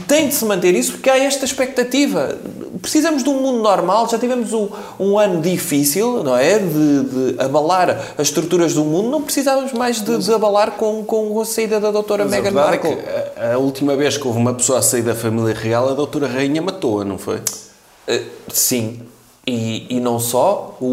Tem 0.07 0.27
de 0.27 0.33
se 0.33 0.43
manter 0.43 0.73
isso 0.73 0.93
porque 0.93 1.09
há 1.09 1.17
esta 1.19 1.45
expectativa. 1.45 2.37
Precisamos 2.81 3.23
de 3.23 3.29
um 3.29 3.41
mundo 3.41 3.59
normal. 3.61 4.07
Já 4.09 4.17
tivemos 4.19 4.53
um, 4.53 4.67
um 4.99 5.17
ano 5.19 5.41
difícil, 5.41 6.23
não 6.23 6.35
é? 6.37 6.59
De, 6.59 7.03
de 7.03 7.35
abalar 7.41 7.89
as 8.17 8.27
estruturas 8.27 8.73
do 8.73 8.83
mundo. 8.83 9.09
Não 9.09 9.21
precisávamos 9.21 9.73
mais 9.73 10.01
de, 10.01 10.17
de 10.17 10.33
abalar 10.33 10.71
com, 10.71 11.03
com 11.03 11.39
a 11.41 11.45
saída 11.45 11.79
da 11.79 11.91
doutora 11.91 12.23
Mas 12.23 12.31
Meghan 12.31 12.43
verdade 12.51 12.69
Markle. 12.69 12.91
é 13.01 13.33
a, 13.37 13.53
a 13.53 13.57
última 13.57 13.95
vez 13.95 14.17
que 14.17 14.27
houve 14.27 14.39
uma 14.39 14.53
pessoa 14.53 14.79
a 14.79 14.81
sair 14.81 15.01
da 15.03 15.15
família 15.15 15.53
real, 15.53 15.89
a 15.89 15.93
doutora 15.93 16.27
Rainha 16.27 16.61
matou-a, 16.61 17.03
não 17.05 17.17
foi? 17.17 17.37
Uh, 17.37 18.23
sim. 18.51 19.01
E, 19.49 19.85
e 19.95 19.99
não 20.01 20.19
só, 20.19 20.75
o, 20.81 20.85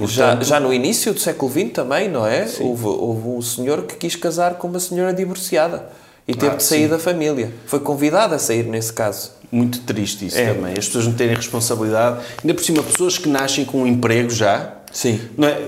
o- 0.00 0.06
já, 0.06 0.40
já 0.40 0.60
no 0.60 0.72
início 0.72 1.12
do 1.12 1.18
século 1.18 1.50
XX 1.50 1.72
também, 1.72 2.08
não 2.08 2.24
é? 2.24 2.48
Houve, 2.60 2.86
houve 2.86 3.28
um 3.28 3.42
senhor 3.42 3.82
que 3.82 3.96
quis 3.96 4.14
casar 4.14 4.54
com 4.54 4.68
uma 4.68 4.78
senhora 4.78 5.12
divorciada 5.12 5.88
e 6.28 6.34
teve 6.34 6.52
Ah, 6.52 6.56
de 6.56 6.62
sair 6.62 6.84
sim. 6.84 6.88
da 6.88 6.98
família. 7.00 7.52
Foi 7.66 7.80
convidado 7.80 8.36
a 8.36 8.38
sair 8.38 8.64
nesse 8.66 8.92
caso. 8.92 9.32
Muito 9.52 9.80
triste 9.80 10.26
isso 10.26 10.38
É. 10.38 10.52
também. 10.54 10.72
As 10.78 10.86
pessoas 10.86 11.06
não 11.06 11.12
terem 11.14 11.34
responsabilidade. 11.34 12.20
Ainda 12.42 12.54
por 12.54 12.62
cima, 12.62 12.82
pessoas 12.82 13.18
que 13.18 13.28
nascem 13.28 13.64
com 13.64 13.82
um 13.82 13.86
emprego 13.86 14.30
já. 14.30 14.74
Sim. 14.92 15.20
Não, 15.36 15.48
é, 15.48 15.60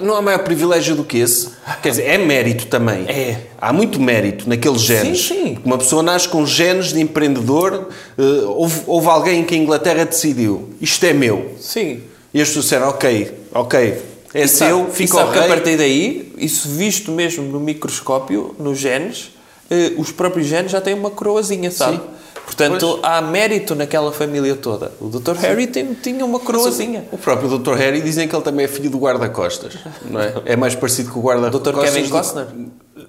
não 0.00 0.14
há 0.14 0.22
maior 0.22 0.38
privilégio 0.44 0.94
do 0.94 1.02
que 1.02 1.18
esse. 1.18 1.48
Quer 1.82 1.90
dizer, 1.90 2.02
é 2.04 2.16
mérito 2.18 2.66
também. 2.66 3.04
É. 3.08 3.38
Há 3.60 3.72
muito 3.72 4.00
mérito 4.00 4.48
naqueles 4.48 4.82
genes. 4.82 5.26
sim. 5.26 5.58
Uma 5.64 5.78
pessoa 5.78 6.02
nasce 6.02 6.28
com 6.28 6.46
genes 6.46 6.92
de 6.92 7.00
empreendedor. 7.00 7.88
eh, 8.16 8.22
houve, 8.46 8.82
houve 8.86 9.08
alguém 9.08 9.44
que 9.44 9.54
a 9.54 9.58
Inglaterra 9.58 10.04
decidiu: 10.04 10.70
isto 10.80 11.04
é 11.04 11.12
meu. 11.12 11.56
Sim. 11.60 12.02
E 12.32 12.40
as 12.40 12.48
pessoas 12.48 12.66
disseram: 12.66 12.88
ok, 12.88 13.32
ok, 13.52 13.98
é 14.32 14.42
E 14.44 14.48
seu, 14.48 14.78
sabe- 14.80 14.92
fica 14.92 15.20
ao 15.20 15.28
a 15.28 15.32
partir 15.48 15.76
daí, 15.76 16.32
isso 16.38 16.68
visto 16.68 17.10
mesmo 17.10 17.42
no 17.44 17.58
microscópio, 17.60 18.54
nos 18.58 18.78
genes, 18.78 19.32
eh, 19.68 19.92
os 19.98 20.10
próprios 20.12 20.46
genes 20.46 20.70
já 20.70 20.80
têm 20.80 20.94
uma 20.94 21.10
coroazinha, 21.10 21.70
sabe? 21.72 21.96
Sim. 21.96 22.02
Portanto, 22.44 22.98
há 23.02 23.20
mérito 23.22 23.74
naquela 23.74 24.12
família 24.12 24.54
toda. 24.56 24.92
O 25.00 25.08
Dr. 25.08 25.34
Harry 25.36 25.66
tem- 25.66 25.94
tinha 25.94 26.24
uma 26.24 26.38
coroazinha. 26.38 27.04
O 27.10 27.16
próprio 27.18 27.58
Dr. 27.58 27.74
Harry 27.74 28.00
dizem 28.02 28.28
que 28.28 28.34
ele 28.36 28.42
também 28.42 28.64
é 28.64 28.68
filho 28.68 28.90
do 28.90 28.98
guarda-costas, 28.98 29.74
não 30.10 30.20
é? 30.20 30.34
É 30.44 30.56
mais 30.56 30.74
parecido 30.74 31.10
com 31.12 31.20
o 31.20 31.22
guarda-costas. 31.22 31.72
Dr. 31.74 31.80
Kevin 31.80 32.02
do- 32.02 32.10
Costner? 32.10 32.46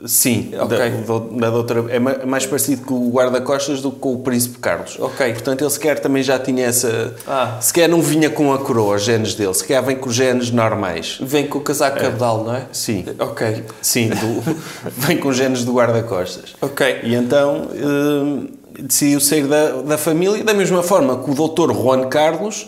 Sim, 0.05 0.51
Ok. 0.59 0.77
da, 0.77 0.89
do- 0.89 1.19
da 1.37 1.49
doutora, 1.49 1.85
é 1.89 1.99
ma- 1.99 2.19
mais 2.25 2.45
parecido 2.45 2.83
com 2.85 2.95
o 2.95 3.11
guarda-costas 3.11 3.81
do 3.81 3.91
que 3.91 3.99
com 3.99 4.13
o 4.13 4.19
príncipe 4.19 4.57
Carlos. 4.59 4.97
Ok. 4.99 5.31
Portanto, 5.33 5.61
ele 5.61 5.69
sequer 5.69 5.99
também 5.99 6.23
já 6.23 6.39
tinha 6.39 6.65
essa... 6.65 7.13
Ah. 7.27 7.57
Sequer 7.61 7.87
não 7.87 8.01
vinha 8.01 8.29
com 8.29 8.51
a 8.53 8.57
coroa, 8.57 8.95
os 8.95 9.03
genes 9.03 9.33
dele. 9.35 9.53
Sequer 9.53 9.81
vem 9.83 9.95
com 9.97 10.09
os 10.09 10.15
genes 10.15 10.51
normais. 10.51 11.17
Vem 11.21 11.47
com 11.47 11.57
o 11.59 11.61
casaco 11.61 11.99
cabedal, 11.99 12.43
não 12.43 12.55
é? 12.55 12.65
Sim. 12.71 13.05
Ok. 13.19 13.63
Sim, 13.81 14.09
do- 14.09 14.55
vem 14.97 15.17
com 15.17 15.27
os 15.29 15.37
genes 15.37 15.63
do 15.63 15.73
guarda-costas. 15.73 16.55
Ok. 16.61 16.99
E 17.03 17.13
então 17.15 17.67
hum, 17.73 18.47
decidiu 18.81 19.19
sair 19.19 19.45
da, 19.47 19.81
da 19.81 19.97
família, 19.97 20.43
da 20.43 20.53
mesma 20.53 20.81
forma 20.83 21.23
que 21.23 21.29
o 21.31 21.33
doutor 21.33 21.73
Juan 21.73 22.07
Carlos 22.09 22.67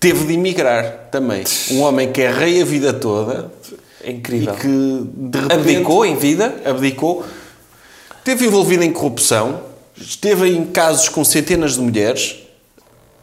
teve 0.00 0.26
de 0.26 0.34
emigrar 0.34 1.08
também. 1.10 1.44
Um 1.70 1.80
homem 1.82 2.12
que 2.12 2.20
é 2.22 2.30
rei 2.32 2.60
a 2.60 2.64
vida 2.64 2.92
toda 2.92 3.50
É 4.02 4.10
e 4.10 4.14
incrível. 4.14 4.54
que 4.54 4.66
de 5.14 5.38
repente 5.38 5.54
Abdicou 5.54 6.04
em 6.06 6.16
vida? 6.16 6.54
abdicou, 6.64 7.24
esteve 8.18 8.46
envolvido 8.46 8.82
em 8.84 8.92
corrupção, 8.92 9.60
esteve 9.96 10.48
em 10.48 10.66
casos 10.66 11.08
com 11.08 11.24
centenas 11.24 11.74
de 11.74 11.80
mulheres, 11.80 12.36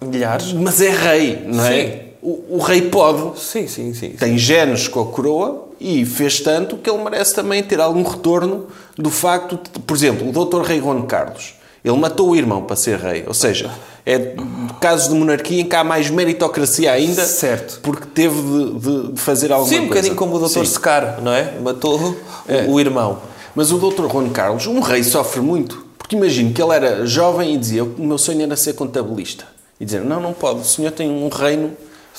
Milhares? 0.02 0.52
mas 0.54 0.82
é 0.82 0.90
rei, 0.90 1.44
não 1.46 1.64
é? 1.66 1.82
Sim. 1.86 2.00
O, 2.24 2.58
o 2.58 2.60
rei 2.60 2.84
pode, 2.84 3.40
Sim, 3.40 3.68
sim, 3.68 3.94
sim. 3.96 4.12
tem 4.12 4.38
genes 4.38 4.88
com 4.88 5.02
a 5.02 5.06
coroa 5.08 5.70
e 5.80 6.06
fez 6.06 6.40
tanto 6.40 6.78
que 6.78 6.88
ele 6.88 7.04
merece 7.04 7.34
também 7.34 7.64
ter 7.64 7.80
algum 7.80 8.04
retorno 8.04 8.68
do 8.96 9.10
facto 9.10 9.60
de, 9.72 9.80
por 9.80 9.96
exemplo, 9.98 10.30
o 10.30 10.32
doutor 10.32 10.64
Rei 10.64 10.80
Juan 10.80 11.02
Carlos, 11.04 11.56
ele 11.84 11.98
matou 11.98 12.30
o 12.30 12.36
irmão 12.36 12.64
para 12.64 12.76
ser 12.76 12.98
rei, 13.00 13.24
ou 13.28 13.34
seja, 13.34 13.72
é 14.06 14.36
casos 14.80 15.08
de 15.10 15.16
monarquia 15.16 15.62
em 15.62 15.66
que 15.66 15.76
há 15.76 15.84
mais 15.84 16.10
meritocracia 16.10 16.92
ainda, 16.92 17.24
Certo. 17.26 17.80
porque 17.82 18.06
teve 18.14 18.36
de, 18.42 18.80
de- 18.80 19.12
de 19.14 19.20
fazer 19.22 19.52
alguma 19.52 19.70
Sim, 19.70 19.76
um 19.76 19.80
coisa. 19.80 19.90
bocadinho 19.94 20.16
como 20.16 20.36
o 20.36 20.40
Dr. 20.40 20.48
Sim. 20.60 20.66
Secar, 20.66 21.22
não 21.22 21.32
é? 21.34 21.54
Matou 21.60 22.00
o- 22.00 22.72
o 22.74 22.80
irmão. 22.80 23.20
Mas 23.56 23.72
o 23.72 23.78
Dr. 23.78 24.08
Juan 24.12 24.30
Carlos, 24.30 24.66
um 24.68 24.80
rei, 24.80 25.04
sofre 25.04 25.42
muito. 25.42 25.86
Porque 25.98 26.16
imagino 26.16 26.54
que 26.54 26.62
ele 26.62 26.74
era 26.74 27.06
jovem 27.06 27.54
e 27.54 27.58
dizia: 27.58 27.84
O 27.84 27.96
meu 28.00 28.18
sonho 28.18 28.42
era 28.42 28.56
ser 28.56 28.74
contabilista. 28.74 29.46
E 29.80 29.86
dizer: 29.86 30.02
Não, 30.02 30.20
não 30.20 30.34
pode, 30.34 30.62
o 30.62 30.64
senhor 30.66 30.92
tem 30.92 31.10
um 31.10 31.28
reino 31.30 31.72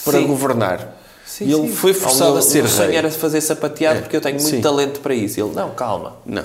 para 0.04 0.18
Sim. 0.18 0.26
governar. 0.26 0.98
Sim, 1.26 1.46
e 1.46 1.52
ele 1.52 1.68
sim. 1.68 1.74
foi 1.74 1.94
forçado 1.94 2.30
meu- 2.32 2.38
a 2.38 2.42
ser 2.42 2.64
O 2.64 2.68
sonho 2.68 2.88
rei. 2.88 2.96
era 2.98 3.10
fazer 3.10 3.40
sapateado 3.40 3.98
É, 3.98 4.02
porque 4.02 4.16
eu 4.16 4.20
tenho 4.20 4.36
muito 4.36 4.48
sim. 4.50 4.60
talento 4.60 5.00
para 5.00 5.14
isso. 5.14 5.40
Ele, 5.40 5.50
não, 5.54 5.70
calma. 5.70 6.14
Não, 6.26 6.44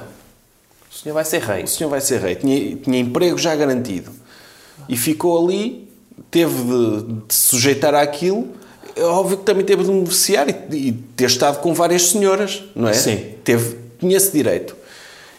senhor 1.08 1.14
vai 1.14 1.26
ser 1.26 1.42
rei. 1.42 1.64
o 1.64 1.68
senhor 1.68 1.90
vai 1.90 2.02
ser 2.02 2.20
rei. 2.22 2.36
Tinha, 2.36 2.76
tinha 2.78 3.00
emprego 3.00 3.38
já 3.38 3.56
garantido. 3.56 4.12
E 4.90 4.96
ficou 4.98 5.44
ali, 5.44 5.90
teve 6.32 6.54
de, 6.64 7.04
de 7.28 7.34
sujeitar 7.34 7.94
àquilo. 7.96 8.48
É 8.96 9.04
óbvio 9.04 9.38
que 9.38 9.44
também 9.44 9.64
teve 9.66 9.84
de 9.84 9.90
beneficiar 9.92 10.48
e, 10.50 10.56
e 10.76 10.92
ter 11.16 11.26
estado 11.26 11.60
com 11.60 11.74
várias 11.74 12.10
senhoras, 12.10 12.64
não 12.76 12.88
é? 12.90 12.94
Sim. 12.94 13.34
Teve, 13.44 13.78
tinha 14.00 14.18
esse 14.18 14.32
direito. 14.32 14.76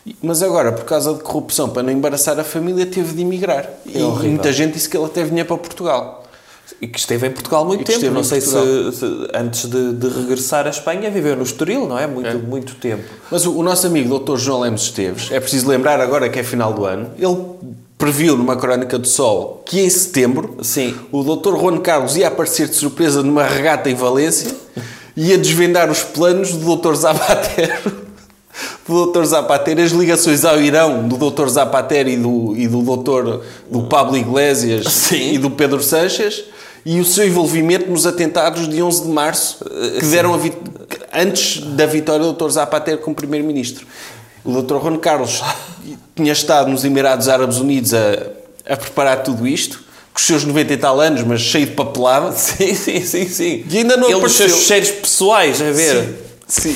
E- 0.06 0.14
Mas 0.22 0.42
agora, 0.42 0.70
por 0.72 0.84
causa 0.84 1.12
de 1.14 1.20
corrupção, 1.22 1.68
para 1.68 1.82
não 1.82 1.92
embaraçar 1.92 2.38
a 2.38 2.44
família, 2.44 2.86
teve 2.86 3.14
de 3.14 3.22
emigrar. 3.22 3.68
e 3.84 3.98
É 3.98 4.04
horrível. 4.04 4.30
muita 4.30 4.52
gente 4.52 4.74
disse 4.74 4.88
que 4.88 4.96
ele 4.96 5.06
até 5.06 5.24
vinha 5.24 5.44
para 5.44 5.56
Portugal. 5.56 6.17
E 6.80 6.86
que 6.86 6.98
esteve 6.98 7.26
em 7.26 7.30
Portugal 7.30 7.64
muito 7.64 7.84
tempo. 7.84 8.10
Não 8.12 8.22
sei 8.22 8.40
se, 8.40 8.50
se 8.50 9.28
antes 9.34 9.68
de, 9.68 9.92
de 9.94 10.08
regressar 10.08 10.66
à 10.66 10.70
Espanha 10.70 11.10
viveu 11.10 11.34
no 11.34 11.42
Estoril, 11.42 11.88
não 11.88 11.98
é? 11.98 12.06
Muito, 12.06 12.38
muito 12.38 12.74
tempo. 12.76 13.02
Mas 13.30 13.44
o, 13.46 13.58
o 13.58 13.62
nosso 13.64 13.86
amigo 13.86 14.16
Dr. 14.18 14.36
João 14.36 14.60
Lemos 14.60 14.82
Esteves, 14.82 15.30
é 15.32 15.40
preciso 15.40 15.68
lembrar 15.68 16.00
agora 16.00 16.28
que 16.28 16.38
é 16.38 16.44
final 16.44 16.72
do 16.72 16.84
ano, 16.84 17.10
ele 17.18 17.36
previu 17.98 18.36
numa 18.36 18.54
crónica 18.54 18.96
do 18.96 19.08
Sol 19.08 19.62
que 19.66 19.80
em 19.80 19.90
setembro 19.90 20.56
Sim. 20.62 20.94
o 21.10 21.24
Dr. 21.24 21.58
Juan 21.58 21.78
Carlos 21.78 22.16
ia 22.16 22.28
aparecer 22.28 22.68
de 22.68 22.76
surpresa 22.76 23.24
numa 23.24 23.42
regata 23.42 23.90
em 23.90 23.94
Valência 23.96 24.54
e 25.16 25.30
ia 25.30 25.36
desvendar 25.36 25.90
os 25.90 26.04
planos 26.04 26.52
do 26.52 26.76
Dr. 26.76 26.94
Zapatero. 26.94 28.08
Do 28.86 29.06
Dr. 29.06 29.24
Zapatero, 29.24 29.82
as 29.82 29.90
ligações 29.90 30.44
ao 30.44 30.60
Irão 30.60 31.06
do 31.06 31.30
Dr. 31.30 31.48
Zapatero 31.48 32.08
e 32.08 32.16
do, 32.16 32.54
e 32.56 32.66
do 32.66 32.82
Dr. 32.82 33.44
do 33.70 33.82
Pablo 33.82 34.16
Iglesias 34.16 34.86
Sim. 34.86 35.34
e 35.34 35.38
do 35.38 35.50
Pedro 35.50 35.82
Sanches 35.82 36.44
e 36.90 37.00
o 37.00 37.04
seu 37.04 37.26
envolvimento 37.26 37.90
nos 37.90 38.06
atentados 38.06 38.66
de 38.66 38.82
11 38.82 39.02
de 39.02 39.08
março 39.08 39.58
que 40.00 40.06
deram 40.06 40.32
a 40.34 40.38
antes 41.20 41.60
da 41.76 41.84
vitória 41.84 42.24
do 42.24 42.32
Dr. 42.32 42.48
Zapatero 42.48 42.96
como 42.98 43.14
Primeiro-Ministro. 43.14 43.86
O 44.42 44.62
Dr. 44.62 44.80
Juan 44.80 44.96
Carlos 44.96 45.42
tinha 46.16 46.32
estado 46.32 46.70
nos 46.70 46.86
Emirados 46.86 47.28
Árabes 47.28 47.58
Unidos 47.58 47.92
a, 47.92 48.28
a 48.66 48.74
preparar 48.74 49.22
tudo 49.22 49.46
isto, 49.46 49.84
com 50.14 50.18
os 50.18 50.22
seus 50.26 50.44
90 50.44 50.72
e 50.72 50.76
tal 50.78 50.98
anos, 50.98 51.22
mas 51.24 51.42
cheio 51.42 51.66
de 51.66 51.72
papelada. 51.72 52.32
Sim, 52.36 52.74
sim, 52.74 53.04
sim, 53.04 53.28
sim. 53.28 53.64
E 53.68 53.76
ainda 53.78 53.94
não 53.98 54.06
Ele, 54.06 54.14
os 54.14 54.20
apareceu. 54.20 54.48
seus 54.48 54.62
cheiros 54.62 54.90
pessoais, 54.90 55.60
a 55.60 55.70
ver. 55.70 56.14
Sim. 56.46 56.74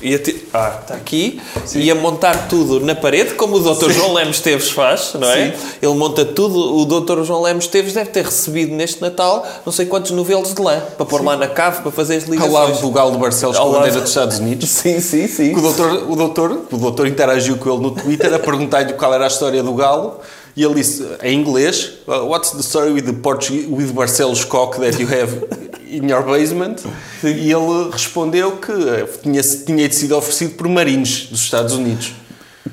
E 0.00 0.14
ati- 0.14 0.37
Ah, 0.58 0.78
está 0.82 0.94
aqui. 0.94 1.40
Ia 1.74 1.94
montar 1.94 2.48
tudo 2.48 2.80
na 2.80 2.94
parede, 2.94 3.34
como 3.34 3.56
o 3.56 3.60
Dr. 3.74 3.90
João 3.92 4.14
Lemos 4.14 4.40
Teves 4.40 4.70
faz, 4.70 5.12
não 5.14 5.28
é? 5.30 5.52
Sim. 5.52 5.58
Ele 5.80 5.94
monta 5.94 6.24
tudo. 6.24 6.76
O 6.76 6.84
Dr. 6.84 7.22
João 7.22 7.42
Lemos 7.42 7.66
Teves 7.68 7.92
deve 7.94 8.10
ter 8.10 8.24
recebido 8.24 8.74
neste 8.74 9.00
Natal 9.00 9.46
não 9.64 9.72
sei 9.72 9.86
quantos 9.86 10.10
novelos 10.10 10.52
de 10.54 10.60
lã 10.60 10.80
para 10.96 11.06
pôr 11.06 11.22
lá 11.24 11.36
na 11.36 11.46
cave 11.46 11.82
para 11.82 11.92
fazer 11.92 12.16
as 12.16 12.24
Ao 12.24 12.30
ligações. 12.30 12.52
lado 12.54 12.80
do 12.80 12.90
Galo 12.90 13.12
de 13.12 13.18
Barcelos 13.18 13.56
com 13.56 13.62
Ao 13.62 13.70
a 13.70 13.78
bandeira 13.78 14.00
dos 14.00 14.08
Estados 14.10 14.38
Unidos. 14.40 14.68
Sim, 14.68 15.00
sim, 15.00 15.28
sim. 15.28 15.54
O 15.54 15.60
doutor, 15.60 16.10
o, 16.10 16.16
doutor, 16.16 16.60
o 16.72 16.76
doutor 16.76 17.06
interagiu 17.06 17.56
com 17.58 17.70
ele 17.72 17.82
no 17.82 17.90
Twitter 17.92 18.32
a 18.34 18.38
perguntar-lhe 18.38 18.94
qual 18.94 19.14
era 19.14 19.24
a 19.24 19.28
história 19.28 19.62
do 19.62 19.74
Galo 19.74 20.16
e 20.56 20.64
ele 20.64 20.74
disse 20.74 21.06
em 21.22 21.38
inglês 21.38 21.92
What's 22.06 22.50
the 22.50 22.60
story 22.62 22.90
with 22.90 23.02
the 23.02 23.12
Portuguese, 23.12 23.66
with 23.70 23.92
Barcelos 23.92 24.44
cock 24.44 24.78
that 24.80 25.00
you 25.00 25.06
have 25.08 25.46
in 25.90 26.08
your 26.08 26.22
basement? 26.24 26.76
E 27.22 27.50
ele 27.52 27.90
respondeu 27.90 28.52
que 28.58 28.72
eh, 28.72 29.06
tinha, 29.22 29.42
tinha 29.42 29.92
sido 29.92 30.16
oferecido 30.16 30.54
por 30.54 30.68
marinhos 30.68 31.26
dos 31.30 31.40
Estados 31.42 31.74
Unidos. 31.74 32.12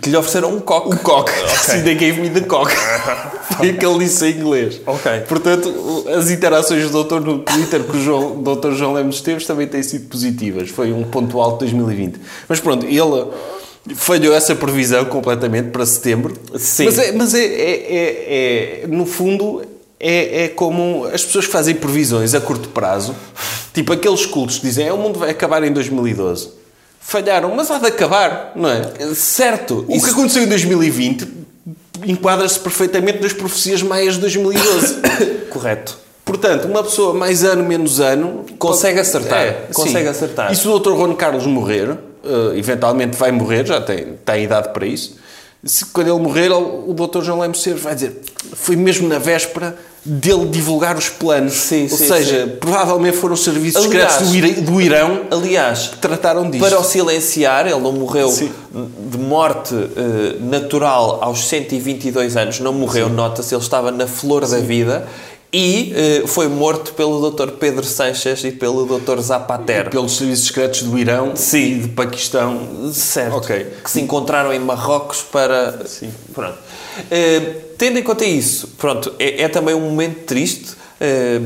Que 0.01 0.09
lhe 0.09 0.17
ofereceram 0.17 0.53
um 0.53 0.59
coque. 0.59 0.93
O 0.93 0.97
cock. 0.99 1.31
See, 1.63 1.81
they 1.81 1.95
gave 1.95 2.19
me 2.19 2.29
the 2.29 2.41
cock. 2.41 2.69
Foi 3.57 3.71
o 3.71 3.77
que 3.77 3.85
ele 3.85 3.99
disse 3.99 4.25
em 4.25 4.31
inglês. 4.37 4.81
Ok. 4.85 5.11
Portanto, 5.27 6.05
as 6.17 6.29
interações 6.29 6.83
do 6.83 6.89
doutor 6.89 7.21
no 7.21 7.39
Twitter 7.39 7.81
com 7.83 7.95
o 7.95 8.01
João, 8.01 8.43
doutor 8.43 8.73
João 8.73 8.93
Lemos 8.93 9.15
Esteves 9.15 9.45
também 9.45 9.67
têm 9.67 9.81
sido 9.81 10.09
positivas. 10.09 10.69
Foi 10.69 10.91
um 10.91 11.03
ponto 11.03 11.39
alto 11.39 11.65
de 11.65 11.71
2020. 11.71 12.19
Mas 12.49 12.59
pronto, 12.59 12.85
ele 12.85 13.27
falhou 13.95 14.33
essa 14.35 14.53
previsão 14.55 15.05
completamente 15.05 15.69
para 15.69 15.85
setembro. 15.85 16.33
Sim. 16.57 16.85
Mas, 16.85 16.99
é, 16.99 17.11
mas 17.13 17.33
é, 17.33 17.45
é- 17.45 17.45
é- 17.45 18.81
é- 18.83 18.87
no 18.87 19.05
fundo, 19.05 19.61
é, 19.99 20.45
é 20.45 20.47
como 20.49 21.05
as 21.05 21.23
pessoas 21.23 21.45
que 21.45 21.51
fazem 21.51 21.75
previsões 21.75 22.33
a 22.33 22.41
curto 22.41 22.69
prazo. 22.69 23.15
Tipo 23.73 23.93
aqueles 23.93 24.25
cultos 24.25 24.57
que 24.57 24.67
dizem, 24.67 24.87
"É, 24.87 24.93
o 24.93 24.97
mundo 24.97 25.19
vai 25.19 25.29
acabar 25.29 25.63
em 25.63 25.71
2012. 25.71 26.49
Falharam, 26.99 27.53
mas 27.55 27.69
há 27.69 27.77
de 27.77 27.87
acabar, 27.87 28.51
não 28.55 28.69
é? 28.69 29.13
Certo. 29.13 29.85
O 29.87 30.01
que 30.01 30.09
aconteceu 30.09 30.43
em 30.43 30.47
2020 30.47 31.27
enquadra-se 32.05 32.59
perfeitamente 32.59 33.21
nas 33.21 33.33
profecias 33.33 33.81
maias 33.81 34.15
de 34.15 34.21
2012. 34.21 34.95
Correto. 35.49 35.97
Portanto, 36.25 36.65
uma 36.65 36.83
pessoa 36.83 37.13
mais 37.13 37.43
ano, 37.43 37.63
menos 37.63 37.99
ano... 37.99 38.45
Consegue 38.57 38.99
acertar. 38.99 39.39
É, 39.39 39.51
Consegue 39.71 40.05
sim. 40.05 40.09
acertar. 40.09 40.51
E 40.51 40.55
se 40.55 40.67
o 40.67 40.79
Dr. 40.79 40.95
Juan 40.95 41.13
Carlos 41.13 41.45
morrer, 41.45 41.95
eh, 42.23 42.57
eventualmente 42.57 43.15
vai 43.15 43.31
morrer, 43.31 43.65
já 43.67 43.79
tem, 43.79 44.17
tem 44.25 44.43
idade 44.43 44.69
para 44.73 44.87
isso, 44.87 45.17
se, 45.65 45.85
quando 45.87 46.07
ele 46.09 46.19
morrer, 46.19 46.51
o 46.51 46.93
Dr. 46.93 47.21
João 47.23 47.39
Lemos 47.39 47.61
Ceres 47.61 47.81
vai 47.81 47.95
dizer 47.95 48.21
foi 48.53 48.75
mesmo 48.75 49.07
na 49.07 49.17
véspera 49.17 49.75
dele 50.03 50.45
divulgar 50.47 50.95
os 50.95 51.09
planos. 51.09 51.53
Sim, 51.53 51.83
Ou 51.91 51.97
sim, 51.97 52.07
seja, 52.07 52.57
provavelmente 52.59 53.17
foram 53.17 53.33
os 53.33 53.43
serviços 53.43 53.83
Aliás- 53.83 54.13
secretos 54.13 54.63
do, 54.63 54.79
Irão 54.79 55.21
Aliás, 55.31 55.87
que 55.87 55.97
trataram 55.97 56.47
disto. 56.49 56.63
para 56.63 56.79
o 56.79 56.83
silenciar, 56.83 57.65
ele 57.65 57.79
não 57.79 57.91
morreu 57.91 58.29
Sim. 58.29 58.51
de 59.09 59.17
morte 59.17 59.73
eh, 59.73 60.37
natural 60.41 61.19
aos 61.23 61.47
122 61.47 62.37
anos, 62.37 62.59
não 62.59 62.71
morreu, 62.71 63.09
nota-se, 63.09 63.55
ele 63.55 63.61
estava 63.63 63.91
na 63.91 64.05
flor 64.05 64.45
da 64.47 64.59
vida 64.59 65.07
e 65.51 65.93
eh, 65.95 66.23
foi 66.27 66.47
morto 66.47 66.93
pelo 66.93 67.31
Dr. 67.31 67.51
Pedro 67.51 67.85
Sanches 67.85 68.43
e 68.43 68.51
pelo 68.51 68.85
Dr. 68.85 69.19
Zapatero. 69.19 69.89
Pelos 69.89 70.17
serviços 70.17 70.47
secretos 70.47 70.83
do 70.83 70.97
Irão 70.97 71.35
Sim. 71.35 71.57
e 71.57 71.79
de 71.79 71.87
Paquistão. 71.89 72.91
Certo. 72.91 73.37
Ok. 73.37 73.67
Que 73.83 73.89
se 73.89 74.01
encontraram 74.01 74.51
em 74.51 74.59
Marrocos 74.59 75.21
para. 75.21 75.85
Sim. 75.85 76.11
Pronto. 76.33 76.57
Eh, 77.09 77.39
tendo 77.77 77.99
em 77.99 78.03
conta 78.03 78.25
isso, 78.25 78.69
pronto, 78.77 79.13
é, 79.19 79.43
é 79.43 79.47
também 79.47 79.73
um 79.75 79.81
momento 79.81 80.25
triste. 80.25 80.75
eh, 80.99 81.41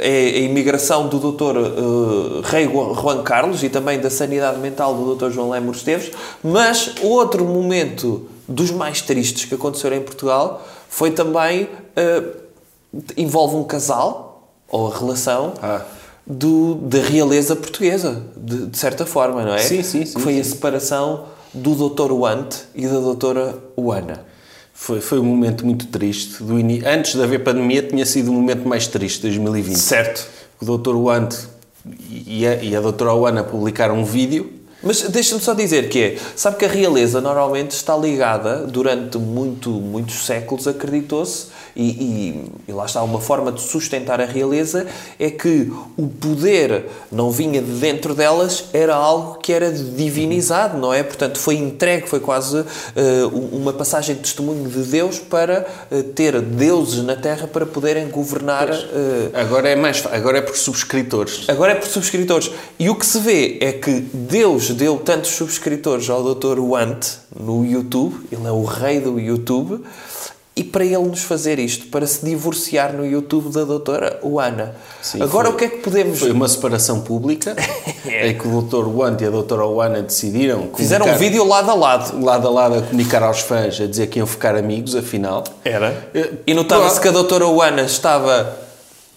é 0.00 0.36
a 0.36 0.38
imigração 0.40 1.08
do 1.08 1.18
Dr. 1.18 2.42
Rei 2.44 2.64
Juan 2.64 3.22
Carlos 3.22 3.62
e 3.62 3.68
também 3.68 4.00
da 4.00 4.08
sanidade 4.08 4.58
mental 4.58 4.94
do 4.94 5.14
Dr. 5.14 5.30
João 5.30 5.50
Lemos 5.50 5.78
Esteves, 5.78 6.10
mas 6.42 6.94
outro 7.02 7.44
momento 7.44 8.26
dos 8.48 8.70
mais 8.70 9.02
tristes 9.02 9.44
que 9.44 9.54
aconteceram 9.54 9.96
em 9.96 10.00
Portugal 10.00 10.66
foi 10.88 11.10
também 11.10 11.68
envolve 13.16 13.56
um 13.56 13.64
casal 13.64 14.50
ou 14.68 14.92
a 14.92 14.98
relação 14.98 15.54
Ah. 15.62 15.82
do, 16.26 16.74
da 16.76 16.98
realeza 16.98 17.54
portuguesa, 17.54 18.22
de, 18.36 18.66
de 18.66 18.78
certa 18.78 19.06
forma, 19.06 19.44
não 19.44 19.54
é? 19.54 19.58
Sim, 19.58 19.82
sim, 19.82 20.04
sim, 20.04 20.14
Que 20.14 20.20
foi 20.20 20.38
a 20.40 20.44
sim. 20.44 20.50
separação 20.50 21.24
do 21.54 21.88
Dr. 21.88 22.12
Wante 22.12 22.58
e 22.74 22.86
da 22.86 22.98
Doutora 23.00 23.56
Uana. 23.78 24.24
Foi, 24.74 25.00
foi 25.00 25.18
um 25.18 25.24
momento 25.24 25.64
muito 25.64 25.86
triste. 25.86 26.42
Do 26.42 26.58
ini- 26.58 26.82
Antes 26.84 27.14
de 27.14 27.22
haver 27.22 27.42
pandemia, 27.42 27.82
tinha 27.82 28.04
sido 28.04 28.30
o 28.30 28.34
momento 28.34 28.68
mais 28.68 28.86
triste 28.86 29.16
de 29.16 29.22
2020. 29.28 29.76
Certo. 29.78 30.26
O 30.60 30.76
Dr. 30.76 30.94
Wante 30.96 31.38
e 32.10 32.46
a, 32.46 32.54
e 32.62 32.76
a 32.76 32.80
Dra. 32.80 33.14
Oana 33.14 33.42
publicaram 33.42 33.98
um 33.98 34.04
vídeo. 34.04 34.52
Mas 34.82 35.02
deixa-me 35.02 35.40
só 35.40 35.54
dizer 35.54 35.88
que 35.88 35.98
é, 36.00 36.18
sabe 36.36 36.58
que 36.58 36.64
a 36.64 36.68
realeza 36.68 37.20
normalmente 37.20 37.70
está 37.70 37.96
ligada, 37.96 38.66
durante 38.66 39.16
muito, 39.16 39.70
muitos 39.70 40.26
séculos, 40.26 40.68
acreditou-se, 40.68 41.46
e, 41.74 41.84
e, 41.84 42.52
e 42.68 42.72
lá 42.72 42.86
está 42.86 43.02
uma 43.02 43.20
forma 43.20 43.50
de 43.50 43.60
sustentar 43.60 44.20
a 44.20 44.24
realeza, 44.24 44.86
é 45.18 45.30
que 45.30 45.72
o 45.96 46.08
poder 46.08 46.86
não 47.10 47.30
vinha 47.30 47.60
de 47.60 47.72
dentro 47.72 48.14
delas, 48.14 48.66
era 48.72 48.94
algo 48.94 49.35
que 49.46 49.52
era 49.52 49.70
divinizado, 49.70 50.76
não 50.76 50.92
é? 50.92 51.04
Portanto, 51.04 51.38
foi 51.38 51.54
entregue, 51.54 52.08
foi 52.08 52.18
quase 52.18 52.64
eh, 52.96 53.24
uma 53.52 53.72
passagem 53.72 54.16
de 54.16 54.22
testemunho 54.22 54.68
de 54.68 54.82
Deus 54.82 55.20
para 55.20 55.64
eh, 55.88 56.02
ter 56.02 56.40
deuses 56.40 57.04
na 57.04 57.14
Terra 57.14 57.46
para 57.46 57.64
poderem 57.64 58.08
governar 58.08 58.68
eh, 58.68 59.30
Agora 59.32 59.68
é 59.68 59.76
mais 59.76 60.04
agora 60.10 60.38
é 60.38 60.40
por 60.40 60.56
subscritores. 60.56 61.48
Agora 61.48 61.70
é 61.70 61.74
por 61.76 61.86
subscritores. 61.86 62.50
E 62.76 62.90
o 62.90 62.96
que 62.96 63.06
se 63.06 63.20
vê 63.20 63.58
é 63.60 63.70
que 63.70 64.00
Deus 64.12 64.70
deu 64.70 64.96
tantos 64.98 65.30
subscritores 65.30 66.10
ao 66.10 66.34
Dr. 66.34 66.58
Wante 66.58 67.18
no 67.38 67.64
YouTube, 67.64 68.26
ele 68.32 68.48
é 68.48 68.50
o 68.50 68.64
rei 68.64 68.98
do 68.98 69.20
YouTube, 69.20 69.80
e 70.58 70.64
para 70.64 70.82
ele 70.84 70.96
nos 71.04 71.22
fazer 71.22 71.58
isto, 71.58 71.86
para 71.88 72.06
se 72.06 72.24
divorciar 72.24 72.94
no 72.94 73.04
YouTube 73.04 73.52
da 73.52 73.62
doutora 73.64 74.18
Oana. 74.22 74.74
Sim, 75.02 75.20
Agora 75.22 75.48
foi- 75.48 75.54
o 75.54 75.58
que 75.58 75.64
é 75.66 75.68
que 75.68 75.76
podemos... 75.82 76.18
Foi 76.18 76.32
uma 76.32 76.48
separação 76.48 77.00
pública 77.02 77.54
em 78.24 78.36
que 78.38 78.48
o 78.48 78.62
Dr. 78.62 78.88
Wante 78.88 79.22
e 79.24 79.26
a 79.26 79.30
Dra. 79.30 79.66
Oana 79.66 80.00
decidiram 80.00 80.70
Fizeram 80.74 81.06
um 81.06 81.16
vídeo 81.18 81.44
lado 81.46 81.70
a 81.70 81.74
lado. 81.74 82.24
lado 82.24 82.48
a 82.48 82.50
lado 82.50 82.74
a 82.78 82.80
comunicar 82.82 83.22
aos 83.22 83.40
fãs, 83.40 83.78
a 83.80 83.86
dizer 83.86 84.06
que 84.06 84.18
iam 84.18 84.26
ficar 84.26 84.56
amigos, 84.56 84.96
afinal. 84.96 85.44
Era. 85.62 86.08
Eh, 86.14 86.30
E 86.46 86.54
notava-se 86.54 86.98
que 87.00 87.08
a 87.08 87.12
doutora 87.12 87.46
Oana 87.46 87.82
estava 87.82 88.56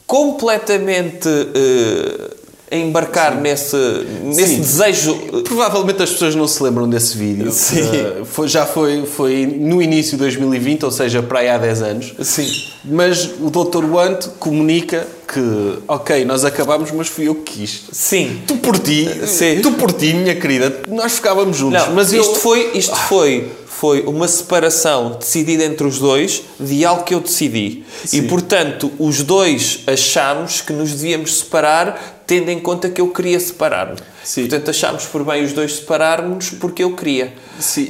completamente 0.06 1.30
eh, 1.30 2.36
a 2.72 2.76
embarcar 2.76 3.36
nesse, 3.40 3.76
nesse 4.24 4.48
Sim. 4.56 4.60
desejo... 4.62 5.16
Provavelmente 5.44 6.04
as 6.04 6.12
pessoas 6.12 6.36
não 6.36 6.48
se 6.48 6.62
lembram 6.62 6.88
desse 6.90 7.18
vídeo. 7.18 7.50
Sim. 7.54 7.80
Eh, 7.82 8.22
foi, 8.26 8.48
já 8.48 8.66
foi, 8.66 9.06
foi 9.06 9.46
no 9.46 9.82
início 9.82 10.12
de 10.12 10.18
2020, 10.18 10.86
ou 10.86 10.92
seja, 10.92 11.22
para 11.24 11.40
aí 11.40 11.50
há 11.50 11.58
10 11.58 11.82
anos. 11.82 12.14
Sim. 12.22 12.48
Mas 12.86 13.26
o 13.40 13.50
Dr. 13.50 13.86
Wante 13.86 14.30
comunica 14.40 15.08
que, 15.28 15.80
ok, 15.88 16.26
nós 16.26 16.44
acabámos, 16.46 16.92
mas 16.92 17.08
fui 17.08 17.28
eu 17.28 17.36
que 17.36 17.54
quis. 17.60 17.84
Sim. 17.92 18.42
Tu 18.48 18.56
por 18.58 18.78
ti, 18.80 19.08
Sim. 19.28 19.60
tu 19.62 19.72
por 19.74 19.92
ti, 19.92 20.14
minha 20.14 20.36
querida, 20.36 20.82
nós 20.88 21.14
ficávamos 21.14 21.58
juntos. 21.58 21.82
Não, 21.88 21.94
mas 21.94 22.14
eu- 22.14 22.22
isto, 22.22 22.36
foi, 22.36 22.72
isto 22.74 22.96
foi, 22.96 23.48
foi 23.68 24.02
uma 24.02 24.28
separação 24.28 25.18
decidida 25.20 25.64
entre 25.64 25.86
os 25.86 26.00
dois 26.00 26.42
de 26.60 26.84
algo 26.84 27.04
que 27.04 27.14
eu 27.14 27.20
decidi. 27.20 27.84
E, 28.12 28.22
portanto, 28.24 28.92
os 28.98 29.22
dois 29.22 29.82
achámos 29.86 30.62
que 30.62 30.74
nos 30.74 30.92
devíamos 30.94 31.40
separar 31.40 32.19
tendo 32.30 32.50
em 32.50 32.60
conta 32.60 32.88
que 32.92 33.02
eu 33.02 33.08
queria 33.08 33.40
separar-me. 33.40 33.98
Portanto, 34.36 34.70
achámos 34.70 35.06
por 35.06 35.24
bem 35.24 35.44
os 35.44 35.52
dois 35.52 35.78
separarmos 35.78 36.52
porque 36.52 36.84
eu 36.84 36.96
queria. 36.96 37.34
Sim. 37.60 37.88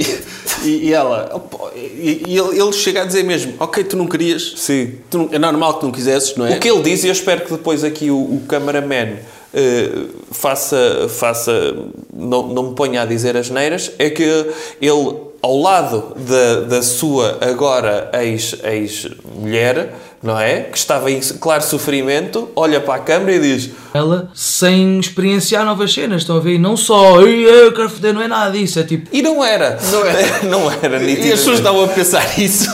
E, 0.63 0.87
e 0.87 0.93
ela, 0.93 1.29
e, 1.75 2.23
e 2.25 2.37
ele, 2.37 2.57
ele 2.61 2.71
chega 2.71 3.01
a 3.01 3.05
dizer 3.05 3.23
mesmo, 3.23 3.55
ok, 3.59 3.83
tu 3.83 3.97
não 3.97 4.07
querias, 4.07 4.53
Sim. 4.55 4.93
tu 5.09 5.17
não- 5.17 5.29
é 5.33 5.37
normal 5.37 5.77
que 5.79 5.83
não 5.85 5.91
quisesses, 5.91 6.35
não 6.37 6.47
é? 6.47 6.55
O 6.55 6.59
que 6.59 6.69
ele 6.71 6.81
diz, 6.81 7.03
e 7.03 7.07
eu 7.07 7.11
espero 7.11 7.41
que 7.41 7.51
depois 7.51 7.83
aqui 7.83 8.09
o, 8.09 8.15
o 8.17 8.41
cameraman 8.47 9.17
eh, 9.53 9.89
faça, 10.31 11.07
faça 11.09 11.51
não, 12.13 12.47
não 12.47 12.63
me 12.69 12.75
ponha 12.75 13.01
a 13.01 13.05
dizer 13.05 13.35
as 13.35 13.49
neiras, 13.49 13.91
é 13.99 14.09
que 14.09 14.23
ele, 14.23 15.15
ao 15.41 15.57
lado 15.59 16.13
da, 16.15 16.61
da 16.61 16.81
sua 16.81 17.37
agora 17.41 18.09
ex- 18.21 18.55
ex-mulher, 18.63 19.93
não 20.21 20.39
é? 20.39 20.61
Que 20.63 20.77
estava 20.77 21.09
em 21.09 21.19
claro 21.19 21.63
sofrimento, 21.63 22.49
olha 22.55 22.79
para 22.81 22.95
a 22.95 22.99
câmara 22.99 23.33
e 23.33 23.39
diz: 23.39 23.69
ela 23.93 24.29
sem 24.33 24.99
experienciar 24.99 25.65
novas 25.65 25.93
cenas, 25.93 26.21
estão 26.21 26.37
a 26.37 26.39
ver? 26.39 26.55
E 26.55 26.57
não 26.59 26.75
só, 26.75 27.21
"Ei, 27.21 27.45
eu 27.45 27.71
quero 27.71 27.89
foder, 27.89 28.13
não 28.13 28.21
é 28.21 28.27
nada 28.27 28.51
disso, 28.51 28.79
é 28.79 28.83
tipo, 28.83 29.07
E 29.15 29.21
não 29.21 29.43
era. 29.43 29.79
Não 29.91 30.05
era. 30.05 30.43
não 30.47 30.71
era 30.71 31.01
E 31.03 31.31
as 31.31 31.39
pessoas 31.39 31.57
estavam 31.59 31.83
a 31.83 31.87
pensar 31.87 32.39
isso. 32.39 32.69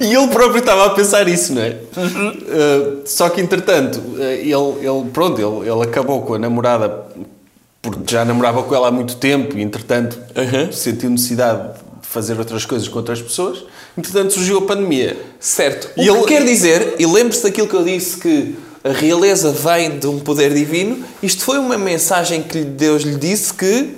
E 0.00 0.12
ele 0.12 0.28
próprio 0.28 0.58
estava 0.58 0.86
a 0.86 0.90
pensar 0.90 1.28
isso, 1.28 1.54
não 1.54 1.62
é? 1.62 1.76
Uhum. 1.96 2.28
Uh, 2.30 3.02
só 3.06 3.28
que, 3.28 3.40
entretanto, 3.40 3.98
uh, 3.98 4.20
ele, 4.22 4.52
ele, 4.86 5.10
pronto, 5.12 5.40
ele, 5.40 5.70
ele 5.70 5.82
acabou 5.82 6.22
com 6.22 6.34
a 6.34 6.38
namorada 6.38 7.04
porque 7.80 8.00
já 8.12 8.24
namorava 8.24 8.62
com 8.62 8.74
ela 8.74 8.88
há 8.88 8.90
muito 8.90 9.16
tempo 9.16 9.56
e, 9.56 9.62
entretanto, 9.62 10.18
Uhum. 10.36 10.72
sentiu 10.72 11.10
necessidade 11.10 11.74
de 12.02 12.08
fazer 12.08 12.38
outras 12.38 12.64
coisas 12.66 12.88
com 12.88 12.98
outras 12.98 13.20
pessoas. 13.22 13.62
Entretanto, 13.96 14.32
surgiu 14.32 14.58
a 14.58 14.62
pandemia. 14.62 15.16
Certo. 15.38 15.88
E 15.96 16.10
o 16.10 16.16
ele- 16.16 16.22
que 16.26 16.28
quer 16.34 16.44
dizer, 16.44 16.94
e 16.98 17.06
lembre-se 17.06 17.42
daquilo 17.42 17.68
que 17.68 17.74
eu 17.74 17.84
disse 17.84 18.16
que 18.18 18.56
a 18.82 18.90
realeza 18.90 19.50
vem 19.52 19.98
de 19.98 20.06
um 20.06 20.18
poder 20.20 20.52
divino, 20.52 21.04
isto 21.22 21.44
foi 21.44 21.58
uma 21.58 21.78
mensagem 21.78 22.42
que 22.42 22.60
Deus 22.62 23.02
lhe 23.02 23.16
disse 23.16 23.52
que 23.54 23.96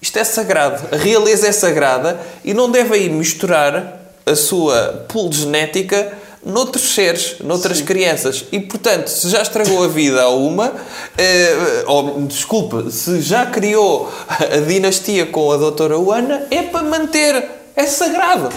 Isto 0.00 0.16
é 0.20 0.22
sagrado. 0.22 0.94
A 0.94 0.96
realeza 0.96 1.48
é 1.48 1.50
sagrada 1.52 2.20
e 2.44 2.54
não 2.54 2.70
deve 2.70 2.94
aí 2.94 3.08
misturar 3.10 4.00
a 4.24 4.36
sua 4.36 5.04
pool 5.08 5.32
genética 5.32 6.12
noutros 6.46 6.94
seres, 6.94 7.34
noutras 7.40 7.80
crianças. 7.80 8.44
E, 8.52 8.60
portanto, 8.60 9.08
se 9.08 9.28
já 9.28 9.42
estragou 9.42 9.82
a 9.82 9.88
vida 9.88 10.22
a 10.22 10.28
uma, 10.28 10.72
eh, 11.16 11.82
ou, 11.88 12.20
desculpa, 12.28 12.88
se 12.92 13.20
já 13.20 13.46
criou 13.46 14.08
a 14.28 14.58
dinastia 14.58 15.26
com 15.26 15.50
a 15.50 15.56
doutora 15.56 15.96
Ana, 15.96 16.46
é 16.48 16.62
para 16.62 16.84
manter. 16.84 17.44
É 17.74 17.84
sagrado. 17.84 18.50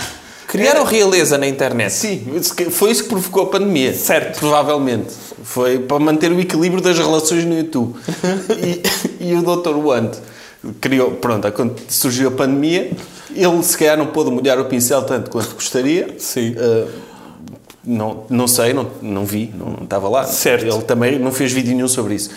Criaram 0.51 0.83
realeza 0.83 1.37
na 1.37 1.47
internet. 1.47 1.93
Sim, 1.93 2.25
foi 2.71 2.91
isso 2.91 3.03
que 3.03 3.09
provocou 3.09 3.43
a 3.43 3.45
pandemia. 3.45 3.93
Certo. 3.93 4.37
Provavelmente. 4.37 5.13
Foi 5.43 5.79
para 5.79 5.97
manter 5.97 6.29
o 6.29 6.37
equilíbrio 6.37 6.81
das 6.81 6.97
relações 6.97 7.45
no 7.45 7.57
YouTube. 7.57 7.95
e, 8.61 9.29
e 9.29 9.33
o 9.33 9.41
Dr. 9.41 9.77
Want 9.77 10.17
criou, 10.81 11.11
pronto, 11.11 11.49
quando 11.53 11.79
surgiu 11.87 12.27
a 12.27 12.31
pandemia, 12.31 12.91
ele 13.33 13.63
se 13.63 13.77
calhar 13.77 13.97
não 13.97 14.07
pôde 14.07 14.29
molhar 14.29 14.59
o 14.59 14.65
pincel 14.65 15.01
tanto 15.03 15.31
quanto 15.31 15.55
gostaria. 15.55 16.15
Sim. 16.17 16.51
Uh, 16.51 16.89
não, 17.81 18.25
não 18.29 18.45
sei, 18.45 18.73
não, 18.73 18.91
não 19.01 19.25
vi, 19.25 19.53
não, 19.57 19.67
não 19.67 19.83
estava 19.85 20.09
lá. 20.09 20.25
Certo. 20.25 20.65
Ele 20.65 20.81
também 20.81 21.17
não 21.17 21.31
fez 21.31 21.53
vídeo 21.53 21.73
nenhum 21.73 21.87
sobre 21.87 22.15
isso. 22.15 22.29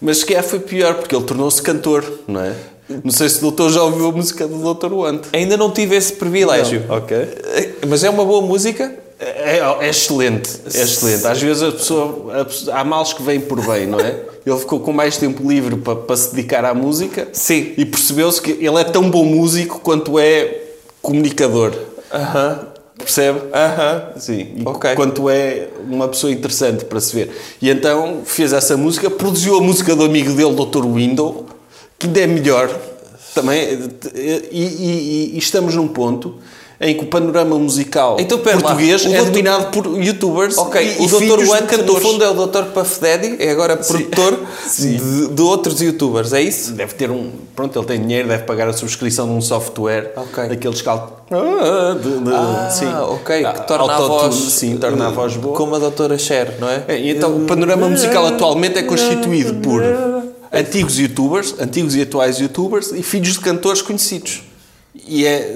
Mas 0.00 0.18
se 0.18 0.26
calhar 0.26 0.44
foi 0.44 0.60
pior, 0.60 0.94
porque 0.94 1.16
ele 1.16 1.24
tornou-se 1.24 1.60
cantor, 1.60 2.04
não 2.28 2.40
é? 2.40 2.54
Não 3.02 3.10
sei 3.10 3.28
se 3.28 3.38
o 3.38 3.40
doutor 3.42 3.70
já 3.70 3.82
ouviu 3.82 4.06
a 4.08 4.12
música 4.12 4.46
do 4.46 4.74
Dr. 4.74 4.92
Want. 4.92 5.24
Ainda 5.32 5.56
não 5.56 5.70
tive 5.70 5.96
esse 5.96 6.12
privilégio. 6.12 6.84
Não. 6.88 6.96
Ok. 6.98 7.16
Eh, 7.16 7.70
Mas 7.88 8.04
é 8.04 8.10
uma 8.10 8.24
boa 8.24 8.40
música? 8.42 8.94
É, 9.18 9.58
é 9.80 9.88
excelente, 9.88 10.50
é 10.74 10.82
excelente. 10.82 11.26
Às 11.26 11.40
vezes 11.40 11.62
a 11.62 11.72
pessoa, 11.72 12.40
a 12.42 12.44
pessoa- 12.44 12.76
há 12.76 12.84
males 12.84 13.14
que 13.14 13.22
vêm 13.22 13.40
por 13.40 13.64
bem, 13.66 13.86
não 13.86 13.98
é? 13.98 14.14
Ele 14.44 14.58
ficou 14.58 14.78
com 14.80 14.92
mais 14.92 15.16
tempo 15.16 15.48
livre 15.50 15.76
para, 15.76 15.96
para 15.96 16.16
se 16.16 16.34
dedicar 16.34 16.64
à 16.66 16.74
música 16.74 17.26
Sim. 17.32 17.72
e 17.78 17.84
percebeu-se 17.86 18.40
que 18.40 18.52
ele 18.52 18.76
é 18.78 18.84
tão 18.84 19.10
bom 19.10 19.24
músico 19.24 19.80
quanto 19.80 20.18
é 20.20 20.60
comunicador. 21.02 21.72
Aham. 22.12 22.68
Percebe? 22.98 23.40
Aham. 23.52 24.02
Sim. 24.18 24.48
E 24.56 24.62
Ok. 24.64 24.94
quanto 24.94 25.28
é 25.30 25.68
uma 25.88 26.06
pessoa 26.08 26.30
interessante 26.32 26.84
para 26.84 27.00
se 27.00 27.14
ver. 27.14 27.30
E 27.60 27.68
então 27.70 28.20
fez 28.24 28.52
essa 28.52 28.76
música, 28.76 29.10
produziu 29.10 29.56
a 29.56 29.60
música 29.60 29.96
do 29.96 30.04
amigo 30.04 30.32
dele, 30.34 30.54
Dr. 30.54 30.84
Window, 30.86 31.46
que 31.98 32.06
é 32.20 32.26
melhor. 32.26 32.70
Também, 33.34 33.78
e, 34.14 34.40
e- 34.52 35.30
e 35.34 35.38
estamos 35.38 35.74
num 35.74 35.88
ponto 35.88 36.36
em 36.80 36.94
que 36.94 37.04
o 37.04 37.06
panorama 37.06 37.58
musical 37.58 38.16
Então, 38.20 38.38
lá, 38.38 38.52
português 38.52 39.02
o 39.04 39.08
é 39.08 39.10
doutor- 39.16 39.26
dominado 39.30 39.66
por 39.70 39.86
youtubers 40.02 40.56
Ok, 40.58 40.96
e, 40.98 41.02
o 41.04 41.06
Dr. 41.06 41.46
Wanka, 41.48 41.76
no 41.78 41.96
fundo, 42.00 42.22
é 42.24 42.30
o 42.30 42.46
Dr. 42.46 42.64
Puff 42.74 43.00
Daddy, 43.00 43.36
é 43.38 43.50
agora 43.50 43.76
produtor 43.76 44.38
de, 44.78 45.28
de 45.28 45.42
outros 45.42 45.80
youtubers, 45.82 46.32
é 46.32 46.40
isso? 46.42 46.72
Deve 46.72 46.94
ter 46.94 47.10
um. 47.10 47.30
Pronto, 47.54 47.78
ele 47.78 47.86
tem 47.86 48.00
dinheiro, 48.00 48.28
deve 48.28 48.44
pagar 48.44 48.68
a 48.68 48.72
subscrição 48.74 49.26
de 49.26 49.32
um 49.32 49.40
software 49.42 50.12
Ok. 50.16 50.48
daqueles 50.48 50.80
que. 50.80 50.88
Ah, 50.88 51.96
de, 52.02 52.18
de, 52.20 52.30
Ah, 52.34 52.68
sim. 52.70 52.86
ok, 52.86 53.44
Ah, 53.44 53.52
que 53.52 53.66
torna 53.66 53.94
a 53.94 53.98
voz... 53.98 54.34
Sim, 54.34 54.76
torna 54.78 55.06
a 55.08 55.10
voz 55.10 55.36
boa. 55.36 55.54
Como 55.56 55.74
a 55.74 55.78
doutora 55.78 56.16
Cher, 56.18 56.56
não 56.60 56.68
é? 56.68 56.84
É, 56.88 56.98
então, 57.10 57.36
o 57.36 57.40
panorama 57.46 57.88
musical 57.88 58.26
atualmente 58.26 58.78
é 58.78 58.82
constituído 58.82 59.54
por 59.56 59.82
antigos 60.52 60.98
youtubers, 60.98 61.54
antigos 61.58 61.94
e 61.94 62.02
atuais 62.02 62.38
youtubers 62.38 62.92
e 62.92 63.02
filhos 63.02 63.34
de 63.34 63.40
cantores 63.40 63.82
conhecidos. 63.82 64.42
E 65.06 65.26
é. 65.26 65.54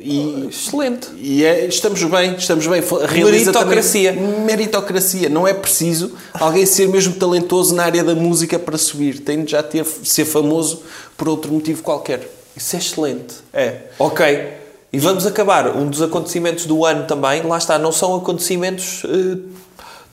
E, 0.00 0.46
Excelente. 0.48 1.08
e 1.16 1.44
é, 1.44 1.66
estamos 1.66 2.02
bem, 2.04 2.34
estamos 2.36 2.66
bem. 2.66 2.80
Realiza 3.06 3.50
Meritocracia. 3.50 4.12
também- 4.14 4.40
meritocracia. 4.42 5.28
Não 5.28 5.46
é 5.46 5.52
preciso 5.52 6.12
alguém 6.34 6.64
ser 6.64 6.88
mesmo 6.88 7.14
talentoso 7.14 7.74
na 7.74 7.82
área 7.84 8.04
da 8.04 8.14
música 8.14 8.58
para 8.58 8.78
subir. 8.78 9.18
Tem 9.20 9.42
de 9.44 9.50
já 9.50 9.62
ter, 9.62 9.84
ser 9.84 10.24
famoso 10.24 10.82
por 11.16 11.28
outro 11.28 11.52
motivo 11.52 11.82
qualquer. 11.82 12.30
Isso 12.56 12.76
é 12.76 12.78
excelente. 12.78 13.34
É. 13.52 13.76
Ok. 13.98 14.48
E 14.92 14.98
vamos 15.00 15.26
acabar. 15.26 15.76
Um 15.76 15.88
dos 15.90 16.00
acontecimentos 16.00 16.64
do 16.64 16.84
ano 16.84 17.04
também, 17.06 17.42
lá 17.42 17.58
está, 17.58 17.76
não 17.78 17.90
são 17.92 18.14
acontecimentos 18.14 19.02
eh, 19.04 19.36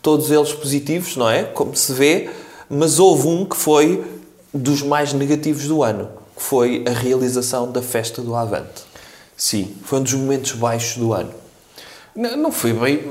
todos 0.01 0.31
eles 0.31 0.51
positivos, 0.51 1.15
não 1.15 1.29
é? 1.29 1.43
Como 1.43 1.75
se 1.75 1.93
vê, 1.93 2.29
mas 2.69 2.99
houve 2.99 3.27
um 3.27 3.45
que 3.45 3.55
foi 3.55 4.03
dos 4.53 4.81
mais 4.81 5.13
negativos 5.13 5.67
do 5.67 5.83
ano, 5.83 6.09
que 6.35 6.41
foi 6.43 6.83
a 6.87 6.91
realização 6.91 7.71
da 7.71 7.81
festa 7.81 8.21
do 8.21 8.35
Avante. 8.35 8.83
Sim. 9.35 9.73
Foi 9.83 9.99
um 9.99 10.03
dos 10.03 10.13
momentos 10.13 10.53
baixos 10.53 10.97
do 10.97 11.13
ano. 11.13 11.29
Não, 12.15 12.37
não 12.37 12.51
foi 12.51 12.71
bem, 12.71 13.01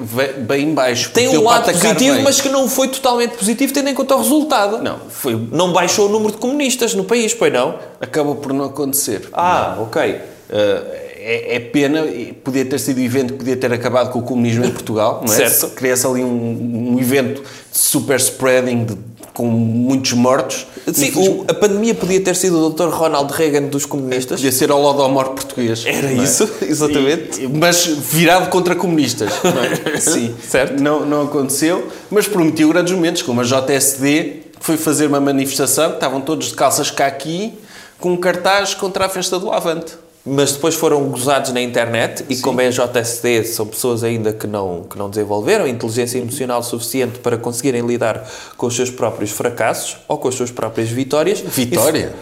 bem, 0.47 0.73
baixo. 0.73 1.11
Tem 1.11 1.29
um 1.29 1.43
lado 1.43 1.71
positivo, 1.71 2.15
bem. 2.15 2.25
mas 2.25 2.41
que 2.41 2.49
não 2.49 2.67
foi 2.67 2.89
totalmente 2.89 3.37
positivo, 3.37 3.71
tendo 3.75 3.91
em 3.91 3.95
conta 3.95 4.17
o 4.17 4.19
resultado. 4.19 4.83
Não, 4.83 4.99
foi, 5.11 5.37
Não 5.53 5.73
baixou 5.75 6.07
o 6.07 6.09
número 6.09 6.33
de 6.33 6.39
comunistas 6.39 6.95
no 6.95 7.05
país, 7.05 7.35
pois 7.35 7.53
não? 7.53 7.79
acabou 8.01 8.37
por 8.37 8.55
não 8.55 8.65
acontecer. 8.65 9.29
Ah, 9.35 9.77
ok. 9.79 10.13
Uh, 10.15 11.05
é, 11.27 11.59
pena, 11.59 12.03
podia 12.43 12.65
ter 12.67 12.79
sido 12.79 12.99
o 12.99 13.01
evento 13.01 13.33
que 13.33 13.39
podia 13.39 13.57
ter 13.57 13.73
acabado 13.73 14.11
com 14.11 14.19
o 14.19 14.23
comunismo 14.23 14.65
em 14.65 14.71
Portugal, 14.71 15.23
não 15.27 15.33
é? 15.33 15.37
Certo. 15.37 15.69
Se 15.69 15.75
Cria-se 15.75 16.07
ali 16.07 16.23
um, 16.23 16.95
um 16.95 17.01
evento 17.01 17.43
de 17.43 17.79
super 17.79 18.17
spreading 18.17 18.85
de- 18.85 18.99
com 19.35 19.47
muitos 19.49 20.13
mortos. 20.13 20.65
Sim, 20.93 21.13
o- 21.17 21.45
a 21.49 21.53
pandemia 21.55 21.93
podia 21.95 22.21
ter 22.21 22.37
sido 22.37 22.65
o 22.67 22.71
Dr. 22.71 22.85
Ronald 22.89 23.33
Reagan 23.33 23.65
dos 23.65 23.85
comunistas. 23.85 24.37
Podia 24.41 24.53
ser 24.53 24.71
ao 24.71 24.81
Lodomor 24.81 25.31
português. 25.31 25.85
Era 25.85 26.07
é? 26.07 26.15
isso, 26.15 26.49
exatamente. 26.63 27.43
E- 27.43 27.49
mas 27.49 27.85
virado 27.85 28.49
contra 28.49 28.77
comunistas. 28.77 29.31
não 29.43 29.93
é? 29.93 29.99
Sim, 30.01 30.35
Certo. 30.49 30.81
Não, 30.81 31.05
não 31.05 31.23
aconteceu, 31.23 31.89
mas 32.11 32.29
prometeu 32.29 32.69
grandes 32.69 32.95
momentos, 32.95 33.23
como 33.23 33.41
a 33.41 33.45
JSD 33.45 34.45
foi 34.61 34.77
fazer 34.77 35.09
uma 35.09 35.21
manifestação, 35.21 35.91
que 35.91 35.97
estavam 35.97 36.21
todos 36.21 36.49
de 36.49 36.55
calças 36.55 36.91
caqui, 36.91 37.55
com 37.99 38.13
um 38.13 38.17
cartaz 38.17 38.73
contra 38.73 39.07
a 39.07 39.09
festa 39.09 39.39
do 39.39 39.51
Avante. 39.51 39.95
Mas 40.27 40.53
depois 40.53 40.75
foram 40.75 41.03
gozados 41.11 41.53
na 41.53 41.61
internet 41.61 42.25
e 42.31 42.37
como 42.39 42.59
é 42.61 42.71
JSD, 42.71 43.45
são 43.45 43.67
pessoas 43.67 44.03
ainda 44.03 44.33
que 44.33 44.47
não, 44.47 44.85
que 44.89 44.97
não 44.97 45.11
desenvolveram 45.11 45.67
inteligência 45.69 46.19
emocional 46.19 46.63
suficiente 46.63 47.19
para 47.19 47.37
conseguirem 47.37 47.87
lidar 47.87 48.27
com 48.57 48.67
os 48.67 48.75
seus 48.75 48.91
próprios 48.91 49.31
fracassos 49.33 49.99
ou 50.09 50.17
com 50.17 50.29
as 50.29 50.35
suas 50.35 50.51
próprias 50.51 50.89
vitórias. 50.89 51.41
Vitória? 51.41 52.15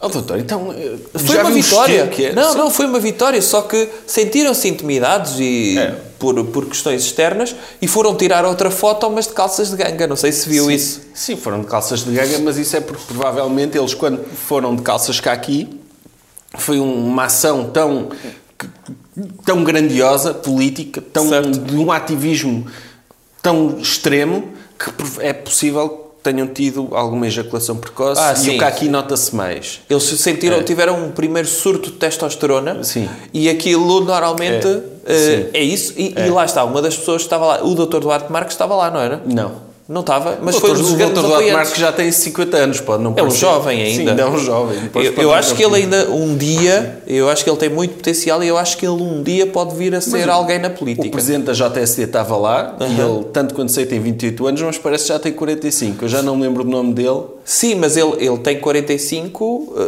Oh, 0.00 0.08
doutor, 0.08 0.38
então. 0.38 0.72
eh, 0.72 0.96
Foi 1.18 1.36
uma 1.38 1.50
vitória. 1.50 2.08
é? 2.16 2.32
Não, 2.32 2.52
Sim. 2.52 2.58
não, 2.58 2.70
foi 2.70 2.86
uma 2.86 3.00
vitória, 3.00 3.42
só 3.42 3.62
que 3.62 3.88
sentiram-se 4.06 4.68
intimidados 4.68 5.40
e 5.40 5.76
É. 5.76 5.96
por, 6.20 6.44
por 6.44 6.66
questões 6.66 7.02
externas 7.02 7.56
e 7.82 7.88
foram 7.88 8.14
tirar 8.14 8.44
outra 8.44 8.70
foto, 8.70 9.10
mas 9.10 9.26
de 9.26 9.32
calças 9.32 9.70
de 9.70 9.76
ganga. 9.76 10.06
Não 10.06 10.14
sei 10.14 10.30
se 10.30 10.48
viu 10.48 10.66
Sim. 10.66 10.72
isso. 10.72 11.00
Sim, 11.12 11.36
foram 11.36 11.60
de 11.62 11.66
calças 11.66 12.04
de 12.04 12.12
ganga, 12.12 12.38
mas 12.38 12.56
isso 12.56 12.76
é 12.76 12.80
porque 12.80 13.02
provavelmente 13.08 13.76
eles, 13.76 13.92
quando 13.94 14.22
foram 14.24 14.76
de 14.76 14.82
calças 14.82 15.18
caqui, 15.18 15.68
foi 16.56 16.78
uma 16.80 17.24
ação 17.24 17.70
tão, 17.70 18.08
tão 19.44 19.62
grandiosa, 19.64 20.32
política, 20.34 21.02
tão, 21.12 21.28
Certo. 21.28 21.50
de 21.58 21.76
um 21.76 21.90
ativismo 21.92 22.66
tão 23.42 23.78
extremo, 23.78 24.48
que 24.78 24.90
é 25.24 25.32
possível 25.32 25.88
que 25.88 26.08
tenham 26.32 26.46
tido 26.48 26.88
alguma 26.92 27.26
ejaculação 27.26 27.76
precoce 27.76 28.20
Ah, 28.20 28.32
e 28.32 28.36
sim. 28.36 28.56
o 28.56 28.58
caqui 28.58 28.88
nota-se 28.88 29.34
mais. 29.34 29.80
Eles 29.88 30.02
se 30.02 30.18
sentiram, 30.18 30.58
É. 30.58 30.62
tiveram 30.62 31.04
um 31.04 31.10
primeiro 31.12 31.48
surto 31.48 31.90
de 31.90 31.96
testosterona 31.96 32.82
Sim. 32.82 33.08
e 33.32 33.48
aquilo 33.48 34.00
normalmente 34.04 34.66
É. 35.06 35.14
Sim. 35.14 35.46
é, 35.54 35.62
isso. 35.62 35.94
E, 35.96 36.12
e 36.18 36.28
lá 36.28 36.44
está, 36.44 36.64
uma 36.64 36.82
das 36.82 36.96
pessoas 36.96 37.22
que 37.22 37.26
estava 37.26 37.46
lá, 37.46 37.64
o 37.64 37.74
Dr. 37.74 38.00
Duarte 38.00 38.30
Marques 38.30 38.52
estava 38.54 38.74
lá, 38.74 38.90
não 38.90 39.00
era? 39.00 39.22
Não. 39.24 39.67
Não 39.88 40.02
estava, 40.02 40.38
mas 40.42 40.56
o 40.56 40.60
foi 40.60 40.72
um 40.72 40.74
dos 40.74 40.92
o 40.92 40.96
grandes 40.96 41.14
doutor 41.14 41.30
Duarte. 41.38 41.50
Marques 41.50 41.78
já 41.78 41.90
tem 41.90 42.12
50 42.12 42.56
anos, 42.58 42.80
pode 42.82 43.02
não 43.02 43.14
É 43.16 43.22
um 43.22 43.30
jovem 43.30 43.80
ainda. 43.82 44.14
Sim, 44.14 44.20
é 44.20 44.26
um 44.26 44.36
jovem. 44.38 44.78
Eu, 44.94 45.02
eu 45.14 45.32
acho 45.32 45.54
que 45.54 45.64
ele 45.64 45.76
ainda 45.76 46.10
um 46.10 46.36
dia, 46.36 47.02
eu 47.06 47.26
acho 47.30 47.42
que 47.42 47.48
ele 47.48 47.56
tem 47.56 47.70
muito 47.70 47.94
potencial 47.94 48.44
e 48.44 48.48
eu 48.48 48.58
acho 48.58 48.76
que 48.76 48.84
ele 48.86 49.00
um 49.02 49.22
dia 49.22 49.46
pode 49.46 49.74
vir 49.76 49.94
a 49.94 50.00
ser 50.02 50.28
o- 50.28 50.32
alguém 50.32 50.58
na 50.58 50.68
O 50.68 50.72
política. 50.72 51.08
presidente 51.08 51.44
da 51.46 51.54
JSD 51.54 52.02
estava 52.02 52.36
lá 52.36 52.76
e 52.80 53.00
ele, 53.00 53.24
tanto 53.32 53.54
quanto 53.54 53.72
sei, 53.72 53.86
tem 53.86 53.98
28 53.98 54.46
anos, 54.46 54.60
mas 54.60 54.76
parece 54.76 55.04
que 55.04 55.08
já 55.08 55.18
tem 55.18 55.32
45. 55.32 56.04
Eu 56.04 56.08
já 56.10 56.20
não 56.20 56.36
me 56.36 56.42
lembro 56.42 56.64
do 56.64 56.70
nome 56.70 56.92
dele. 56.92 57.22
Sim, 57.42 57.76
mas 57.76 57.96
ele, 57.96 58.12
ele 58.18 58.36
tem 58.40 58.60
45 58.60 59.72
eh, 59.74 59.82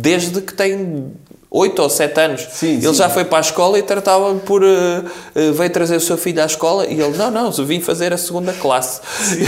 desde 0.00 0.40
que 0.40 0.54
tem 0.54 1.12
8 1.54 1.82
ou 1.82 1.90
7 1.90 2.18
anos. 2.18 2.48
Sim, 2.50 2.76
ele 2.76 2.86
sim. 2.86 2.94
já 2.94 3.10
foi 3.10 3.26
para 3.26 3.36
a 3.36 3.40
escola 3.42 3.78
e 3.78 3.82
tratava 3.82 4.34
por. 4.36 4.64
eh, 4.64 5.02
eh, 5.34 5.50
veio 5.50 5.68
trazer 5.68 5.96
o 5.96 6.00
seu 6.00 6.16
filho 6.16 6.42
à 6.42 6.46
escola 6.46 6.86
e 6.86 6.98
ele, 6.98 7.14
não, 7.18 7.30
não, 7.30 7.52
vim 7.52 7.78
fazer 7.78 8.10
a 8.10 8.16
segunda 8.16 8.54
classe. 8.54 9.00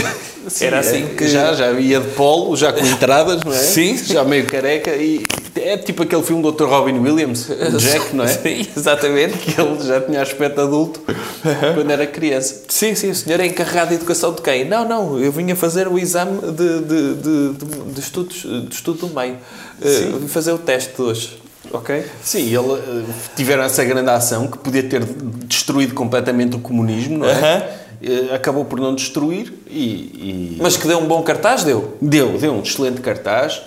Era 0.61 0.79
assim 0.79 1.03
É, 1.03 1.15
que. 1.15 1.27
Já, 1.27 1.53
já 1.53 1.71
ia 1.71 1.99
de 1.99 2.09
polo, 2.09 2.55
já 2.55 2.71
com 2.71 2.85
entradas, 2.85 3.43
não 3.43 3.51
é? 3.51 3.57
Sim. 3.57 3.97
Já 3.97 4.23
meio 4.23 4.45
careca 4.45 4.91
e 4.95 5.25
é 5.55 5.77
tipo 5.77 6.03
aquele 6.03 6.21
filme 6.21 6.43
do 6.43 6.51
Dr. 6.51 6.65
Robin 6.65 6.99
Williams, 6.99 7.49
o 7.49 7.77
Jack, 7.77 8.15
não 8.15 8.23
é? 8.23 8.27
Sim, 8.37 8.67
exatamente. 8.77 9.39
Que 9.39 9.59
ele 9.59 9.83
já 9.83 9.99
tinha 9.99 10.21
aspecto 10.21 10.61
adulto 10.61 11.01
quando 11.73 11.89
era 11.89 12.05
criança. 12.05 12.61
Sim, 12.67 12.93
sim, 12.93 13.09
o 13.09 13.15
senhor 13.15 13.39
é 13.39 13.47
encarregado 13.47 13.89
de 13.89 13.95
educação 13.95 14.31
de 14.31 14.43
quem? 14.43 14.63
Não, 14.65 14.87
não, 14.87 15.19
eu 15.19 15.31
vinha 15.31 15.55
fazer 15.55 15.87
o 15.87 15.97
exame 15.97 16.39
de, 16.51 16.79
de, 16.81 17.13
de, 17.15 17.53
de, 17.53 17.93
de 17.93 17.99
estudos, 17.99 18.41
de 18.43 18.75
estudo 18.75 19.07
do 19.07 19.15
meio. 19.15 19.37
Eh, 19.81 20.11
vim 20.19 20.27
fazer 20.27 20.51
o 20.51 20.59
teste 20.59 20.93
de 20.95 21.01
hoje. 21.01 21.44
Ok? 21.71 22.05
Sim, 22.23 22.47
ele 22.47 22.73
eh, 22.73 23.03
tiveram 23.35 23.63
essa 23.63 23.83
grande 23.83 24.09
ação 24.09 24.47
que 24.47 24.57
podia 24.57 24.83
ter 24.83 25.03
destruído 25.45 25.93
completamente 25.93 26.55
o 26.55 26.59
comunismo, 26.59 27.17
não 27.19 27.27
é? 27.27 27.31
Aham. 27.31 27.63
Eh, 28.03 28.35
Acabou 28.35 28.65
por 28.65 28.79
não 28.79 28.93
destruir 28.93 29.53
e, 29.69 29.77
e- 29.79 30.57
Mas 30.61 30.77
que 30.77 30.87
deu 30.87 30.99
um 30.99 31.07
bom 31.07 31.21
cartaz, 31.23 31.63
deu. 31.63 31.97
Deu, 32.01 32.37
deu 32.37 32.53
um 32.53 32.61
excelente 32.61 33.01
cartaz, 33.01 33.61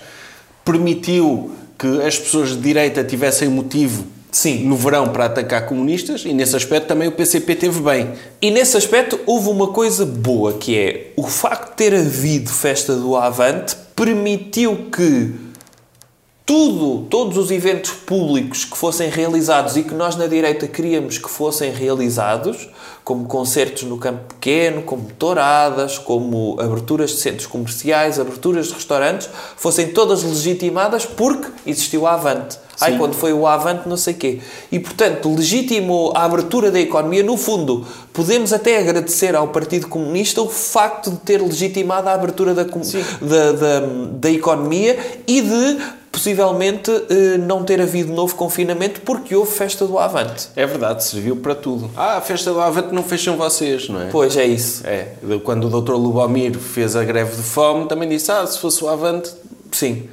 permitiu 0.65 1.51
que 1.79 2.03
as 2.03 2.19
pessoas 2.19 2.51
de 2.51 2.57
direita 2.59 3.03
tivessem 3.05 3.49
motivo 3.49 4.05
Sim. 4.31 4.65
no 4.67 4.77
verão 4.77 5.09
para 5.09 5.25
atacar 5.27 5.65
comunistas 5.67 6.25
e 6.25 6.33
nesse 6.35 6.55
aspecto 6.55 6.87
também 6.87 7.09
o 7.09 7.13
PCP 7.13 7.55
teve 7.55 7.81
bem. 7.81 8.11
E 8.43 8.51
nesse 8.51 8.77
aspecto 8.77 9.19
houve 9.27 9.49
uma 9.49 9.69
coisa 9.69 10.05
boa, 10.05 10.53
que 10.55 10.77
é 10.77 11.13
o 11.17 11.23
facto 11.27 11.71
de 11.71 11.77
ter 11.77 11.95
havido 11.95 12.51
festa 12.51 12.95
do 12.95 13.17
Avante 13.17 13.77
permitiu 13.97 14.89
que 14.95 15.33
tudo, 16.49 17.07
todos 17.11 17.37
os 17.37 17.51
eventos 17.51 17.91
públicos 17.91 18.65
que 18.65 18.75
fossem 18.75 19.11
realizados 19.11 19.77
e 19.77 19.83
que 19.83 19.93
nós 19.93 20.17
na 20.17 20.27
direita 20.27 20.67
queríamos 20.67 21.19
que 21.19 21.29
fossem 21.29 21.71
realizados, 21.71 22.71
como 23.05 23.27
concertos 23.27 23.83
no 23.83 23.99
campo 23.99 24.35
pequeno, 24.35 24.81
como 24.81 25.11
touradas, 25.19 25.99
como 25.99 26.59
aberturas 26.59 27.11
de 27.11 27.17
centros 27.19 27.47
comerciais, 27.47 28.19
aberturas 28.19 28.69
de 28.69 28.73
restaurantes, 28.73 29.29
fossem 29.59 29.89
todas 29.89 30.23
legitimadas 30.23 31.05
porque 31.05 31.49
existiu 31.67 32.07
a 32.07 32.15
Avante. 32.15 32.57
Ai, 32.81 32.93
Sim. 32.93 32.99
quando 32.99 33.13
foi 33.13 33.35
o 33.35 33.47
Avante, 33.47 33.87
não 33.87 33.97
sei 33.99 34.15
quê. 34.15 34.41
E, 34.73 34.79
portanto, 34.79 35.35
legitimou 35.35 36.13
a 36.17 36.25
abertura 36.25 36.71
da 36.71 36.81
economia. 36.81 37.23
No 37.23 37.37
fundo, 37.37 37.85
podemos 38.13 38.55
até 38.55 38.79
agradecer 38.79 39.35
ao 39.35 39.49
Partido 39.49 39.89
Comunista 39.89 40.41
o 40.41 40.49
facto 40.49 41.11
de 41.11 41.19
ter 41.19 41.43
legitimado 41.43 42.09
a 42.09 42.15
abertura 42.15 42.55
da, 42.55 42.63
da, 42.63 43.53
da, 43.53 43.81
da 44.13 44.31
economia 44.31 44.97
e 45.27 45.43
de, 45.43 45.79
possivelmente, 46.19 46.91
eh, 47.09 47.39
não 47.39 47.63
ter 47.63 47.81
havido 47.81 48.13
novo 48.13 48.35
confinamento 48.35 49.01
porque 49.03 49.35
houve 49.37 49.53
festa 49.53 49.87
do 49.87 49.99
Avante. 49.99 50.49
É 50.57 50.67
verdade, 50.67 51.05
serviu 51.05 51.37
para 51.37 51.55
tudo. 51.55 51.89
Ah, 51.97 52.17
a 52.17 52.21
festa 52.21 52.53
do 52.53 52.61
Avante 52.61 52.93
não 52.93 53.05
fecham 53.05 53.37
vocês, 53.37 53.89
não 53.89 54.03
é? 54.03 54.09
Pois 54.11 54.37
é 54.37 54.45
isso. 54.45 54.83
É, 54.85 55.13
quando 55.45 55.69
o 55.73 55.81
Dr. 55.81 55.93
Lubomir 55.93 56.59
fez 56.59 56.97
a 56.97 57.05
greve 57.05 57.37
de 57.37 57.43
fome, 57.43 57.87
também 57.87 58.09
disse: 58.09 58.31
Ah, 58.33 58.45
se 58.47 58.59
fosse 58.59 58.83
o 58.83 58.89
Avante. 58.89 59.31
Sim. 59.71 60.09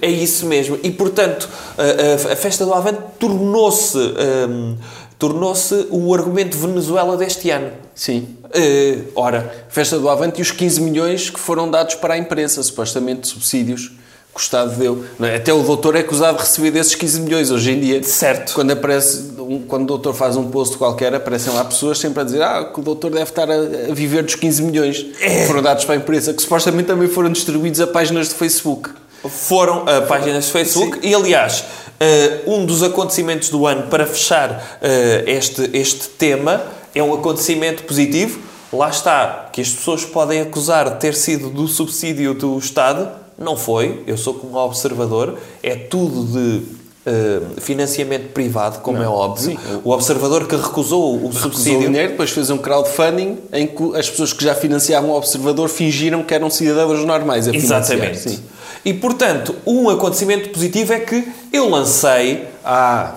É 0.00 0.08
isso 0.08 0.46
mesmo. 0.46 0.78
E, 0.82 0.90
portanto, 0.90 1.48
a, 1.76 2.28
a- 2.30 2.32
a 2.32 2.36
festa 2.36 2.64
do 2.64 2.72
Avante 2.72 3.00
tornou-se 3.18 3.96
hum, 3.98 4.76
tornou-se 5.18 5.86
o 5.90 6.14
argumento 6.14 6.56
Venezuela 6.56 7.16
deste 7.16 7.50
ano. 7.50 7.72
Sim. 7.94 8.36
Eh, 8.52 8.98
ora, 9.16 9.66
Festa 9.70 9.98
do 9.98 10.08
Avante 10.10 10.38
e 10.38 10.42
os 10.42 10.50
15 10.50 10.80
milhões 10.82 11.30
que 11.30 11.40
foram 11.40 11.70
dados 11.70 11.94
para 11.94 12.14
a 12.14 12.18
imprensa, 12.18 12.62
supostamente 12.62 13.26
subsídios 13.26 13.92
que 14.36 14.40
o 14.40 14.42
Estado 14.42 14.76
deu. 14.76 15.04
É? 15.20 15.36
Até 15.36 15.52
o 15.52 15.62
doutor 15.62 15.96
é 15.96 16.00
acusado 16.00 16.36
de 16.36 16.42
receber 16.44 16.70
desses 16.70 16.94
15 16.94 17.20
milhões 17.22 17.50
hoje 17.50 17.70
em 17.72 17.80
dia. 17.80 18.02
Certo. 18.02 18.52
Quando, 18.54 18.70
aparece, 18.70 19.32
um- 19.38 19.62
quando 19.66 19.84
o 19.84 19.86
doutor 19.86 20.14
faz 20.14 20.36
um 20.36 20.50
post 20.50 20.76
qualquer, 20.76 21.14
aparecem 21.14 21.52
lá 21.52 21.64
pessoas 21.64 21.98
sempre 21.98 22.20
a 22.20 22.24
dizer 22.24 22.42
ah, 22.42 22.64
que 22.72 22.78
o 22.78 22.82
doutor 22.82 23.10
deve 23.10 23.24
estar 23.30 23.50
a, 23.50 23.54
a 23.54 23.94
viver 23.94 24.22
dos 24.22 24.34
15 24.34 24.62
milhões 24.62 24.98
que 25.02 25.46
foram 25.46 25.62
dados 25.62 25.84
para 25.84 25.94
a 25.94 25.98
imprensa, 25.98 26.32
que 26.34 26.42
supostamente 26.42 26.86
também 26.86 27.08
foram 27.08 27.30
distribuídos 27.32 27.80
a 27.80 27.86
páginas 27.86 28.28
de 28.28 28.34
Facebook. 28.34 28.90
foram 29.28 29.84
a 29.88 30.02
páginas 30.02 30.44
de 30.46 30.52
Facebook 30.52 30.98
e, 31.02 31.14
aliás, 31.14 31.64
eh, 31.98 32.40
um 32.46 32.64
dos 32.66 32.82
acontecimentos 32.82 33.48
do 33.48 33.66
ano 33.66 33.84
para 33.88 34.06
fechar 34.06 34.78
eh, 34.82 35.24
este, 35.26 35.70
este 35.72 36.08
tema 36.10 36.62
é 36.94 37.02
um 37.02 37.12
acontecimento 37.14 37.82
positivo. 37.84 38.38
Lá 38.72 38.88
está, 38.90 39.48
que 39.52 39.60
as 39.60 39.70
pessoas 39.70 40.04
podem 40.04 40.40
acusar 40.40 40.90
de 40.90 41.00
ter 41.00 41.14
sido 41.14 41.48
do 41.50 41.66
subsídio 41.68 42.34
do 42.34 42.58
Estado. 42.58 43.08
Não 43.38 43.56
foi. 43.56 44.02
Eu 44.06 44.16
sou 44.16 44.34
como 44.34 44.56
observador. 44.56 45.38
É 45.62 45.74
tudo 45.76 46.24
de 46.24 46.62
eh, 47.04 47.40
financiamento 47.58 48.32
privado, 48.32 48.80
como 48.80 49.02
é 49.02 49.06
óbvio. 49.08 49.50
Sim. 49.52 49.58
O 49.84 49.90
observador 49.90 50.46
que 50.48 50.56
recusou 50.56 51.14
o 51.14 51.26
Recusou 51.28 51.42
subsídio. 51.52 51.86
dinheiro, 51.88 52.10
depois 52.12 52.30
fez 52.30 52.50
um 52.50 52.58
crowdfunding 52.58 53.38
em 53.52 53.66
que 53.66 53.96
as 53.96 54.08
pessoas 54.08 54.32
que 54.32 54.42
já 54.42 54.54
financiavam 54.54 55.10
o 55.10 55.16
observador 55.16 55.68
fingiram 55.68 56.22
que 56.22 56.34
eram 56.34 56.48
cidadãos 56.50 57.04
normais 57.04 57.46
a. 57.46 57.54
Exatamente. 57.54 58.18
Sim. 58.30 58.40
E, 58.84 58.94
portanto, 58.94 59.54
um 59.66 59.88
acontecimento 59.90 60.48
positivo 60.50 60.92
é 60.92 61.00
que 61.00 61.26
eu 61.52 61.68
lancei 61.68 62.44
Ah, 62.64 63.14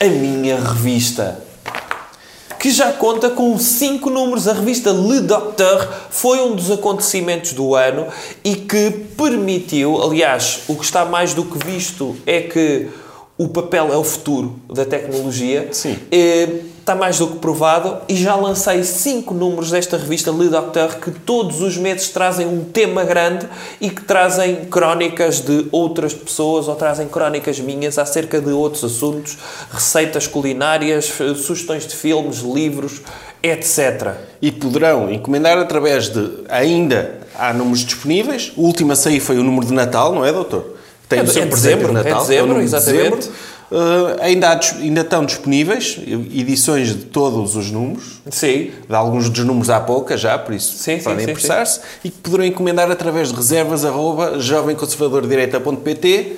a 0.00 0.04
minha 0.06 0.56
revista. 0.60 1.42
Que 2.58 2.70
já 2.70 2.92
conta 2.92 3.30
com 3.30 3.56
cinco 3.58 4.10
números. 4.10 4.48
A 4.48 4.52
revista 4.52 4.90
Le 4.90 5.20
Docteur 5.20 5.88
foi 6.10 6.40
um 6.40 6.56
dos 6.56 6.70
acontecimentos 6.70 7.52
do 7.52 7.74
ano 7.74 8.06
e 8.44 8.56
que 8.56 8.90
permitiu, 9.16 10.02
aliás, 10.02 10.60
o 10.66 10.74
que 10.74 10.84
está 10.84 11.04
mais 11.04 11.34
do 11.34 11.44
que 11.44 11.64
visto 11.64 12.16
é 12.26 12.40
que 12.40 12.88
o 13.38 13.48
papel 13.48 13.92
é 13.92 13.96
o 13.96 14.04
futuro 14.04 14.56
da 14.68 14.84
tecnologia. 14.84 15.68
Sim. 15.72 15.96
Eh, 16.10 16.48
Está 16.88 16.96
mais 16.96 17.18
do 17.18 17.26
que 17.26 17.36
provado 17.36 17.98
e 18.08 18.16
já 18.16 18.34
lancei 18.34 18.82
cinco 18.82 19.34
números 19.34 19.70
desta 19.70 19.98
revista 19.98 20.30
Le 20.30 20.48
Docteur 20.48 20.98
que 20.98 21.10
todos 21.10 21.60
os 21.60 21.76
meses 21.76 22.08
trazem 22.08 22.46
um 22.46 22.64
tema 22.64 23.04
grande 23.04 23.46
e 23.78 23.90
que 23.90 24.02
trazem 24.02 24.64
crónicas 24.70 25.42
de 25.42 25.66
outras 25.70 26.14
pessoas 26.14 26.66
ou 26.66 26.74
trazem 26.74 27.06
crónicas 27.06 27.60
minhas 27.60 27.98
acerca 27.98 28.40
de 28.40 28.52
outros 28.52 28.82
assuntos, 28.84 29.36
receitas 29.70 30.26
culinárias, 30.26 31.12
eh, 31.20 31.34
sugestões 31.34 31.86
de 31.86 31.94
filmes, 31.94 32.38
livros, 32.38 33.02
etc. 33.42 34.14
e 34.40 34.50
poderão 34.50 35.12
encomendar 35.12 35.58
através 35.58 36.08
de. 36.08 36.26
Ainda 36.48 37.18
há 37.38 37.52
números 37.52 37.84
disponíveis. 37.84 38.50
O 38.56 38.62
último 38.62 38.92
a 38.92 38.96
sair 38.96 39.20
foi 39.20 39.36
o 39.36 39.44
número 39.44 39.66
de 39.66 39.74
Natal, 39.74 40.14
não 40.14 40.24
é, 40.24 40.32
doutor? 40.32 40.77
Tem 41.08 41.20
É 41.20 41.22
o 41.22 41.26
seu 41.26 41.42
é 41.42 41.46
presente 41.46 41.76
dezembro, 41.76 41.92
de 41.92 42.00
é 42.00 42.02
Natal. 42.04 42.20
dezembro, 42.20 42.60
exatamente. 42.60 43.16
dezembro. 43.16 43.32
Uh, 43.70 44.16
ainda, 44.22 44.48
há 44.48 44.60
ainda 44.76 45.02
estão 45.02 45.26
disponíveis 45.26 45.98
edições 46.06 46.88
de 46.88 47.04
todos 47.04 47.54
os 47.54 47.70
números. 47.70 48.20
Sim. 48.30 48.70
De 48.88 48.94
alguns 48.94 49.28
dos 49.28 49.44
números 49.44 49.68
há 49.68 49.78
pouca 49.78 50.16
já, 50.16 50.38
por 50.38 50.54
isso 50.54 50.72
Sim, 50.78 50.98
podem 50.98 51.26
apressar-se. 51.26 51.80
E 52.02 52.10
que 52.10 52.18
poderão 52.18 52.46
encomendar 52.46 52.90
através 52.90 53.28
de 53.28 53.34
reservas 53.36 53.84
arroba 53.84 54.40
jovemconservadordireita.pt 54.40 56.36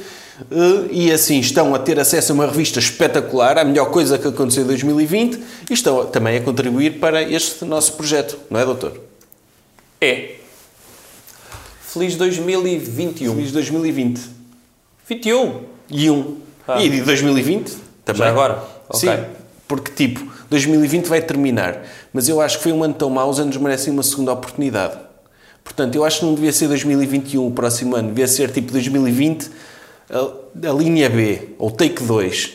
uh, 0.51 0.89
e 0.91 1.13
assim 1.13 1.39
estão 1.39 1.73
a 1.73 1.79
ter 1.79 2.01
acesso 2.01 2.33
a 2.33 2.35
uma 2.35 2.47
revista 2.47 2.81
espetacular, 2.81 3.59
a 3.59 3.65
melhor 3.65 3.91
coisa 3.91 4.19
que 4.19 4.27
aconteceu 4.27 4.65
em 4.65 4.67
2020 4.67 5.39
e 5.71 5.73
estão 5.73 6.07
também 6.07 6.37
a 6.37 6.41
contribuir 6.41 6.99
para 6.99 7.23
este 7.23 7.65
nosso 7.65 7.93
projeto, 7.93 8.39
não 8.51 8.59
é, 8.59 8.65
doutor? 8.65 9.01
É. 10.01 10.33
Feliz 11.81 12.17
2021. 12.17 13.35
Feliz 13.35 13.53
2020. 13.53 14.40
21. 15.11 15.65
E 15.91 16.09
um. 16.09 16.37
Ah. 16.69 16.81
E 16.81 16.89
de 16.89 17.03
2020 17.03 17.77
também. 18.05 18.23
Já 18.23 18.29
agora? 18.29 18.63
Sim. 18.93 19.09
Porque, 19.67 19.91
tipo, 19.91 20.25
2020 20.49 21.07
vai 21.07 21.21
terminar. 21.21 21.83
Mas 22.13 22.29
eu 22.29 22.41
acho 22.41 22.59
que 22.59 22.63
foi 22.63 22.73
um 22.73 22.83
ano 22.85 22.95
tão 22.95 23.11
mau, 23.11 23.29
os 23.29 23.41
anos 23.41 23.57
merecem 23.57 23.93
uma 23.93 24.03
segunda 24.03 24.33
oportunidade. 24.33 24.97
Portanto, 25.65 25.95
eu 25.97 26.05
acho 26.05 26.21
que 26.21 26.25
não 26.25 26.35
devia 26.35 26.53
ser 26.53 26.69
2021 26.69 27.47
o 27.47 27.51
próximo 27.51 27.97
ano. 27.97 28.09
Devia 28.09 28.29
ser, 28.29 28.51
tipo, 28.51 28.73
2020 28.73 29.51
a, 30.11 30.69
a 30.69 30.73
linha 30.73 31.09
B. 31.11 31.51
Ou 31.59 31.71
take 31.71 32.03
2. 32.05 32.53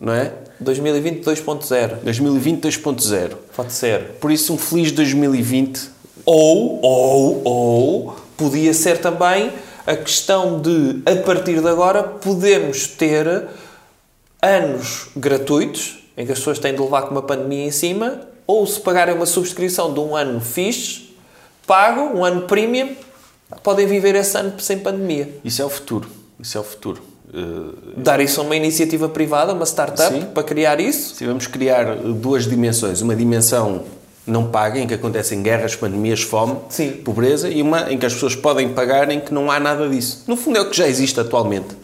Não 0.00 0.12
é? 0.12 0.32
2020 0.60 1.24
2.0. 1.24 1.96
2020 2.02 2.60
2.0. 2.60 3.30
Pode 3.54 3.72
ser. 3.72 4.00
Por 4.20 4.30
isso, 4.30 4.54
um 4.54 4.58
feliz 4.58 4.92
2020. 4.92 5.90
Ou, 6.24 6.80
ou, 6.80 7.42
ou, 7.44 8.16
podia 8.36 8.72
ser 8.72 8.98
também 8.98 9.50
a 9.86 9.96
questão 9.96 10.60
de, 10.60 11.02
a 11.06 11.16
partir 11.24 11.60
de 11.60 11.68
agora, 11.68 12.02
podemos 12.02 12.86
ter 12.86 13.48
anos 14.40 15.08
gratuitos, 15.16 15.98
em 16.16 16.26
que 16.26 16.32
as 16.32 16.38
pessoas 16.38 16.58
têm 16.58 16.74
de 16.74 16.80
levar 16.80 17.02
com 17.02 17.10
uma 17.10 17.22
pandemia 17.22 17.64
em 17.64 17.70
cima, 17.70 18.20
ou 18.46 18.66
se 18.66 18.80
pagarem 18.80 19.14
uma 19.14 19.26
subscrição 19.26 19.92
de 19.92 20.00
um 20.00 20.16
ano 20.16 20.40
fixe, 20.40 21.14
pago, 21.66 22.16
um 22.16 22.24
ano 22.24 22.42
premium, 22.42 22.94
podem 23.62 23.86
viver 23.86 24.14
esse 24.14 24.36
ano 24.36 24.58
sem 24.58 24.78
pandemia. 24.78 25.38
Isso 25.44 25.62
é 25.62 25.64
o 25.64 25.70
futuro. 25.70 26.08
Isso 26.40 26.58
é 26.58 26.60
o 26.60 26.64
futuro. 26.64 27.02
Uh, 27.32 28.00
Dar 28.00 28.20
isso 28.20 28.40
a 28.40 28.44
uma 28.44 28.56
iniciativa 28.56 29.08
privada, 29.08 29.52
uma 29.52 29.64
startup, 29.64 30.12
Sim. 30.12 30.26
para 30.26 30.42
criar 30.42 30.80
isso. 30.80 31.14
Se 31.14 31.24
vamos 31.24 31.46
criar 31.46 31.96
duas 31.96 32.46
dimensões, 32.46 33.00
uma 33.00 33.16
dimensão 33.16 33.84
não 34.26 34.48
paga, 34.50 34.78
em 34.78 34.86
que 34.86 34.94
acontecem 34.94 35.42
guerras, 35.42 35.74
pandemias, 35.74 36.22
fome, 36.22 36.56
Sim. 36.68 36.92
pobreza, 37.04 37.48
e 37.48 37.60
uma 37.60 37.92
em 37.92 37.98
que 37.98 38.06
as 38.06 38.14
pessoas 38.14 38.36
podem 38.36 38.68
pagar, 38.68 39.10
em 39.10 39.20
que 39.20 39.34
não 39.34 39.50
há 39.50 39.58
nada 39.58 39.88
disso. 39.88 40.24
No 40.26 40.36
fundo 40.36 40.58
é 40.58 40.60
o 40.60 40.70
que 40.70 40.76
já 40.76 40.86
existe 40.86 41.18
atualmente. 41.18 41.76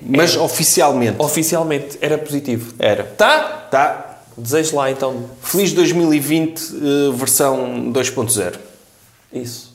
Mas 0.00 0.36
oficialmente. 0.36 1.16
Oficialmente, 1.20 1.98
era 2.00 2.18
positivo. 2.18 2.74
Era. 2.78 3.04
Tá? 3.04 3.68
Tá. 3.70 4.04
Desejo 4.36 4.76
lá 4.76 4.88
então 4.88 5.24
Feliz 5.42 5.72
2020, 5.72 6.60
eh, 6.60 7.12
versão 7.12 7.92
2.0. 7.92 8.54
isso. 9.32 9.67